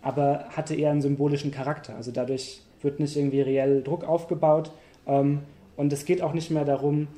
aber 0.00 0.46
hatte 0.50 0.76
eher 0.76 0.92
einen 0.92 1.02
symbolischen 1.02 1.50
Charakter. 1.50 1.96
Also 1.96 2.12
dadurch 2.12 2.62
wird 2.82 3.00
nicht 3.00 3.16
irgendwie 3.16 3.40
reell 3.40 3.82
Druck 3.82 4.04
aufgebaut 4.04 4.70
ähm, 5.06 5.40
und 5.76 5.92
es 5.92 6.04
geht 6.04 6.22
auch 6.22 6.32
nicht 6.34 6.52
mehr 6.52 6.64
darum, 6.64 7.08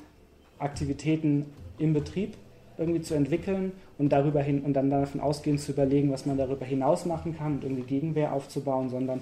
Aktivitäten 0.59 1.47
im 1.79 1.93
Betrieb 1.93 2.35
irgendwie 2.79 3.03
zu 3.03 3.15
entwickeln 3.15 3.73
und 3.99 4.11
darüber 4.11 4.43
hin 4.43 4.63
und 4.63 4.75
dann 4.75 4.91
davon 4.91 5.21
ausgehend 5.21 5.61
zu 5.61 5.73
überlegen, 5.73 6.11
was 6.11 6.27
man 6.27 6.37
darüber 6.37 6.65
hinaus 6.65 7.07
machen 7.07 7.37
kann 7.37 7.55
und 7.55 7.65
irgendwie 7.65 7.83
Gegenwehr 7.83 8.33
aufzubauen, 8.33 8.89
sondern 8.91 9.21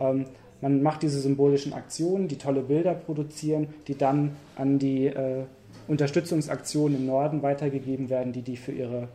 ähm, 0.00 0.26
man 0.60 0.82
macht 0.82 1.02
diese 1.02 1.20
symbolischen 1.20 1.74
Aktionen, 1.74 2.28
die 2.28 2.38
tolle 2.38 2.62
Bilder 2.62 2.94
produzieren, 2.94 3.68
die 3.86 3.98
dann 3.98 4.36
an 4.56 4.78
die 4.78 5.06
äh, 5.06 5.44
Unterstützungsaktionen 5.88 6.98
im 6.98 7.06
Norden 7.06 7.42
weitergegeben 7.42 8.08
werden, 8.08 8.32
die 8.32 8.42
die 8.42 8.56
für 8.56 8.72
ihre 8.72 9.08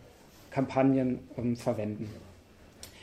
Kampagnen 0.51 1.19
ähm, 1.37 1.55
verwenden. 1.55 2.07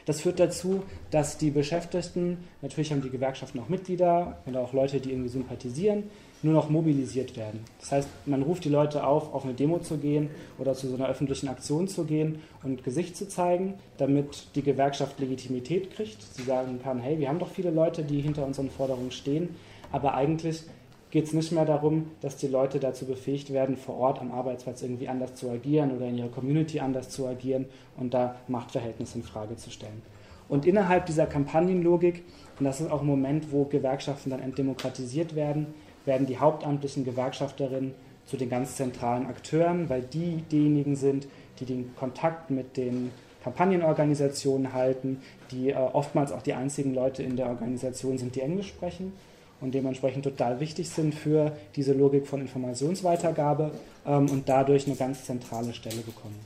Das 0.05 0.20
führt 0.20 0.39
dazu, 0.39 0.84
dass 1.11 1.37
die 1.37 1.51
Beschäftigten, 1.51 2.39
natürlich 2.62 2.93
haben 2.93 3.03
die 3.03 3.11
Gewerkschaften 3.11 3.59
auch 3.59 3.68
Mitglieder 3.68 4.39
oder 4.47 4.61
auch 4.61 4.72
Leute, 4.72 5.01
die 5.01 5.11
irgendwie 5.11 5.30
sympathisieren, 5.30 6.05
nur 6.43 6.53
noch 6.53 6.68
mobilisiert 6.70 7.37
werden. 7.37 7.61
Das 7.80 7.93
heißt, 7.93 8.09
man 8.26 8.43
ruft 8.43 8.64
die 8.64 8.68
Leute 8.68 9.07
auf, 9.07 9.34
auf 9.34 9.45
eine 9.45 9.55
Demo 9.55 9.78
zu 9.78 9.99
gehen 9.99 10.30
oder 10.59 10.74
zu 10.74 10.89
so 10.89 10.95
einer 10.95 11.09
öffentlichen 11.09 11.49
Aktion 11.49 11.89
zu 11.89 12.05
gehen 12.05 12.41
und 12.62 12.84
Gesicht 12.84 13.16
zu 13.16 13.28
zeigen, 13.28 13.74
damit 13.99 14.49
die 14.55 14.62
Gewerkschaft 14.62 15.18
Legitimität 15.18 15.91
kriegt. 15.91 16.22
Sie 16.22 16.43
sagen 16.43 16.80
kann, 16.82 17.01
hey, 17.01 17.18
wir 17.18 17.28
haben 17.28 17.39
doch 17.39 17.51
viele 17.51 17.70
Leute, 17.70 18.03
die 18.03 18.20
hinter 18.20 18.47
unseren 18.47 18.70
Forderungen 18.70 19.11
stehen, 19.11 19.57
aber 19.93 20.14
eigentlich 20.14 20.64
geht 21.11 21.24
es 21.24 21.32
nicht 21.32 21.53
mehr 21.53 21.64
darum, 21.64 22.11
dass 22.20 22.37
die 22.37 22.49
Leute 22.49 22.78
dazu 22.78 23.07
befähigt 23.07 23.53
werden, 23.53 23.76
vor 23.76 23.97
Ort 23.97 24.20
am 24.20 24.32
Arbeitsplatz 24.32 24.82
irgendwie 24.82 25.09
anders 25.09 25.34
zu 25.34 25.49
agieren 25.49 25.97
oder 25.97 26.07
in 26.07 26.18
ihrer 26.18 26.28
Community 26.28 26.80
anders 26.80 27.09
zu 27.09 27.26
agieren 27.26 27.66
und 27.97 28.12
da 28.12 28.37
Machtverhältnisse 28.49 29.18
in 29.18 29.24
Frage 29.24 29.57
zu 29.57 29.70
stellen. 29.70 30.03
Und 30.49 30.66
innerhalb 30.66 31.07
dieser 31.07 31.26
Kampagnenlogik, 31.26 32.22
und 32.59 32.64
das 32.64 32.80
ist 32.80 32.91
auch 32.91 33.01
ein 33.01 33.07
Moment, 33.07 33.51
wo 33.51 33.64
Gewerkschaften 33.64 34.30
dann 34.30 34.41
entdemokratisiert 34.41 35.34
werden, 35.34 35.68
werden 36.07 36.26
die 36.26 36.38
hauptamtlichen 36.38 37.04
Gewerkschafterinnen 37.04 37.94
zu 38.24 38.36
den 38.36 38.48
ganz 38.48 38.76
zentralen 38.76 39.26
Akteuren, 39.26 39.88
weil 39.88 40.02
die 40.02 40.42
diejenigen 40.50 40.96
sind, 40.96 41.28
die 41.61 41.64
den 41.64 41.94
Kontakt 41.96 42.50
mit 42.50 42.76
den 42.76 43.11
Kampagnenorganisationen 43.44 44.72
halten, 44.72 45.20
die 45.52 45.70
äh, 45.70 45.76
oftmals 45.76 46.32
auch 46.32 46.42
die 46.42 46.54
einzigen 46.54 46.94
Leute 46.94 47.22
in 47.22 47.36
der 47.36 47.46
Organisation 47.46 48.18
sind, 48.18 48.34
die 48.34 48.40
Englisch 48.40 48.68
sprechen 48.68 49.12
und 49.61 49.72
dementsprechend 49.72 50.24
total 50.24 50.59
wichtig 50.59 50.88
sind 50.90 51.14
für 51.14 51.52
diese 51.76 51.92
Logik 51.92 52.26
von 52.26 52.40
Informationsweitergabe 52.40 53.70
ähm, 54.04 54.28
und 54.30 54.48
dadurch 54.48 54.86
eine 54.86 54.96
ganz 54.96 55.24
zentrale 55.24 55.72
Stelle 55.72 56.00
bekommen. 56.00 56.38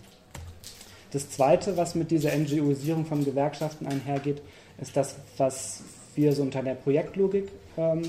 Das 1.12 1.30
Zweite, 1.30 1.76
was 1.76 1.94
mit 1.94 2.10
dieser 2.10 2.36
NGOisierung 2.36 3.04
von 3.04 3.24
Gewerkschaften 3.24 3.86
einhergeht, 3.86 4.42
ist 4.80 4.96
das, 4.96 5.16
was 5.38 5.82
wir 6.14 6.32
so 6.32 6.42
unter 6.42 6.62
der 6.62 6.74
Projektlogik 6.74 7.48
ähm, 7.76 8.02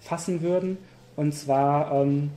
fassen 0.00 0.42
würden. 0.42 0.78
Und 1.16 1.32
zwar 1.32 1.92
ähm, 1.92 2.30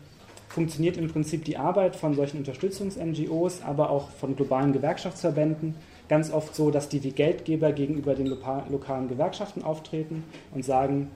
funktioniert 0.47 0.97
im 0.97 1.10
Prinzip 1.10 1.45
die 1.45 1.57
Arbeit 1.57 1.95
von 1.95 2.16
solchen 2.16 2.38
Unterstützungs-NGOs, 2.38 3.62
aber 3.64 3.89
auch 3.89 4.10
von 4.12 4.36
globalen 4.36 4.74
Gewerkschaftsverbänden 4.74 5.76
ganz 6.10 6.32
oft 6.34 6.55
so, 6.55 6.72
dass 6.72 6.89
die 6.89 7.03
wie 7.03 7.12
Geldgeber 7.12 7.72
gegenüber 7.72 8.16
den 8.16 8.28
lokalen 8.28 9.07
Gewerkschaften 9.07 9.64
auftreten 9.64 10.24
und 10.53 10.66
sagen, 10.66 11.12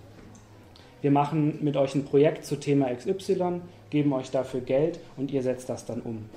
wir 1.02 1.12
machen 1.12 1.60
mit 1.62 1.76
euch 1.76 1.96
ein 1.96 2.06
Projekt 2.06 2.46
zu 2.46 2.56
Thema 2.56 2.94
XY, 2.94 3.62
geben 3.90 4.14
euch 4.14 4.32
dafür 4.32 4.62
Geld 4.62 5.00
und 5.18 5.32
ihr 5.32 5.42
setzt 5.42 5.68
das 5.68 5.86
dann 5.86 6.02
um. 6.02 6.30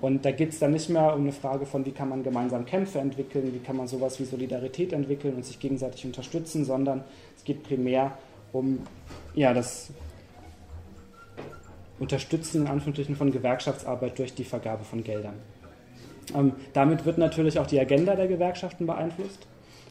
Und 0.00 0.24
da 0.24 0.30
geht 0.30 0.50
es 0.50 0.58
dann 0.58 0.70
nicht 0.70 0.88
mehr 0.88 1.14
um 1.14 1.20
eine 1.20 1.32
Frage 1.32 1.66
von, 1.66 1.84
wie 1.84 1.90
kann 1.90 2.08
man 2.08 2.22
gemeinsam 2.22 2.64
Kämpfe 2.64 3.00
entwickeln, 3.00 3.52
wie 3.52 3.58
kann 3.58 3.76
man 3.76 3.86
sowas 3.86 4.18
wie 4.18 4.24
Solidarität 4.24 4.94
entwickeln 4.94 5.34
und 5.34 5.44
sich 5.44 5.60
gegenseitig 5.60 6.06
unterstützen, 6.06 6.64
sondern 6.64 7.04
es 7.36 7.44
geht 7.44 7.62
primär 7.62 8.16
um 8.52 8.80
ja, 9.34 9.54
das 9.54 9.90
Unterstützen 11.98 12.62
in 12.62 12.66
Anführungsstrichen 12.68 13.16
von 13.16 13.30
Gewerkschaftsarbeit 13.30 14.18
durch 14.18 14.34
die 14.34 14.44
Vergabe 14.44 14.84
von 14.84 15.04
Geldern. 15.04 15.34
Ähm, 16.34 16.52
damit 16.72 17.04
wird 17.04 17.18
natürlich 17.18 17.58
auch 17.58 17.66
die 17.66 17.78
Agenda 17.78 18.14
der 18.14 18.28
Gewerkschaften 18.28 18.86
beeinflusst. 18.86 19.46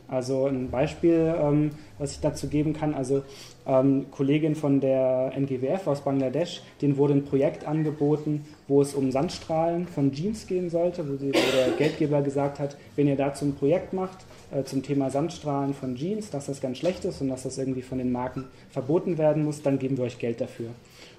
Also 0.08 0.48
ein 0.48 0.72
Beispiel, 0.72 1.36
ähm, 1.40 1.72
was 2.00 2.14
ich 2.14 2.20
dazu 2.20 2.48
geben 2.48 2.74
kann, 2.74 2.96
also 2.96 3.22
ähm, 3.68 4.08
Kollegin 4.10 4.56
von 4.56 4.80
der 4.80 5.32
NGWF 5.36 5.86
aus 5.86 6.02
Bangladesch, 6.02 6.64
denen 6.82 6.98
wurde 6.98 7.14
ein 7.14 7.26
Projekt 7.26 7.68
angeboten, 7.68 8.46
wo 8.70 8.82
es 8.82 8.94
um 8.94 9.12
Sandstrahlen 9.12 9.88
von 9.88 10.12
Jeans 10.14 10.48
gehen 10.48 10.70
sollte, 10.70 11.10
wo, 11.10 11.18
sie, 11.18 11.30
wo 11.30 11.58
der 11.58 11.72
Geldgeber 11.78 12.22
gesagt 12.22 12.60
hat, 12.60 12.78
wenn 12.96 13.08
ihr 13.08 13.18
dazu 13.18 13.46
ein 13.46 13.56
Projekt 13.56 13.92
macht 13.94 14.20
äh, 14.52 14.64
zum 14.64 14.84
Thema 14.84 15.10
Sandstrahlen 15.10 15.74
von 15.74 15.96
Jeans, 15.96 16.30
dass 16.30 16.46
das 16.46 16.62
ganz 16.62 16.78
schlecht 16.78 17.04
ist 17.04 17.20
und 17.20 17.30
dass 17.30 17.44
das 17.44 17.58
irgendwie 17.58 17.82
von 17.82 17.98
den 17.98 18.12
Marken 18.12 18.46
verboten 18.70 19.18
werden 19.18 19.44
muss, 19.44 19.64
dann 19.64 19.80
geben 19.80 19.98
wir 19.98 20.06
euch 20.06 20.20
Geld 20.20 20.40
dafür. 20.40 20.70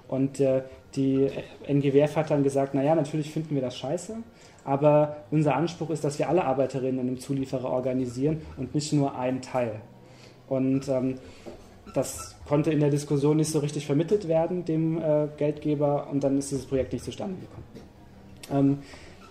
Und 0.08 0.40
äh, 0.40 0.62
die 0.94 1.28
NGWF 1.66 2.16
hat 2.16 2.30
dann 2.30 2.44
gesagt, 2.44 2.74
naja, 2.74 2.94
natürlich 2.94 3.30
finden 3.32 3.54
wir 3.56 3.62
das 3.62 3.76
scheiße, 3.76 4.16
aber 4.64 5.16
unser 5.30 5.56
Anspruch 5.56 5.90
ist, 5.90 6.04
dass 6.04 6.18
wir 6.18 6.28
alle 6.28 6.44
Arbeiterinnen 6.44 7.00
in 7.00 7.08
einem 7.08 7.18
Zulieferer 7.18 7.68
organisieren 7.68 8.42
und 8.56 8.74
nicht 8.74 8.92
nur 8.92 9.18
einen 9.18 9.42
Teil. 9.42 9.80
Und 10.48 10.88
ähm, 10.88 11.14
das 11.94 12.36
konnte 12.46 12.72
in 12.72 12.80
der 12.80 12.90
Diskussion 12.90 13.36
nicht 13.36 13.50
so 13.50 13.60
richtig 13.60 13.86
vermittelt 13.86 14.28
werden, 14.28 14.64
dem 14.64 14.98
äh, 14.98 15.28
Geldgeber, 15.36 16.08
und 16.10 16.24
dann 16.24 16.38
ist 16.38 16.50
dieses 16.50 16.66
Projekt 16.66 16.92
nicht 16.92 17.04
zustande 17.04 17.36
gekommen. 17.40 17.64
Ähm, 18.50 18.78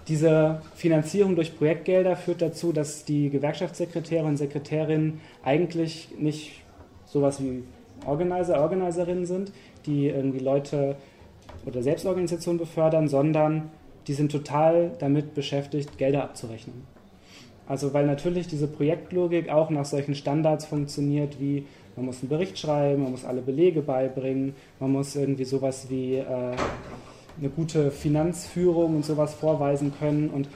diese 0.08 0.62
Finanzierung 0.76 1.36
durch 1.36 1.56
Projektgelder 1.56 2.16
führt 2.16 2.42
dazu, 2.42 2.72
dass 2.72 3.06
die 3.06 3.30
Gewerkschaftssekretäre 3.30 4.26
und 4.26 4.38
Sekretärinnen 4.38 5.22
eigentlich 5.44 6.10
nicht 6.18 6.64
sowas 7.06 7.42
wie 7.44 7.64
Organizer, 8.06 8.60
Organiserinnen 8.60 9.26
sind, 9.26 9.52
die 9.86 10.08
irgendwie 10.08 10.40
Leute 10.40 10.96
oder 11.66 11.84
Selbstorganisationen 11.84 12.58
befördern, 12.58 13.08
sondern 13.08 13.70
die 14.08 14.14
sind 14.14 14.32
total 14.32 14.92
damit 14.98 15.36
beschäftigt, 15.36 15.98
Gelder 15.98 16.24
abzurechnen. 16.24 16.88
Also 17.70 17.94
weil 17.94 18.08
natürlich 18.08 18.48
diese 18.48 18.68
Projektlogik 18.68 19.50
auch 19.50 19.70
nach 19.70 19.86
solchen 19.86 20.16
Standards 20.16 20.66
funktioniert, 20.66 21.40
wie 21.40 21.66
man 21.96 22.08
muss 22.08 22.22
einen 22.22 22.30
Bericht 22.30 22.58
schreiben, 22.58 23.04
man 23.04 23.12
muss 23.12 23.26
alle 23.26 23.42
Belege 23.42 23.82
beibringen, 23.82 24.56
man 24.80 24.92
muss 24.92 25.16
irgendwie 25.16 25.46
sowas 25.46 25.86
wie 25.88 26.16
äh, 26.16 26.26
eine 26.26 27.50
gute 27.56 27.92
Finanzführung 27.92 28.96
und 28.96 29.06
sowas 29.06 29.36
vorweisen 29.36 29.94
können. 30.00 30.32
Und 30.32 30.50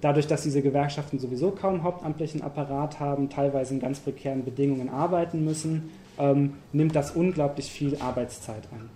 dadurch, 0.00 0.28
dass 0.28 0.42
diese 0.42 0.62
Gewerkschaften 0.62 1.18
sowieso 1.18 1.50
kaum 1.50 1.82
hauptamtlichen 1.82 2.40
Apparat 2.40 3.00
haben, 3.00 3.30
teilweise 3.30 3.74
in 3.74 3.80
ganz 3.80 3.98
prekären 3.98 4.44
Bedingungen 4.44 4.90
arbeiten 4.90 5.44
müssen, 5.44 5.90
ähm, 6.20 6.54
nimmt 6.72 6.94
das 6.94 7.10
unglaublich 7.10 7.70
viel 7.70 7.96
Arbeitszeit 8.00 8.62
ein. 8.72 8.90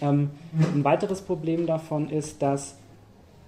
Ähm, 0.00 0.30
ein 0.74 0.82
weiteres 0.82 1.20
Problem 1.20 1.66
davon 1.66 2.10
ist, 2.10 2.42
dass 2.42 2.79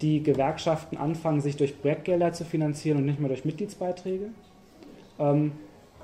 die 0.03 0.23
Gewerkschaften 0.23 0.97
anfangen, 0.97 1.41
sich 1.41 1.57
durch 1.57 1.81
Projektgelder 1.81 2.33
zu 2.33 2.45
finanzieren 2.45 2.99
und 2.99 3.07
nicht 3.07 3.21
mehr 3.21 3.29
durch 3.29 3.45
Mitgliedsbeiträge. 3.45 4.31
Ähm, 5.19 5.53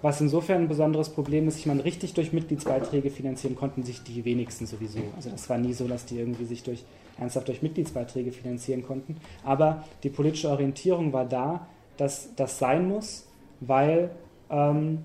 was 0.01 0.21
insofern 0.21 0.63
ein 0.63 0.69
besonderes 0.69 1.09
Problem 1.11 1.49
ist, 1.49 1.59
ich 1.59 1.67
meine, 1.67 1.85
richtig 1.85 2.15
durch 2.15 2.33
Mitgliedsbeiträge 2.33 3.11
finanzieren 3.11 3.57
konnten 3.57 3.83
sich 3.83 4.03
die 4.05 4.25
wenigsten 4.25 4.67
sowieso. 4.67 5.01
Also 5.17 5.29
das 5.31 5.51
war 5.51 5.59
nie 5.59 5.73
so, 5.73 5.89
dass 5.89 6.05
die 6.05 6.19
irgendwie 6.19 6.45
sich 6.45 6.63
durch, 6.63 6.85
ernsthaft 7.19 7.49
durch 7.49 7.63
Mitgliedsbeiträge 7.63 8.31
finanzieren 8.31 8.85
konnten. 8.85 9.17
Aber 9.45 9.85
die 10.05 10.09
politische 10.09 10.51
Orientierung 10.51 11.13
war 11.13 11.25
da, 11.25 11.67
dass 11.97 12.35
das 12.37 12.61
sein 12.61 12.89
muss, 12.89 13.27
weil 13.61 14.11
ähm, 14.51 15.01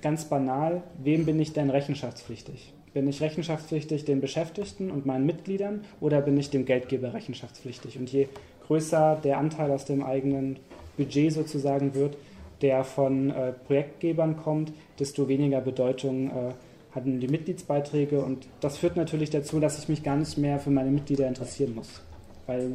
ganz 0.00 0.26
banal, 0.26 0.84
wem 1.02 1.26
bin 1.26 1.40
ich 1.40 1.52
denn 1.52 1.70
rechenschaftspflichtig? 1.70 2.72
Bin 2.92 3.06
ich 3.06 3.20
rechenschaftspflichtig 3.20 4.04
den 4.04 4.20
Beschäftigten 4.20 4.90
und 4.90 5.06
meinen 5.06 5.24
Mitgliedern 5.24 5.84
oder 6.00 6.20
bin 6.20 6.36
ich 6.36 6.50
dem 6.50 6.64
Geldgeber 6.64 7.14
rechenschaftspflichtig? 7.14 7.98
Und 7.98 8.10
je 8.10 8.28
größer 8.66 9.20
der 9.22 9.38
Anteil 9.38 9.70
aus 9.70 9.84
dem 9.84 10.02
eigenen 10.02 10.56
Budget 10.96 11.32
sozusagen 11.32 11.94
wird, 11.94 12.16
der 12.62 12.84
von 12.84 13.30
äh, 13.30 13.52
Projektgebern 13.52 14.36
kommt, 14.36 14.72
desto 14.98 15.28
weniger 15.28 15.60
Bedeutung 15.60 16.28
äh, 16.28 16.52
hatten 16.94 17.20
die 17.20 17.28
Mitgliedsbeiträge. 17.28 18.20
Und 18.22 18.46
das 18.60 18.78
führt 18.78 18.96
natürlich 18.96 19.30
dazu, 19.30 19.60
dass 19.60 19.78
ich 19.78 19.88
mich 19.88 20.02
gar 20.02 20.16
nicht 20.16 20.36
mehr 20.36 20.58
für 20.58 20.70
meine 20.70 20.90
Mitglieder 20.90 21.26
interessieren 21.28 21.74
muss, 21.74 22.02
weil 22.46 22.72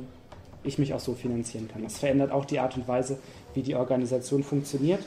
ich 0.64 0.80
mich 0.80 0.94
auch 0.94 1.00
so 1.00 1.14
finanzieren 1.14 1.68
kann. 1.68 1.84
Das 1.84 2.00
verändert 2.00 2.32
auch 2.32 2.46
die 2.46 2.60
Art 2.60 2.76
und 2.76 2.88
Weise, 2.88 3.20
wie 3.54 3.62
die 3.62 3.76
Organisation 3.76 4.44
funktioniert. 4.44 5.04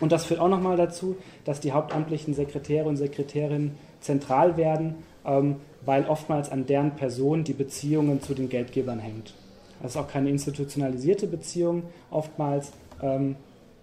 Und 0.00 0.12
das 0.12 0.24
führt 0.24 0.40
auch 0.40 0.48
nochmal 0.48 0.78
dazu, 0.78 1.16
dass 1.44 1.60
die 1.60 1.72
hauptamtlichen 1.72 2.32
Sekretäre 2.32 2.88
und 2.88 2.96
Sekretärinnen 2.96 3.76
zentral 4.00 4.56
werden, 4.56 4.96
ähm, 5.24 5.56
weil 5.84 6.06
oftmals 6.06 6.50
an 6.50 6.66
deren 6.66 6.96
Person 6.96 7.44
die 7.44 7.52
Beziehungen 7.52 8.22
zu 8.22 8.34
den 8.34 8.48
Geldgebern 8.48 8.98
hängt. 8.98 9.34
Das 9.82 9.92
ist 9.92 9.96
auch 9.96 10.08
keine 10.08 10.28
institutionalisierte 10.28 11.26
Beziehung 11.26 11.84
oftmals, 12.10 12.72
ähm, 13.02 13.36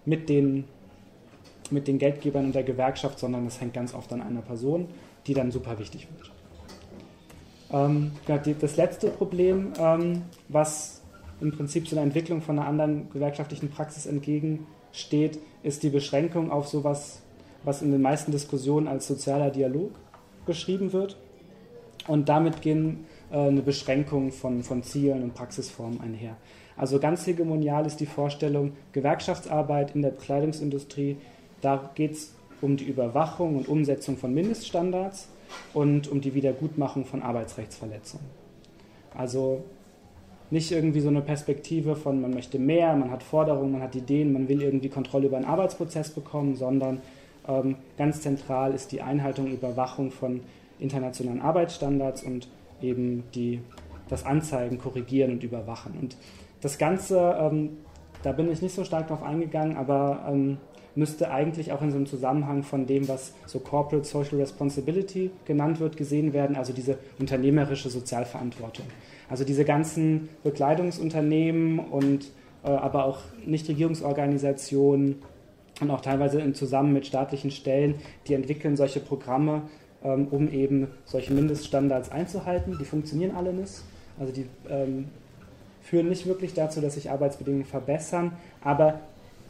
mit 0.04 0.28
den, 0.28 0.64
mit 1.70 1.86
den 1.86 1.98
Geldgebern 1.98 2.46
und 2.46 2.54
der 2.54 2.62
Gewerkschaft, 2.62 3.18
sondern 3.18 3.46
es 3.46 3.60
hängt 3.60 3.74
ganz 3.74 3.94
oft 3.94 4.12
an 4.12 4.22
einer 4.22 4.40
Person, 4.40 4.88
die 5.26 5.34
dann 5.34 5.50
super 5.50 5.78
wichtig 5.78 6.08
wird. 6.16 6.30
Ähm, 7.70 8.12
das 8.60 8.76
letzte 8.76 9.08
Problem, 9.08 9.72
was 10.48 11.02
im 11.42 11.52
Prinzip 11.52 11.86
zu 11.86 11.94
einer 11.94 12.04
Entwicklung 12.04 12.40
von 12.40 12.58
einer 12.58 12.66
anderen 12.66 13.10
gewerkschaftlichen 13.10 13.70
Praxis 13.70 14.06
entgegensteht, 14.06 15.38
ist 15.62 15.82
die 15.82 15.90
Beschränkung 15.90 16.50
auf 16.50 16.68
sowas, 16.68 17.20
was 17.64 17.82
in 17.82 17.92
den 17.92 18.00
meisten 18.00 18.32
Diskussionen 18.32 18.88
als 18.88 19.06
sozialer 19.06 19.50
Dialog 19.50 19.90
beschrieben 20.48 20.92
wird. 20.92 21.16
Und 22.08 22.28
damit 22.28 22.60
gehen 22.62 23.06
äh, 23.30 23.36
eine 23.36 23.62
Beschränkung 23.62 24.32
von, 24.32 24.64
von 24.64 24.82
Zielen 24.82 25.22
und 25.22 25.34
Praxisformen 25.34 26.00
einher. 26.00 26.36
Also 26.76 26.98
ganz 26.98 27.26
hegemonial 27.26 27.86
ist 27.86 28.00
die 28.00 28.06
Vorstellung 28.06 28.72
Gewerkschaftsarbeit 28.92 29.94
in 29.94 30.02
der 30.02 30.10
Bekleidungsindustrie. 30.10 31.16
Da 31.60 31.90
geht 31.94 32.12
es 32.12 32.34
um 32.60 32.76
die 32.76 32.84
Überwachung 32.84 33.56
und 33.56 33.68
Umsetzung 33.68 34.16
von 34.16 34.32
Mindeststandards 34.34 35.28
und 35.74 36.08
um 36.08 36.20
die 36.20 36.34
Wiedergutmachung 36.34 37.04
von 37.04 37.22
Arbeitsrechtsverletzungen. 37.22 38.26
Also 39.16 39.64
nicht 40.50 40.70
irgendwie 40.70 41.00
so 41.00 41.08
eine 41.08 41.20
Perspektive 41.20 41.94
von, 41.94 42.20
man 42.20 42.32
möchte 42.32 42.58
mehr, 42.58 42.94
man 42.96 43.10
hat 43.10 43.22
Forderungen, 43.22 43.72
man 43.72 43.82
hat 43.82 43.94
Ideen, 43.94 44.32
man 44.32 44.48
will 44.48 44.62
irgendwie 44.62 44.88
Kontrolle 44.88 45.26
über 45.26 45.36
einen 45.36 45.46
Arbeitsprozess 45.46 46.10
bekommen, 46.10 46.56
sondern 46.56 47.00
ganz 47.96 48.20
zentral 48.20 48.74
ist 48.74 48.92
die 48.92 49.00
Einhaltung 49.00 49.46
und 49.46 49.52
Überwachung 49.52 50.10
von 50.10 50.40
internationalen 50.78 51.40
Arbeitsstandards 51.40 52.22
und 52.22 52.48
eben 52.82 53.24
die, 53.34 53.60
das 54.08 54.24
Anzeigen, 54.24 54.78
Korrigieren 54.78 55.32
und 55.32 55.42
Überwachen. 55.42 55.94
Und 56.00 56.16
das 56.60 56.78
Ganze, 56.78 57.36
ähm, 57.40 57.78
da 58.22 58.32
bin 58.32 58.50
ich 58.50 58.62
nicht 58.62 58.74
so 58.74 58.84
stark 58.84 59.08
drauf 59.08 59.22
eingegangen, 59.22 59.76
aber 59.76 60.26
ähm, 60.28 60.58
müsste 60.94 61.30
eigentlich 61.30 61.72
auch 61.72 61.80
in 61.80 61.90
so 61.90 61.96
einem 61.96 62.06
Zusammenhang 62.06 62.64
von 62.64 62.86
dem, 62.86 63.08
was 63.08 63.32
so 63.46 63.60
Corporate 63.60 64.06
Social 64.06 64.38
Responsibility 64.38 65.30
genannt 65.44 65.80
wird, 65.80 65.96
gesehen 65.96 66.32
werden, 66.32 66.56
also 66.56 66.72
diese 66.72 66.98
unternehmerische 67.18 67.88
Sozialverantwortung. 67.88 68.84
Also 69.30 69.44
diese 69.44 69.64
ganzen 69.64 70.28
Bekleidungsunternehmen 70.42 71.78
und 71.78 72.30
äh, 72.64 72.70
aber 72.70 73.04
auch 73.04 73.20
Nichtregierungsorganisationen 73.46 75.22
und 75.80 75.90
auch 75.90 76.00
teilweise 76.00 76.40
in 76.40 76.54
zusammen 76.54 76.92
mit 76.92 77.06
staatlichen 77.06 77.50
Stellen, 77.50 77.96
die 78.26 78.34
entwickeln 78.34 78.76
solche 78.76 79.00
Programme, 79.00 79.62
ähm, 80.02 80.28
um 80.30 80.50
eben 80.52 80.88
solche 81.04 81.32
Mindeststandards 81.32 82.10
einzuhalten. 82.10 82.76
Die 82.78 82.84
funktionieren 82.84 83.34
alle 83.36 83.52
nicht. 83.52 83.82
Also 84.18 84.32
die 84.32 84.46
ähm, 84.68 85.08
führen 85.82 86.08
nicht 86.08 86.26
wirklich 86.26 86.54
dazu, 86.54 86.80
dass 86.80 86.94
sich 86.94 87.10
Arbeitsbedingungen 87.10 87.64
verbessern, 87.64 88.32
aber 88.62 89.00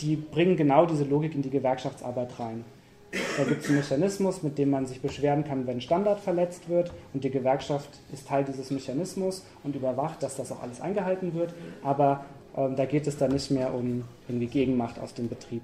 die 0.00 0.16
bringen 0.16 0.56
genau 0.56 0.86
diese 0.86 1.04
Logik 1.04 1.34
in 1.34 1.42
die 1.42 1.50
Gewerkschaftsarbeit 1.50 2.38
rein. 2.38 2.64
Da 3.10 3.44
gibt 3.44 3.62
es 3.62 3.68
einen 3.68 3.78
Mechanismus, 3.78 4.42
mit 4.42 4.58
dem 4.58 4.70
man 4.70 4.86
sich 4.86 5.00
beschweren 5.00 5.42
kann, 5.42 5.66
wenn 5.66 5.80
Standard 5.80 6.20
verletzt 6.20 6.68
wird. 6.68 6.92
Und 7.14 7.24
die 7.24 7.30
Gewerkschaft 7.30 7.88
ist 8.12 8.28
Teil 8.28 8.44
dieses 8.44 8.70
Mechanismus 8.70 9.46
und 9.64 9.74
überwacht, 9.74 10.22
dass 10.22 10.36
das 10.36 10.52
auch 10.52 10.62
alles 10.62 10.80
eingehalten 10.80 11.34
wird. 11.34 11.54
Aber 11.82 12.26
ähm, 12.56 12.76
da 12.76 12.84
geht 12.84 13.06
es 13.06 13.16
dann 13.16 13.32
nicht 13.32 13.50
mehr 13.50 13.72
um 13.72 14.04
irgendwie 14.28 14.46
Gegenmacht 14.46 14.98
aus 14.98 15.14
dem 15.14 15.28
Betrieb. 15.28 15.62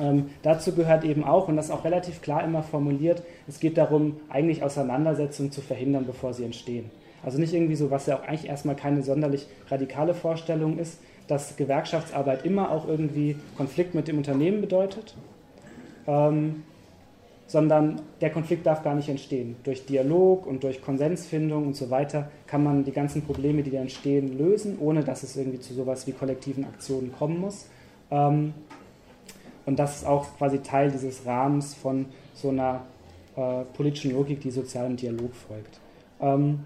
Ähm, 0.00 0.30
dazu 0.42 0.72
gehört 0.74 1.04
eben 1.04 1.24
auch, 1.24 1.48
und 1.48 1.56
das 1.56 1.66
ist 1.66 1.70
auch 1.70 1.84
relativ 1.84 2.22
klar 2.22 2.44
immer 2.44 2.62
formuliert, 2.62 3.22
es 3.46 3.60
geht 3.60 3.76
darum, 3.76 4.16
eigentlich 4.28 4.62
Auseinandersetzungen 4.62 5.52
zu 5.52 5.60
verhindern, 5.60 6.06
bevor 6.06 6.32
sie 6.32 6.44
entstehen. 6.44 6.90
Also 7.24 7.38
nicht 7.38 7.54
irgendwie 7.54 7.76
so, 7.76 7.90
was 7.90 8.06
ja 8.06 8.16
auch 8.16 8.26
eigentlich 8.26 8.48
erstmal 8.48 8.74
keine 8.74 9.02
sonderlich 9.02 9.46
radikale 9.68 10.14
Vorstellung 10.14 10.78
ist, 10.78 10.98
dass 11.28 11.56
Gewerkschaftsarbeit 11.56 12.44
immer 12.44 12.70
auch 12.70 12.88
irgendwie 12.88 13.36
Konflikt 13.56 13.94
mit 13.94 14.08
dem 14.08 14.18
Unternehmen 14.18 14.60
bedeutet, 14.60 15.14
ähm, 16.06 16.64
sondern 17.46 18.00
der 18.20 18.30
Konflikt 18.30 18.66
darf 18.66 18.82
gar 18.82 18.94
nicht 18.94 19.08
entstehen. 19.08 19.56
Durch 19.62 19.84
Dialog 19.86 20.46
und 20.46 20.64
durch 20.64 20.82
Konsensfindung 20.82 21.66
und 21.66 21.76
so 21.76 21.90
weiter 21.90 22.30
kann 22.46 22.64
man 22.64 22.84
die 22.84 22.92
ganzen 22.92 23.22
Probleme, 23.22 23.62
die 23.62 23.70
da 23.70 23.78
entstehen, 23.78 24.36
lösen, 24.38 24.78
ohne 24.80 25.04
dass 25.04 25.22
es 25.22 25.36
irgendwie 25.36 25.60
zu 25.60 25.74
sowas 25.74 26.06
wie 26.06 26.12
kollektiven 26.12 26.64
Aktionen 26.64 27.12
kommen 27.12 27.38
muss. 27.40 27.66
Ähm, 28.10 28.54
und 29.66 29.78
das 29.78 29.96
ist 29.96 30.06
auch 30.06 30.26
quasi 30.38 30.58
Teil 30.58 30.90
dieses 30.90 31.24
Rahmens 31.26 31.74
von 31.74 32.06
so 32.34 32.48
einer 32.48 32.82
äh, 33.36 33.62
politischen 33.74 34.12
Logik, 34.12 34.40
die 34.40 34.50
sozialem 34.50 34.96
Dialog 34.96 35.34
folgt. 35.34 35.80
Ähm, 36.20 36.60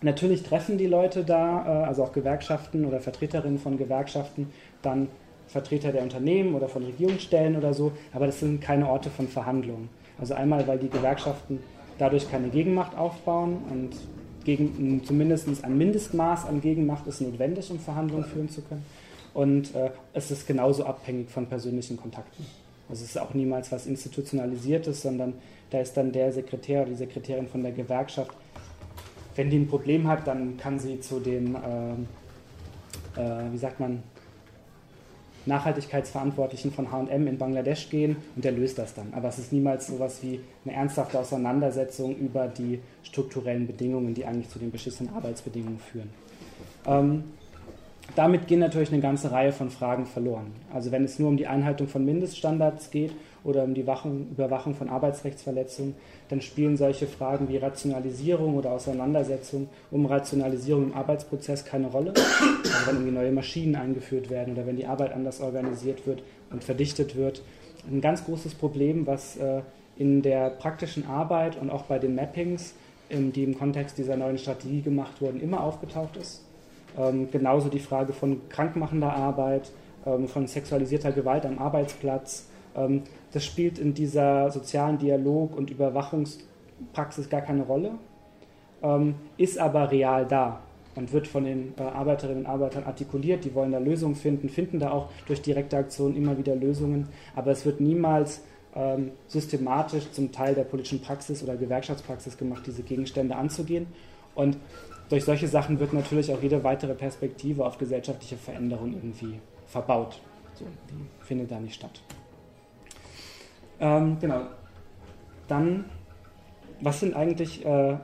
Natürlich 0.00 0.44
treffen 0.44 0.78
die 0.78 0.86
Leute 0.86 1.24
da, 1.24 1.64
äh, 1.64 1.86
also 1.86 2.04
auch 2.04 2.12
Gewerkschaften 2.12 2.84
oder 2.84 3.00
Vertreterinnen 3.00 3.58
von 3.58 3.76
Gewerkschaften, 3.76 4.50
dann 4.80 5.08
Vertreter 5.48 5.92
der 5.92 6.02
Unternehmen 6.02 6.54
oder 6.54 6.68
von 6.68 6.84
Regierungsstellen 6.84 7.56
oder 7.56 7.74
so, 7.74 7.92
aber 8.12 8.26
das 8.26 8.38
sind 8.40 8.60
keine 8.60 8.88
Orte 8.88 9.10
von 9.10 9.26
Verhandlungen. 9.26 9.88
Also 10.20 10.34
einmal, 10.34 10.66
weil 10.66 10.78
die 10.78 10.90
Gewerkschaften 10.90 11.58
dadurch 11.96 12.30
keine 12.30 12.48
Gegenmacht 12.48 12.96
aufbauen 12.96 13.58
und 13.70 13.90
gegen, 14.44 15.02
zumindest 15.04 15.48
ein 15.64 15.76
Mindestmaß 15.76 16.46
an 16.46 16.60
Gegenmacht 16.60 17.06
ist 17.06 17.20
notwendig, 17.20 17.70
um 17.70 17.78
Verhandlungen 17.78 18.24
führen 18.24 18.48
zu 18.48 18.62
können. 18.62 18.84
Und 19.38 19.74
äh, 19.74 19.90
es 20.14 20.30
ist 20.30 20.46
genauso 20.46 20.84
abhängig 20.84 21.30
von 21.30 21.46
persönlichen 21.46 21.96
Kontakten. 21.96 22.44
Also 22.88 23.04
es 23.04 23.10
ist 23.10 23.18
auch 23.18 23.34
niemals 23.34 23.70
was 23.70 23.86
Institutionalisiertes, 23.86 25.02
sondern 25.02 25.34
da 25.70 25.80
ist 25.80 25.96
dann 25.96 26.10
der 26.10 26.32
Sekretär 26.32 26.82
oder 26.82 26.90
die 26.90 26.96
Sekretärin 26.96 27.46
von 27.46 27.62
der 27.62 27.72
Gewerkschaft 27.72 28.34
wenn 29.38 29.50
die 29.50 29.58
ein 29.58 29.68
Problem 29.68 30.08
hat, 30.08 30.26
dann 30.26 30.56
kann 30.56 30.80
sie 30.80 30.98
zu 30.98 31.20
den, 31.20 31.54
äh, 31.54 33.20
äh, 33.20 33.52
wie 33.52 33.56
sagt 33.56 33.78
man, 33.78 34.02
Nachhaltigkeitsverantwortlichen 35.46 36.72
von 36.72 36.90
HM 36.90 37.26
in 37.28 37.38
Bangladesch 37.38 37.88
gehen 37.88 38.16
und 38.34 38.44
der 38.44 38.50
löst 38.50 38.78
das 38.78 38.94
dann. 38.94 39.14
Aber 39.14 39.28
es 39.28 39.38
ist 39.38 39.52
niemals 39.52 39.86
so 39.86 39.94
etwas 39.94 40.22
wie 40.24 40.40
eine 40.64 40.74
ernsthafte 40.74 41.20
Auseinandersetzung 41.20 42.16
über 42.16 42.48
die 42.48 42.80
strukturellen 43.04 43.68
Bedingungen, 43.68 44.12
die 44.12 44.26
eigentlich 44.26 44.48
zu 44.50 44.58
den 44.58 44.72
beschissenen 44.72 45.14
Arbeitsbedingungen 45.14 45.78
führen. 45.78 46.10
Ähm, 46.84 47.24
damit 48.16 48.46
gehen 48.46 48.60
natürlich 48.60 48.92
eine 48.92 49.02
ganze 49.02 49.30
Reihe 49.30 49.52
von 49.52 49.70
Fragen 49.70 50.06
verloren. 50.06 50.52
Also 50.72 50.90
wenn 50.90 51.04
es 51.04 51.18
nur 51.18 51.28
um 51.28 51.36
die 51.36 51.46
Einhaltung 51.46 51.88
von 51.88 52.04
Mindeststandards 52.04 52.90
geht 52.90 53.12
oder 53.44 53.64
um 53.64 53.74
die 53.74 53.86
Wachung, 53.86 54.28
Überwachung 54.30 54.74
von 54.74 54.88
Arbeitsrechtsverletzungen, 54.88 55.94
dann 56.28 56.40
spielen 56.40 56.76
solche 56.76 57.06
Fragen 57.06 57.48
wie 57.48 57.58
Rationalisierung 57.58 58.56
oder 58.56 58.72
Auseinandersetzung 58.72 59.68
um 59.90 60.06
Rationalisierung 60.06 60.84
im 60.84 60.94
Arbeitsprozess 60.94 61.64
keine 61.64 61.88
Rolle. 61.88 62.14
Also 62.14 62.86
wenn 62.86 62.96
irgendwie 62.96 63.12
neue 63.12 63.32
Maschinen 63.32 63.76
eingeführt 63.76 64.30
werden 64.30 64.54
oder 64.54 64.66
wenn 64.66 64.76
die 64.76 64.86
Arbeit 64.86 65.12
anders 65.12 65.40
organisiert 65.40 66.06
wird 66.06 66.22
und 66.50 66.64
verdichtet 66.64 67.14
wird. 67.14 67.42
Ein 67.90 68.00
ganz 68.00 68.24
großes 68.24 68.54
Problem, 68.54 69.06
was 69.06 69.36
äh, 69.36 69.62
in 69.96 70.22
der 70.22 70.50
praktischen 70.50 71.06
Arbeit 71.06 71.60
und 71.60 71.70
auch 71.70 71.82
bei 71.84 71.98
den 71.98 72.14
Mappings, 72.14 72.74
die 73.10 73.42
im 73.42 73.56
Kontext 73.56 73.96
dieser 73.96 74.16
neuen 74.16 74.36
Strategie 74.36 74.82
gemacht 74.82 75.20
wurden, 75.22 75.40
immer 75.40 75.62
aufgetaucht 75.62 76.16
ist 76.18 76.42
ähm, 76.98 77.30
genauso 77.30 77.68
die 77.68 77.78
Frage 77.78 78.12
von 78.12 78.48
krankmachender 78.48 79.12
Arbeit, 79.12 79.70
ähm, 80.06 80.28
von 80.28 80.46
sexualisierter 80.46 81.12
Gewalt 81.12 81.46
am 81.46 81.58
Arbeitsplatz. 81.58 82.48
Ähm, 82.76 83.02
das 83.32 83.44
spielt 83.44 83.78
in 83.78 83.94
dieser 83.94 84.50
sozialen 84.50 84.98
Dialog- 84.98 85.56
und 85.56 85.70
Überwachungspraxis 85.70 87.28
gar 87.28 87.42
keine 87.42 87.62
Rolle, 87.62 87.92
ähm, 88.82 89.14
ist 89.36 89.58
aber 89.58 89.90
real 89.90 90.26
da 90.26 90.60
und 90.94 91.12
wird 91.12 91.28
von 91.28 91.44
den 91.44 91.74
äh, 91.78 91.82
Arbeiterinnen 91.82 92.44
und 92.44 92.50
Arbeitern 92.50 92.84
artikuliert. 92.84 93.44
Die 93.44 93.54
wollen 93.54 93.72
da 93.72 93.78
Lösungen 93.78 94.16
finden, 94.16 94.48
finden 94.48 94.80
da 94.80 94.90
auch 94.90 95.10
durch 95.26 95.40
direkte 95.42 95.76
Aktionen 95.76 96.16
immer 96.16 96.36
wieder 96.38 96.56
Lösungen, 96.56 97.08
aber 97.36 97.52
es 97.52 97.64
wird 97.64 97.80
niemals 97.80 98.42
ähm, 98.74 99.12
systematisch 99.26 100.10
zum 100.12 100.32
Teil 100.32 100.54
der 100.54 100.64
politischen 100.64 101.00
Praxis 101.00 101.42
oder 101.42 101.56
Gewerkschaftspraxis 101.56 102.36
gemacht, 102.36 102.62
diese 102.66 102.82
Gegenstände 102.82 103.36
anzugehen. 103.36 103.86
Und 104.34 104.56
durch 105.08 105.24
solche 105.24 105.48
Sachen 105.48 105.80
wird 105.80 105.92
natürlich 105.92 106.32
auch 106.32 106.42
jede 106.42 106.62
weitere 106.64 106.94
Perspektive 106.94 107.64
auf 107.64 107.78
gesellschaftliche 107.78 108.36
Veränderung 108.36 108.92
irgendwie 108.92 109.40
verbaut. 109.66 110.20
So, 110.54 110.64
die 110.90 111.24
findet 111.24 111.50
da 111.50 111.60
nicht 111.60 111.74
statt. 111.74 112.02
Ähm, 113.80 114.18
genau. 114.20 114.42
Dann, 115.46 115.86
was 116.80 117.00
sind 117.00 117.14
eigentlich 117.14 117.64
äh, 117.64 117.96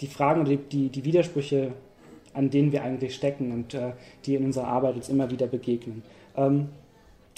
die 0.00 0.06
Fragen 0.06 0.42
oder 0.42 0.50
die, 0.50 0.56
die, 0.58 0.88
die, 0.90 1.04
Widersprüche, 1.04 1.72
an 2.34 2.50
denen 2.50 2.70
wir 2.70 2.82
eigentlich 2.82 3.14
stecken 3.14 3.52
und 3.52 3.74
äh, 3.74 3.92
die 4.24 4.34
in 4.34 4.44
unserer 4.44 4.68
Arbeit 4.68 4.96
uns 4.96 5.08
immer 5.08 5.30
wieder 5.30 5.46
begegnen? 5.46 6.02
Ähm, 6.36 6.68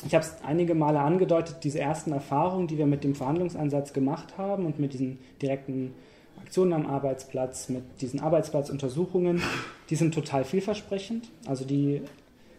ich 0.05 0.15
habe 0.15 0.25
es 0.25 0.37
einige 0.43 0.75
Male 0.75 1.01
angedeutet, 1.01 1.59
diese 1.63 1.79
ersten 1.81 2.13
Erfahrungen, 2.13 2.67
die 2.67 2.79
wir 2.79 2.87
mit 2.87 3.05
dem 3.05 3.15
Verhandlungsansatz 3.15 3.93
gemacht 3.93 4.39
haben 4.39 4.65
und 4.67 4.79
mit 4.79 4.93
diesen 4.95 5.19
direkten 5.41 5.95
Aktionen 6.43 6.73
am 6.73 6.87
Arbeitsplatz, 6.87 7.69
mit 7.69 7.83
diesen 8.01 8.21
Arbeitsplatzuntersuchungen, 8.21 9.43
die 9.89 9.97
sind 9.97 10.15
total 10.15 10.45
vielversprechend. 10.45 11.29
Also 11.47 11.65
die 11.65 12.03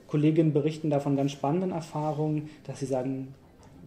Kolleginnen 0.08 0.54
berichten 0.54 0.90
davon 0.90 1.16
ganz 1.16 1.32
spannenden 1.32 1.72
Erfahrungen, 1.72 2.50
dass 2.66 2.80
sie 2.80 2.86
sagen, 2.86 3.34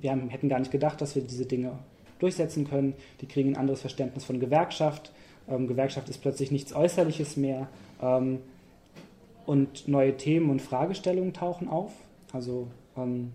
wir 0.01 0.11
haben, 0.11 0.29
hätten 0.29 0.49
gar 0.49 0.59
nicht 0.59 0.71
gedacht, 0.71 1.01
dass 1.01 1.15
wir 1.15 1.23
diese 1.23 1.47
Dinge 1.47 1.73
durchsetzen 2.19 2.69
können. 2.69 2.95
Die 3.21 3.27
kriegen 3.27 3.51
ein 3.51 3.57
anderes 3.57 3.81
Verständnis 3.81 4.25
von 4.25 4.41
Gewerkschaft. 4.41 5.13
Ähm, 5.49 5.67
Gewerkschaft 5.67 6.09
ist 6.09 6.21
plötzlich 6.23 6.51
nichts 6.51 6.75
Äußerliches 6.75 7.37
mehr. 7.37 7.69
Ähm, 8.03 8.41
und 9.47 9.89
neue 9.89 10.17
Themen 10.17 10.51
und 10.51 10.63
Fragestellungen 10.63 11.33
tauchen 11.33 11.69
auf. 11.69 11.93
Also 12.33 12.69
ähm, 12.97 13.33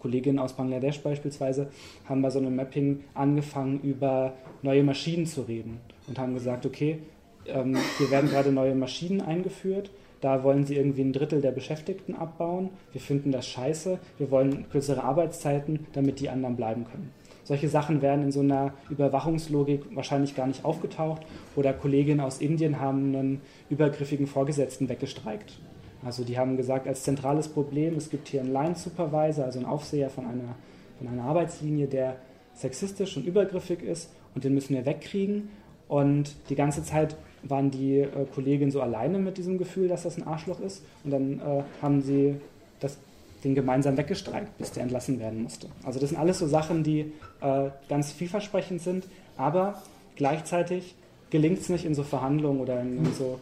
Kolleginnen 0.00 0.38
aus 0.38 0.54
Bangladesch 0.54 1.00
beispielsweise 1.00 1.68
haben 2.08 2.22
bei 2.22 2.30
so 2.30 2.38
einem 2.38 2.56
Mapping 2.56 3.04
angefangen, 3.14 3.80
über 3.82 4.32
neue 4.62 4.82
Maschinen 4.82 5.26
zu 5.26 5.42
reden 5.42 5.78
und 6.08 6.18
haben 6.18 6.34
gesagt, 6.34 6.66
okay, 6.66 6.98
ähm, 7.46 7.76
hier 7.98 8.10
werden 8.10 8.30
gerade 8.30 8.52
neue 8.52 8.74
Maschinen 8.74 9.20
eingeführt, 9.20 9.90
da 10.20 10.42
wollen 10.42 10.64
sie 10.64 10.76
irgendwie 10.76 11.02
ein 11.02 11.12
Drittel 11.12 11.40
der 11.40 11.52
Beschäftigten 11.52 12.14
abbauen, 12.14 12.70
wir 12.92 13.00
finden 13.00 13.32
das 13.32 13.46
scheiße, 13.46 13.98
wir 14.18 14.30
wollen 14.30 14.66
kürzere 14.70 15.02
Arbeitszeiten, 15.02 15.86
damit 15.92 16.20
die 16.20 16.28
anderen 16.28 16.56
bleiben 16.56 16.84
können. 16.84 17.10
solche 17.44 17.68
Sachen 17.68 18.02
wären 18.02 18.22
in 18.22 18.32
so 18.32 18.40
einer 18.40 18.74
Überwachungslogik 18.90 19.82
wahrscheinlich 19.96 20.36
gar 20.36 20.46
nicht 20.46 20.64
aufgetaucht. 20.64 21.22
Oder 21.56 21.72
Kolleginnen 21.72 22.20
aus 22.20 22.38
Indien 22.38 22.78
haben 22.78 23.14
einen 23.14 23.40
übergriffigen 23.70 24.28
Vorgesetzten 24.28 24.88
weggestreikt. 24.88 25.58
Also 26.04 26.24
die 26.24 26.38
haben 26.38 26.56
gesagt, 26.56 26.86
als 26.86 27.02
zentrales 27.02 27.48
Problem, 27.48 27.96
es 27.96 28.10
gibt 28.10 28.28
hier 28.28 28.40
einen 28.40 28.52
Line-Supervisor, 28.52 29.44
also 29.44 29.58
einen 29.58 29.68
Aufseher 29.68 30.08
von 30.10 30.24
einer, 30.24 30.54
von 30.98 31.08
einer 31.08 31.22
Arbeitslinie, 31.24 31.86
der 31.86 32.16
sexistisch 32.54 33.16
und 33.16 33.26
übergriffig 33.26 33.82
ist 33.82 34.10
und 34.34 34.44
den 34.44 34.54
müssen 34.54 34.74
wir 34.74 34.86
wegkriegen. 34.86 35.50
Und 35.88 36.36
die 36.48 36.54
ganze 36.54 36.84
Zeit 36.84 37.16
waren 37.42 37.70
die 37.70 37.98
äh, 38.00 38.26
Kolleginnen 38.34 38.70
so 38.70 38.80
alleine 38.80 39.18
mit 39.18 39.38
diesem 39.38 39.58
Gefühl, 39.58 39.88
dass 39.88 40.04
das 40.04 40.16
ein 40.16 40.26
Arschloch 40.26 40.60
ist. 40.60 40.82
Und 41.04 41.10
dann 41.10 41.40
äh, 41.40 41.62
haben 41.82 42.00
sie 42.00 42.36
das, 42.78 42.96
den 43.44 43.54
gemeinsam 43.54 43.96
weggestreikt, 43.96 44.56
bis 44.58 44.72
der 44.72 44.84
entlassen 44.84 45.18
werden 45.18 45.42
musste. 45.42 45.68
Also 45.84 45.98
das 45.98 46.10
sind 46.10 46.18
alles 46.18 46.38
so 46.38 46.46
Sachen, 46.46 46.84
die 46.84 47.12
äh, 47.40 47.70
ganz 47.88 48.12
vielversprechend 48.12 48.80
sind, 48.80 49.06
aber 49.36 49.82
gleichzeitig 50.16 50.94
gelingt 51.30 51.60
es 51.60 51.68
nicht 51.68 51.84
in 51.84 51.94
so 51.94 52.02
Verhandlungen 52.02 52.60
oder 52.60 52.80
in, 52.80 52.98
in 52.98 53.12
so 53.12 53.38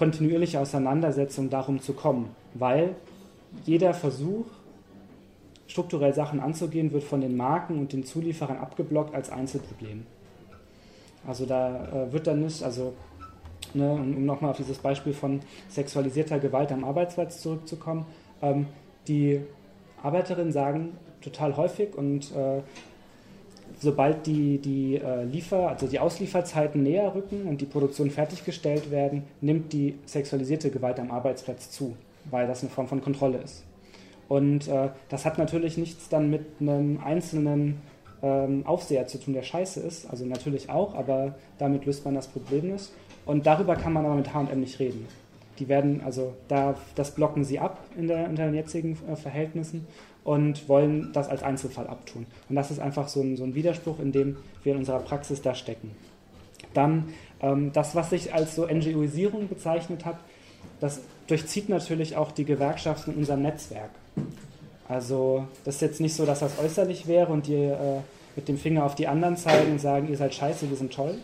kontinuierliche 0.00 0.58
Auseinandersetzungen 0.58 1.50
darum 1.50 1.82
zu 1.82 1.92
kommen, 1.92 2.34
weil 2.54 2.94
jeder 3.66 3.92
Versuch, 3.92 4.46
strukturell 5.66 6.14
Sachen 6.14 6.40
anzugehen, 6.40 6.90
wird 6.90 7.04
von 7.04 7.20
den 7.20 7.36
Marken 7.36 7.78
und 7.78 7.92
den 7.92 8.04
Zulieferern 8.04 8.56
abgeblockt 8.56 9.14
als 9.14 9.28
Einzelproblem. 9.28 10.06
Also 11.28 11.44
da 11.44 12.06
äh, 12.06 12.12
wird 12.14 12.26
dann 12.26 12.40
nicht, 12.40 12.62
also 12.62 12.94
ne, 13.74 13.92
um 13.92 14.24
nochmal 14.24 14.52
auf 14.52 14.56
dieses 14.56 14.78
Beispiel 14.78 15.12
von 15.12 15.40
sexualisierter 15.68 16.38
Gewalt 16.38 16.72
am 16.72 16.82
Arbeitsplatz 16.82 17.42
zurückzukommen, 17.42 18.06
ähm, 18.40 18.68
die 19.06 19.42
Arbeiterinnen 20.02 20.50
sagen 20.50 20.96
total 21.20 21.58
häufig 21.58 21.94
und 21.94 22.34
äh, 22.34 22.62
sobald 23.80 24.26
die, 24.26 24.58
die 24.58 24.96
äh, 24.96 25.24
Liefer, 25.24 25.68
also 25.68 25.86
die 25.86 25.98
Auslieferzeiten 25.98 26.82
näher 26.82 27.14
rücken 27.14 27.46
und 27.46 27.60
die 27.60 27.66
Produktion 27.66 28.10
fertiggestellt 28.10 28.90
werden, 28.90 29.24
nimmt 29.40 29.72
die 29.72 29.98
sexualisierte 30.04 30.70
Gewalt 30.70 31.00
am 31.00 31.10
Arbeitsplatz 31.10 31.70
zu, 31.70 31.96
weil 32.30 32.46
das 32.46 32.60
eine 32.62 32.70
Form 32.70 32.86
von 32.86 33.00
Kontrolle 33.00 33.38
ist. 33.38 33.64
Und 34.28 34.68
äh, 34.68 34.90
das 35.08 35.24
hat 35.24 35.38
natürlich 35.38 35.76
nichts 35.76 36.08
dann 36.08 36.30
mit 36.30 36.46
einem 36.60 37.00
einzelnen 37.02 37.78
ähm, 38.22 38.64
Aufseher 38.66 39.06
zu 39.06 39.18
tun, 39.18 39.34
der 39.34 39.42
scheiße 39.42 39.80
ist. 39.80 40.08
Also 40.08 40.24
natürlich 40.26 40.70
auch, 40.70 40.94
aber 40.94 41.34
damit 41.58 41.86
löst 41.86 42.04
man 42.04 42.14
das 42.14 42.28
Problem 42.28 42.70
nicht. 42.70 42.90
Und 43.26 43.46
darüber 43.46 43.76
kann 43.76 43.92
man 43.92 44.04
aber 44.04 44.14
mit 44.14 44.32
HM 44.34 44.60
nicht 44.60 44.78
reden. 44.78 45.06
Die 45.58 45.68
werden, 45.68 46.02
also 46.04 46.34
da, 46.48 46.74
das 46.94 47.14
blocken 47.14 47.44
sie 47.44 47.58
ab 47.58 47.78
in, 47.96 48.08
der, 48.08 48.26
in 48.26 48.36
den 48.36 48.54
jetzigen 48.54 48.96
äh, 49.10 49.16
Verhältnissen 49.16 49.86
und 50.24 50.68
wollen 50.68 51.12
das 51.12 51.28
als 51.28 51.42
Einzelfall 51.42 51.86
abtun. 51.86 52.26
Und 52.48 52.56
das 52.56 52.70
ist 52.70 52.80
einfach 52.80 53.08
so 53.08 53.20
ein, 53.20 53.36
so 53.36 53.44
ein 53.44 53.54
Widerspruch, 53.54 53.98
in 54.00 54.12
dem 54.12 54.36
wir 54.62 54.72
in 54.72 54.78
unserer 54.78 55.00
Praxis 55.00 55.42
da 55.42 55.54
stecken. 55.54 55.92
Dann 56.74 57.08
ähm, 57.40 57.72
das, 57.72 57.94
was 57.94 58.10
sich 58.10 58.34
als 58.34 58.54
so 58.54 58.66
NGOisierung 58.66 59.48
bezeichnet 59.48 60.04
hat, 60.04 60.18
das 60.80 61.00
durchzieht 61.26 61.68
natürlich 61.68 62.16
auch 62.16 62.32
die 62.32 62.44
Gewerkschaften 62.44 63.12
in 63.12 63.18
unserem 63.18 63.42
Netzwerk. 63.42 63.90
Also 64.88 65.46
das 65.64 65.76
ist 65.76 65.80
jetzt 65.82 66.00
nicht 66.00 66.14
so, 66.14 66.26
dass 66.26 66.40
das 66.40 66.58
äußerlich 66.58 67.06
wäre 67.06 67.32
und 67.32 67.46
die 67.46 67.54
äh, 67.54 68.00
mit 68.36 68.48
dem 68.48 68.58
Finger 68.58 68.84
auf 68.84 68.94
die 68.94 69.06
anderen 69.06 69.36
zeigen 69.36 69.72
und 69.72 69.80
sagen, 69.80 70.08
ihr 70.08 70.16
seid 70.16 70.34
scheiße, 70.34 70.68
wir 70.68 70.76
sind 70.76 70.92
toll, 70.92 71.16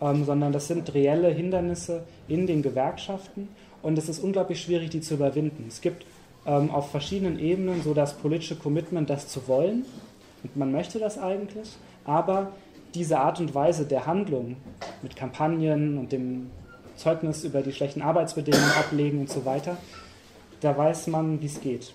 ähm, 0.00 0.24
sondern 0.24 0.52
das 0.52 0.68
sind 0.68 0.92
reelle 0.94 1.28
Hindernisse 1.28 2.04
in 2.28 2.46
den 2.46 2.62
Gewerkschaften 2.62 3.48
und 3.82 3.96
es 3.98 4.08
ist 4.08 4.18
unglaublich 4.18 4.60
schwierig, 4.60 4.90
die 4.90 5.00
zu 5.00 5.14
überwinden. 5.14 5.64
Es 5.68 5.80
gibt 5.80 6.04
ähm, 6.46 6.70
auf 6.70 6.90
verschiedenen 6.90 7.38
Ebenen 7.38 7.82
so 7.82 7.94
das 7.94 8.14
politische 8.14 8.56
Commitment, 8.56 9.10
das 9.10 9.28
zu 9.28 9.48
wollen 9.48 9.84
und 10.42 10.56
man 10.56 10.72
möchte 10.72 10.98
das 10.98 11.18
eigentlich, 11.18 11.68
aber 12.04 12.52
diese 12.94 13.18
Art 13.18 13.40
und 13.40 13.54
Weise 13.54 13.84
der 13.84 14.06
Handlung 14.06 14.56
mit 15.02 15.16
Kampagnen 15.16 15.98
und 15.98 16.12
dem 16.12 16.50
Zeugnis 16.96 17.44
über 17.44 17.62
die 17.62 17.72
schlechten 17.72 18.00
Arbeitsbedingungen 18.00 18.70
ablegen 18.70 19.20
und 19.20 19.28
so 19.28 19.44
weiter, 19.44 19.76
da 20.60 20.76
weiß 20.76 21.08
man, 21.08 21.40
wie 21.42 21.46
es 21.46 21.60
geht. 21.60 21.92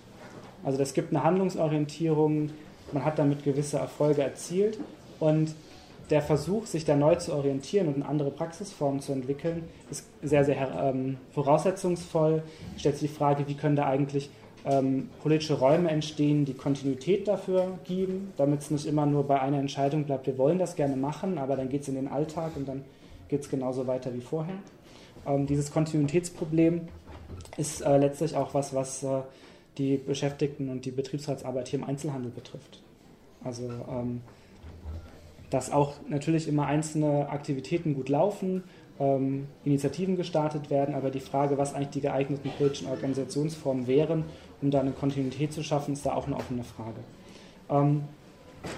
Also 0.63 0.79
es 0.79 0.93
gibt 0.93 1.11
eine 1.11 1.23
Handlungsorientierung, 1.23 2.51
man 2.91 3.05
hat 3.05 3.17
damit 3.17 3.43
gewisse 3.43 3.77
Erfolge 3.77 4.21
erzielt 4.21 4.77
und 5.19 5.55
der 6.11 6.21
Versuch, 6.21 6.65
sich 6.65 6.83
da 6.83 6.95
neu 6.95 7.15
zu 7.15 7.33
orientieren 7.33 7.87
und 7.87 7.95
eine 7.95 8.05
andere 8.05 8.31
Praxisform 8.31 8.99
zu 8.99 9.13
entwickeln, 9.13 9.63
ist 9.89 10.05
sehr, 10.21 10.43
sehr 10.43 10.57
ähm, 10.83 11.17
voraussetzungsvoll. 11.33 12.43
Stellt 12.77 12.97
sich 12.97 13.09
die 13.09 13.15
Frage, 13.15 13.47
wie 13.47 13.55
können 13.55 13.77
da 13.77 13.87
eigentlich 13.87 14.29
ähm, 14.65 15.09
politische 15.21 15.55
Räume 15.55 15.89
entstehen, 15.89 16.45
die 16.45 16.53
Kontinuität 16.53 17.27
dafür 17.27 17.79
geben, 17.83 18.31
damit 18.37 18.61
es 18.61 18.71
nicht 18.71 18.85
immer 18.85 19.05
nur 19.05 19.25
bei 19.25 19.41
einer 19.41 19.57
Entscheidung 19.57 20.03
bleibt, 20.03 20.27
wir 20.27 20.37
wollen 20.37 20.59
das 20.59 20.75
gerne 20.75 20.95
machen, 20.95 21.37
aber 21.37 21.55
dann 21.55 21.69
geht 21.69 21.81
es 21.81 21.87
in 21.87 21.95
den 21.95 22.07
Alltag 22.07 22.51
und 22.55 22.67
dann 22.67 22.83
geht 23.27 23.41
es 23.41 23.49
genauso 23.49 23.87
weiter 23.87 24.13
wie 24.13 24.21
vorher. 24.21 24.57
Ähm, 25.25 25.47
dieses 25.47 25.71
Kontinuitätsproblem 25.71 26.81
ist 27.57 27.81
äh, 27.81 27.97
letztlich 27.97 28.35
auch 28.35 28.53
was, 28.53 28.73
was 28.73 29.03
äh, 29.03 29.21
die 29.77 29.97
Beschäftigten 29.97 30.69
und 30.69 30.85
die 30.85 30.91
Betriebsratsarbeit 30.91 31.67
hier 31.67 31.79
im 31.79 31.85
Einzelhandel 31.85 32.31
betrifft. 32.31 32.81
Also 33.43 33.69
ähm, 33.89 34.21
dass 35.51 35.71
auch 35.71 35.95
natürlich 36.07 36.47
immer 36.47 36.65
einzelne 36.65 37.29
Aktivitäten 37.29 37.93
gut 37.93 38.09
laufen, 38.09 38.63
ähm, 38.99 39.47
Initiativen 39.65 40.15
gestartet 40.15 40.69
werden, 40.69 40.95
aber 40.95 41.11
die 41.11 41.19
Frage, 41.19 41.57
was 41.57 41.73
eigentlich 41.73 41.89
die 41.89 42.01
geeigneten 42.01 42.49
politischen 42.57 42.87
Organisationsformen 42.87 43.85
wären, 43.85 44.25
um 44.61 44.71
da 44.71 44.79
eine 44.79 44.91
Kontinuität 44.91 45.53
zu 45.53 45.63
schaffen, 45.63 45.93
ist 45.93 46.05
da 46.05 46.13
auch 46.13 46.27
eine 46.27 46.35
offene 46.35 46.63
Frage. 46.63 46.99
Ähm, 47.69 48.03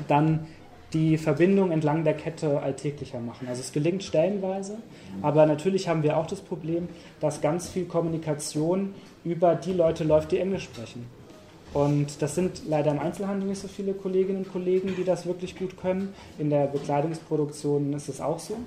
dann 0.08 0.48
die 0.94 1.18
Verbindung 1.18 1.72
entlang 1.72 2.04
der 2.04 2.14
Kette 2.14 2.62
alltäglicher 2.62 3.20
machen. 3.20 3.48
Also 3.48 3.62
es 3.62 3.72
gelingt 3.72 4.04
stellenweise, 4.04 4.78
aber 5.22 5.46
natürlich 5.46 5.88
haben 5.88 6.04
wir 6.04 6.18
auch 6.18 6.28
das 6.28 6.42
Problem, 6.42 6.88
dass 7.20 7.42
ganz 7.42 7.70
viel 7.70 7.86
Kommunikation 7.86 8.94
über 9.24 9.56
die 9.56 9.74
Leute 9.74 10.04
läuft, 10.04 10.32
die 10.32 10.38
Englisch 10.38 10.66
sprechen. 10.66 11.06
Und 11.74 12.22
das 12.22 12.36
sind 12.36 12.62
leider 12.70 12.92
im 12.92 13.00
Einzelhandel 13.00 13.50
nicht 13.50 13.60
so 13.60 13.68
viele 13.68 13.94
Kolleginnen 13.94 14.40
und 14.40 14.52
Kollegen, 14.52 14.94
die 14.96 15.04
das 15.04 15.26
wirklich 15.26 15.58
gut 15.58 15.76
können. 15.78 16.14
In 16.38 16.52
der 16.52 16.68
Bekleidungsproduktion 16.68 17.94
ist 17.94 18.10
es 18.10 18.22
auch 18.22 18.38
so. 18.38 18.58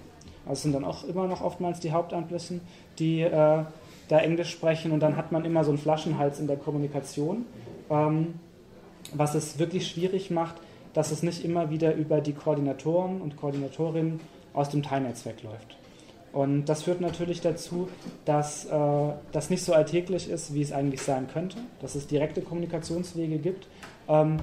Also 0.45 0.55
es 0.55 0.63
sind 0.63 0.73
dann 0.73 0.85
auch 0.85 1.05
immer 1.05 1.29
noch 1.29 1.41
oftmals 1.41 1.79
die 1.79 1.93
Hauptamtlichen, 1.93 2.61
die 2.99 3.21
äh, 3.21 3.63
da 4.09 4.19
Englisch 4.19 4.51
sprechen 4.51 4.93
und 4.93 5.01
dann 5.01 5.17
hat 5.17 5.33
man 5.33 5.45
immer 5.45 5.65
so 5.65 5.71
einen 5.71 5.79
Flaschenhals 5.79 6.39
in 6.39 6.47
der 6.47 6.57
Kommunikation, 6.57 7.45
ähm, 7.91 8.35
was 9.15 9.35
es 9.35 9.59
wirklich 9.59 9.89
schwierig 9.89 10.31
macht, 10.31 10.57
dass 10.93 11.11
es 11.11 11.23
nicht 11.23 11.45
immer 11.45 11.71
wieder 11.71 11.95
über 11.95 12.21
die 12.21 12.33
Koordinatoren 12.33 13.21
und 13.21 13.37
Koordinatorinnen 13.37 14.21
aus 14.55 14.71
dem 14.71 14.83
Teilnetzwerk 14.83 15.43
läuft. 15.43 15.77
Und 16.33 16.67
das 16.67 16.83
führt 16.83 17.01
natürlich 17.01 17.41
dazu, 17.41 17.89
dass 18.25 18.67
äh, 18.67 18.71
das 19.33 19.49
nicht 19.49 19.65
so 19.65 19.73
alltäglich 19.73 20.29
ist, 20.29 20.53
wie 20.55 20.63
es 20.63 20.73
eigentlich 20.73 21.03
sein 21.03 21.29
könnte, 21.33 21.57
dass 21.81 21.95
es 21.95 22.07
direkte 22.07 22.43
Kommunikationswege 22.43 23.39
gibt. 23.39 23.69
Ähm, 24.09 24.39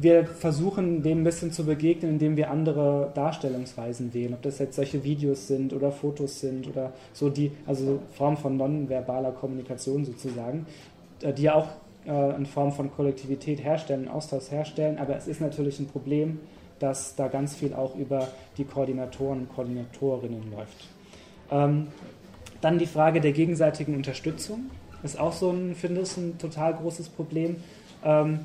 wir 0.00 0.26
versuchen 0.26 1.02
dem 1.02 1.20
ein 1.20 1.24
bisschen 1.24 1.52
zu 1.52 1.64
begegnen, 1.64 2.12
indem 2.12 2.36
wir 2.36 2.50
andere 2.50 3.10
Darstellungsweisen 3.14 4.14
wählen, 4.14 4.34
ob 4.34 4.42
das 4.42 4.58
jetzt 4.58 4.76
solche 4.76 5.02
Videos 5.02 5.48
sind 5.48 5.72
oder 5.72 5.90
Fotos 5.90 6.40
sind 6.40 6.68
oder 6.68 6.92
so 7.12 7.28
die, 7.28 7.52
also 7.66 8.00
Form 8.14 8.36
von 8.36 8.56
nonverbaler 8.56 9.32
Kommunikation 9.32 10.04
sozusagen, 10.04 10.66
äh, 11.22 11.32
die 11.32 11.42
ja 11.42 11.54
auch 11.54 11.68
äh, 12.06 12.36
in 12.36 12.46
Form 12.46 12.72
von 12.72 12.90
Kollektivität 12.90 13.62
herstellen, 13.62 14.08
Austausch 14.08 14.50
herstellen, 14.50 14.98
aber 14.98 15.16
es 15.16 15.26
ist 15.26 15.40
natürlich 15.40 15.80
ein 15.80 15.86
Problem, 15.86 16.40
dass 16.78 17.16
da 17.16 17.26
ganz 17.28 17.56
viel 17.56 17.74
auch 17.74 17.96
über 17.96 18.28
die 18.56 18.64
Koordinatoren 18.64 19.40
und 19.40 19.54
Koordinatorinnen 19.54 20.52
läuft. 20.52 20.88
Ähm, 21.50 21.88
dann 22.60 22.78
die 22.78 22.86
Frage 22.86 23.20
der 23.20 23.32
gegenseitigen 23.32 23.94
Unterstützung 23.94 24.70
ist 25.02 25.18
auch 25.18 25.32
so 25.32 25.50
ein, 25.50 25.74
finde 25.74 26.02
ich, 26.02 26.16
ein 26.16 26.38
total 26.38 26.74
großes 26.74 27.08
Problem. 27.08 27.56
Ähm, 28.04 28.40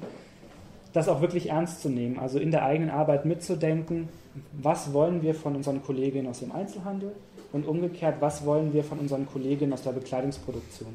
das 0.94 1.10
auch 1.10 1.22
wirklich 1.22 1.50
ernst 1.50 1.82
zu 1.82 1.90
nehmen, 1.90 2.20
also 2.20 2.40
in 2.40 2.52
der 2.52 2.64
eigenen 2.64 2.92
Arbeit 2.92 3.26
mitzudenken, 3.26 4.10
was 4.54 4.94
wollen 4.94 5.22
wir 5.22 5.36
von 5.36 5.56
unseren 5.56 5.84
Kolleginnen 5.84 6.28
aus 6.28 6.40
dem 6.40 6.52
Einzelhandel 6.52 7.14
und 7.52 7.68
umgekehrt, 7.68 8.18
was 8.20 8.46
wollen 8.46 8.74
wir 8.74 8.84
von 8.84 9.00
unseren 9.00 9.26
Kolleginnen 9.26 9.74
aus 9.74 9.84
der 9.84 9.92
Bekleidungsproduktion. 9.92 10.94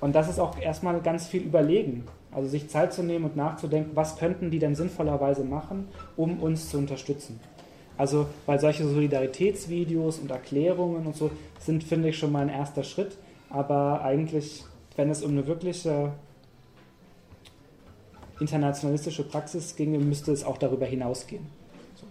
Und 0.00 0.14
das 0.14 0.30
ist 0.30 0.38
auch 0.38 0.58
erstmal 0.58 1.00
ganz 1.00 1.26
viel 1.26 1.42
überlegen, 1.42 2.04
also 2.32 2.48
sich 2.48 2.68
Zeit 2.68 2.92
zu 2.92 3.02
nehmen 3.02 3.24
und 3.24 3.36
nachzudenken, 3.36 3.90
was 3.94 4.16
könnten 4.16 4.50
die 4.50 4.58
denn 4.58 4.74
sinnvollerweise 4.74 5.44
machen, 5.44 5.88
um 6.16 6.40
uns 6.40 6.70
zu 6.70 6.78
unterstützen. 6.78 7.40
Also, 7.98 8.26
weil 8.46 8.58
solche 8.58 8.86
Solidaritätsvideos 8.86 10.20
und 10.20 10.30
Erklärungen 10.30 11.06
und 11.06 11.16
so 11.16 11.30
sind, 11.58 11.84
finde 11.84 12.08
ich, 12.08 12.18
schon 12.18 12.32
mal 12.32 12.40
ein 12.40 12.48
erster 12.48 12.82
Schritt. 12.82 13.18
Aber 13.50 14.02
eigentlich, 14.02 14.64
wenn 14.96 15.10
es 15.10 15.22
um 15.22 15.32
eine 15.32 15.46
wirkliche 15.46 16.12
internationalistische 18.40 19.22
Praxis 19.24 19.76
ginge, 19.76 19.98
müsste 19.98 20.32
es 20.32 20.44
auch 20.44 20.58
darüber 20.58 20.86
hinausgehen. 20.86 21.46
So. 21.94 22.06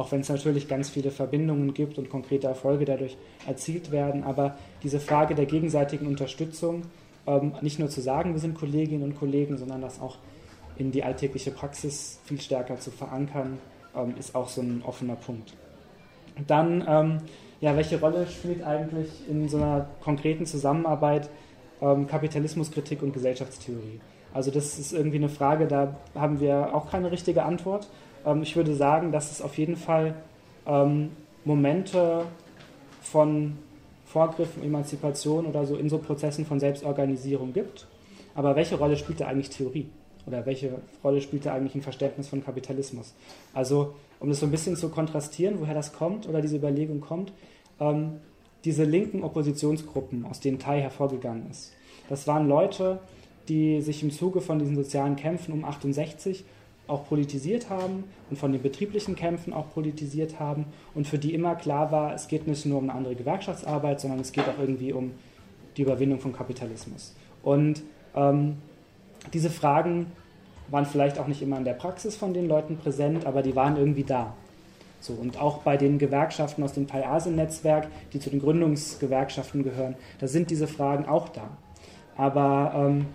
Auch 0.00 0.12
wenn 0.12 0.20
es 0.20 0.28
natürlich 0.28 0.68
ganz 0.68 0.90
viele 0.90 1.10
Verbindungen 1.10 1.74
gibt 1.74 1.98
und 1.98 2.08
konkrete 2.08 2.46
Erfolge 2.46 2.84
dadurch 2.84 3.16
erzielt 3.46 3.90
werden. 3.90 4.24
Aber 4.24 4.56
diese 4.82 5.00
Frage 5.00 5.34
der 5.34 5.46
gegenseitigen 5.46 6.06
Unterstützung, 6.06 6.82
ähm, 7.26 7.52
nicht 7.60 7.78
nur 7.78 7.88
zu 7.88 8.00
sagen, 8.00 8.32
wir 8.32 8.40
sind 8.40 8.54
Kolleginnen 8.54 9.02
und 9.02 9.18
Kollegen, 9.18 9.58
sondern 9.58 9.80
das 9.80 10.00
auch 10.00 10.16
in 10.76 10.90
die 10.90 11.04
alltägliche 11.04 11.50
Praxis 11.50 12.18
viel 12.24 12.40
stärker 12.40 12.78
zu 12.78 12.90
verankern, 12.90 13.58
ähm, 13.94 14.14
ist 14.18 14.34
auch 14.34 14.48
so 14.48 14.62
ein 14.62 14.82
offener 14.84 15.16
Punkt. 15.16 15.54
Dann, 16.46 16.84
ähm, 16.88 17.18
ja, 17.60 17.76
welche 17.76 18.00
Rolle 18.00 18.26
spielt 18.26 18.62
eigentlich 18.62 19.08
in 19.28 19.48
so 19.48 19.58
einer 19.58 19.88
konkreten 20.02 20.46
Zusammenarbeit 20.46 21.28
ähm, 21.80 22.06
Kapitalismuskritik 22.06 23.02
und 23.02 23.12
Gesellschaftstheorie? 23.12 24.00
Also 24.34 24.50
das 24.50 24.78
ist 24.78 24.92
irgendwie 24.92 25.18
eine 25.18 25.28
Frage, 25.28 25.66
da 25.66 25.96
haben 26.14 26.40
wir 26.40 26.74
auch 26.74 26.90
keine 26.90 27.10
richtige 27.10 27.44
Antwort. 27.44 27.88
Ähm, 28.24 28.42
ich 28.42 28.56
würde 28.56 28.74
sagen, 28.74 29.12
dass 29.12 29.30
es 29.30 29.42
auf 29.42 29.58
jeden 29.58 29.76
Fall 29.76 30.14
ähm, 30.66 31.10
Momente 31.44 32.24
von 33.02 33.58
Vorgriffen, 34.06 34.62
Emanzipation 34.62 35.46
oder 35.46 35.64
so 35.66 35.76
in 35.76 35.88
so 35.88 35.98
Prozessen 35.98 36.44
von 36.44 36.60
Selbstorganisierung 36.60 37.52
gibt. 37.52 37.86
Aber 38.34 38.56
welche 38.56 38.76
Rolle 38.76 38.96
spielt 38.96 39.20
da 39.20 39.26
eigentlich 39.26 39.50
Theorie? 39.50 39.88
Oder 40.26 40.46
welche 40.46 40.78
Rolle 41.02 41.20
spielt 41.20 41.46
da 41.46 41.54
eigentlich 41.54 41.74
ein 41.74 41.82
Verständnis 41.82 42.28
von 42.28 42.44
Kapitalismus? 42.44 43.14
Also, 43.54 43.94
um 44.20 44.28
das 44.28 44.40
so 44.40 44.46
ein 44.46 44.52
bisschen 44.52 44.76
zu 44.76 44.88
kontrastieren, 44.88 45.56
woher 45.60 45.74
das 45.74 45.92
kommt 45.92 46.28
oder 46.28 46.40
diese 46.40 46.56
Überlegung 46.56 47.00
kommt, 47.00 47.32
ähm, 47.80 48.20
diese 48.64 48.84
linken 48.84 49.24
Oppositionsgruppen, 49.24 50.24
aus 50.26 50.38
denen 50.40 50.58
Tai 50.58 50.80
hervorgegangen 50.80 51.50
ist, 51.50 51.72
das 52.08 52.26
waren 52.28 52.48
Leute, 52.48 53.00
die 53.48 53.80
sich 53.80 54.02
im 54.02 54.10
Zuge 54.10 54.40
von 54.40 54.58
diesen 54.58 54.76
sozialen 54.76 55.16
Kämpfen 55.16 55.52
um 55.52 55.64
68 55.64 56.44
auch 56.88 57.06
politisiert 57.06 57.70
haben 57.70 58.04
und 58.28 58.36
von 58.36 58.52
den 58.52 58.62
betrieblichen 58.62 59.14
Kämpfen 59.14 59.52
auch 59.52 59.70
politisiert 59.70 60.40
haben 60.40 60.66
und 60.94 61.06
für 61.06 61.18
die 61.18 61.32
immer 61.34 61.54
klar 61.54 61.92
war, 61.92 62.14
es 62.14 62.28
geht 62.28 62.46
nicht 62.46 62.66
nur 62.66 62.78
um 62.78 62.84
eine 62.84 62.94
andere 62.94 63.14
Gewerkschaftsarbeit, 63.14 64.00
sondern 64.00 64.20
es 64.20 64.32
geht 64.32 64.48
auch 64.48 64.58
irgendwie 64.58 64.92
um 64.92 65.12
die 65.76 65.82
Überwindung 65.82 66.20
von 66.20 66.32
Kapitalismus. 66.32 67.14
Und 67.42 67.82
ähm, 68.14 68.56
diese 69.32 69.50
Fragen 69.50 70.06
waren 70.68 70.86
vielleicht 70.86 71.18
auch 71.18 71.28
nicht 71.28 71.42
immer 71.42 71.58
in 71.58 71.64
der 71.64 71.74
Praxis 71.74 72.16
von 72.16 72.34
den 72.34 72.48
Leuten 72.48 72.76
präsent, 72.76 73.26
aber 73.26 73.42
die 73.42 73.54
waren 73.54 73.76
irgendwie 73.76 74.04
da. 74.04 74.34
So, 75.00 75.14
und 75.14 75.40
auch 75.40 75.58
bei 75.58 75.76
den 75.76 75.98
Gewerkschaften 75.98 76.62
aus 76.62 76.74
dem 76.74 76.86
Pai-Asen-Netzwerk, 76.86 77.88
die 78.12 78.20
zu 78.20 78.30
den 78.30 78.40
Gründungsgewerkschaften 78.40 79.64
gehören, 79.64 79.96
da 80.20 80.28
sind 80.28 80.50
diese 80.50 80.68
Fragen 80.68 81.06
auch 81.06 81.28
da. 81.28 81.48
Aber 82.16 82.72
ähm, 82.74 83.06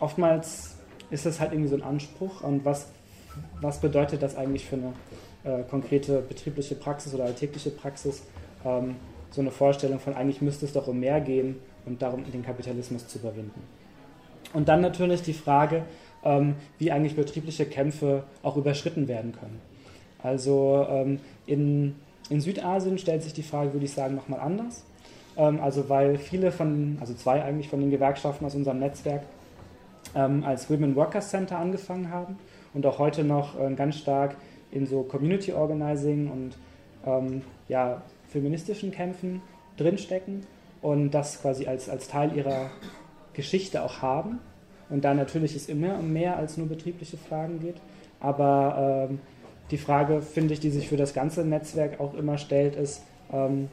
oftmals 0.00 0.76
ist 1.10 1.26
das 1.26 1.40
halt 1.40 1.52
irgendwie 1.52 1.68
so 1.68 1.76
ein 1.76 1.82
Anspruch. 1.82 2.42
Und 2.42 2.64
was, 2.64 2.88
was 3.60 3.80
bedeutet 3.80 4.22
das 4.22 4.36
eigentlich 4.36 4.66
für 4.66 4.76
eine 4.76 4.92
äh, 5.44 5.62
konkrete 5.64 6.20
betriebliche 6.20 6.74
Praxis 6.74 7.14
oder 7.14 7.24
alltägliche 7.24 7.70
Praxis? 7.70 8.22
Ähm, 8.64 8.96
so 9.30 9.40
eine 9.40 9.50
Vorstellung 9.50 10.00
von, 10.00 10.14
eigentlich 10.14 10.42
müsste 10.42 10.66
es 10.66 10.72
doch 10.72 10.88
um 10.88 10.98
mehr 10.98 11.20
gehen 11.20 11.56
und 11.86 12.02
darum, 12.02 12.24
den 12.30 12.44
Kapitalismus 12.44 13.06
zu 13.06 13.18
überwinden. 13.18 13.62
Und 14.52 14.68
dann 14.68 14.80
natürlich 14.80 15.22
die 15.22 15.32
Frage, 15.32 15.84
ähm, 16.24 16.56
wie 16.78 16.90
eigentlich 16.90 17.14
betriebliche 17.14 17.66
Kämpfe 17.66 18.24
auch 18.42 18.56
überschritten 18.56 19.06
werden 19.06 19.32
können. 19.32 19.60
Also 20.22 20.86
ähm, 20.90 21.20
in, 21.46 21.94
in 22.28 22.40
Südasien 22.40 22.98
stellt 22.98 23.22
sich 23.22 23.32
die 23.32 23.42
Frage, 23.42 23.72
würde 23.72 23.86
ich 23.86 23.92
sagen, 23.92 24.16
nochmal 24.16 24.40
anders. 24.40 24.84
Ähm, 25.36 25.60
also 25.60 25.88
weil 25.88 26.18
viele 26.18 26.50
von, 26.50 26.98
also 27.00 27.14
zwei 27.14 27.42
eigentlich 27.42 27.68
von 27.68 27.80
den 27.80 27.90
Gewerkschaften 27.90 28.44
aus 28.44 28.54
unserem 28.54 28.80
Netzwerk 28.80 29.22
ähm, 30.14 30.44
als 30.44 30.70
Women 30.70 30.96
Workers 30.96 31.30
Center 31.30 31.58
angefangen 31.58 32.10
haben 32.10 32.38
und 32.74 32.86
auch 32.86 32.98
heute 32.98 33.24
noch 33.24 33.58
äh, 33.58 33.72
ganz 33.74 33.96
stark 33.96 34.36
in 34.70 34.86
so 34.86 35.02
Community 35.02 35.52
Organizing 35.52 36.30
und 36.30 36.56
ähm, 37.06 37.42
ja, 37.68 38.02
feministischen 38.28 38.90
Kämpfen 38.90 39.42
drinstecken 39.76 40.46
und 40.82 41.10
das 41.10 41.40
quasi 41.40 41.66
als, 41.66 41.88
als 41.88 42.08
Teil 42.08 42.36
ihrer 42.36 42.70
Geschichte 43.32 43.82
auch 43.82 44.02
haben. 44.02 44.38
Und 44.88 45.04
da 45.04 45.14
natürlich 45.14 45.54
es 45.54 45.68
immer 45.68 45.98
um 45.98 46.12
mehr 46.12 46.36
als 46.36 46.56
nur 46.56 46.68
betriebliche 46.68 47.16
Fragen 47.16 47.60
geht. 47.60 47.76
Aber 48.18 49.08
ähm, 49.08 49.20
die 49.70 49.78
Frage, 49.78 50.20
finde 50.20 50.54
ich, 50.54 50.60
die 50.60 50.70
sich 50.70 50.88
für 50.88 50.96
das 50.96 51.14
ganze 51.14 51.44
Netzwerk 51.44 52.00
auch 52.00 52.14
immer 52.14 52.38
stellt, 52.38 52.74
ist, 52.76 53.02
ähm, 53.32 53.68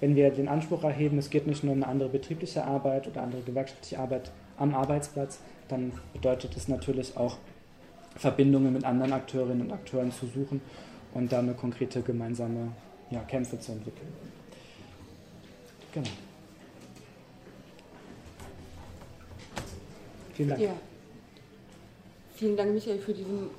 wenn 0.00 0.16
wir 0.16 0.30
den 0.30 0.48
Anspruch 0.48 0.84
erheben, 0.84 1.18
es 1.18 1.30
geht 1.30 1.46
nicht 1.46 1.64
nur 1.64 1.72
um 1.72 1.82
eine 1.82 1.90
andere 1.90 2.08
betriebliche 2.08 2.64
Arbeit 2.64 3.06
oder 3.06 3.22
andere 3.22 3.42
gewerkschaftliche 3.42 3.98
Arbeit 3.98 4.30
am 4.58 4.74
Arbeitsplatz, 4.74 5.40
dann 5.68 5.92
bedeutet 6.12 6.56
es 6.56 6.68
natürlich 6.68 7.16
auch, 7.16 7.38
Verbindungen 8.16 8.72
mit 8.72 8.84
anderen 8.84 9.12
Akteurinnen 9.12 9.66
und 9.66 9.72
Akteuren 9.72 10.10
zu 10.10 10.26
suchen 10.26 10.62
und 11.12 11.30
da 11.30 11.40
eine 11.40 11.52
konkrete 11.52 12.00
gemeinsame 12.00 12.72
ja, 13.10 13.20
Kämpfe 13.20 13.60
zu 13.60 13.72
entwickeln. 13.72 14.08
Genau. 15.92 16.08
Vielen 20.34 20.48
Dank. 20.48 20.60
Ja. 20.60 20.72
Vielen 22.34 22.56
Dank, 22.56 22.72
Michael, 22.74 22.98
für 22.98 23.14
diesen. 23.14 23.50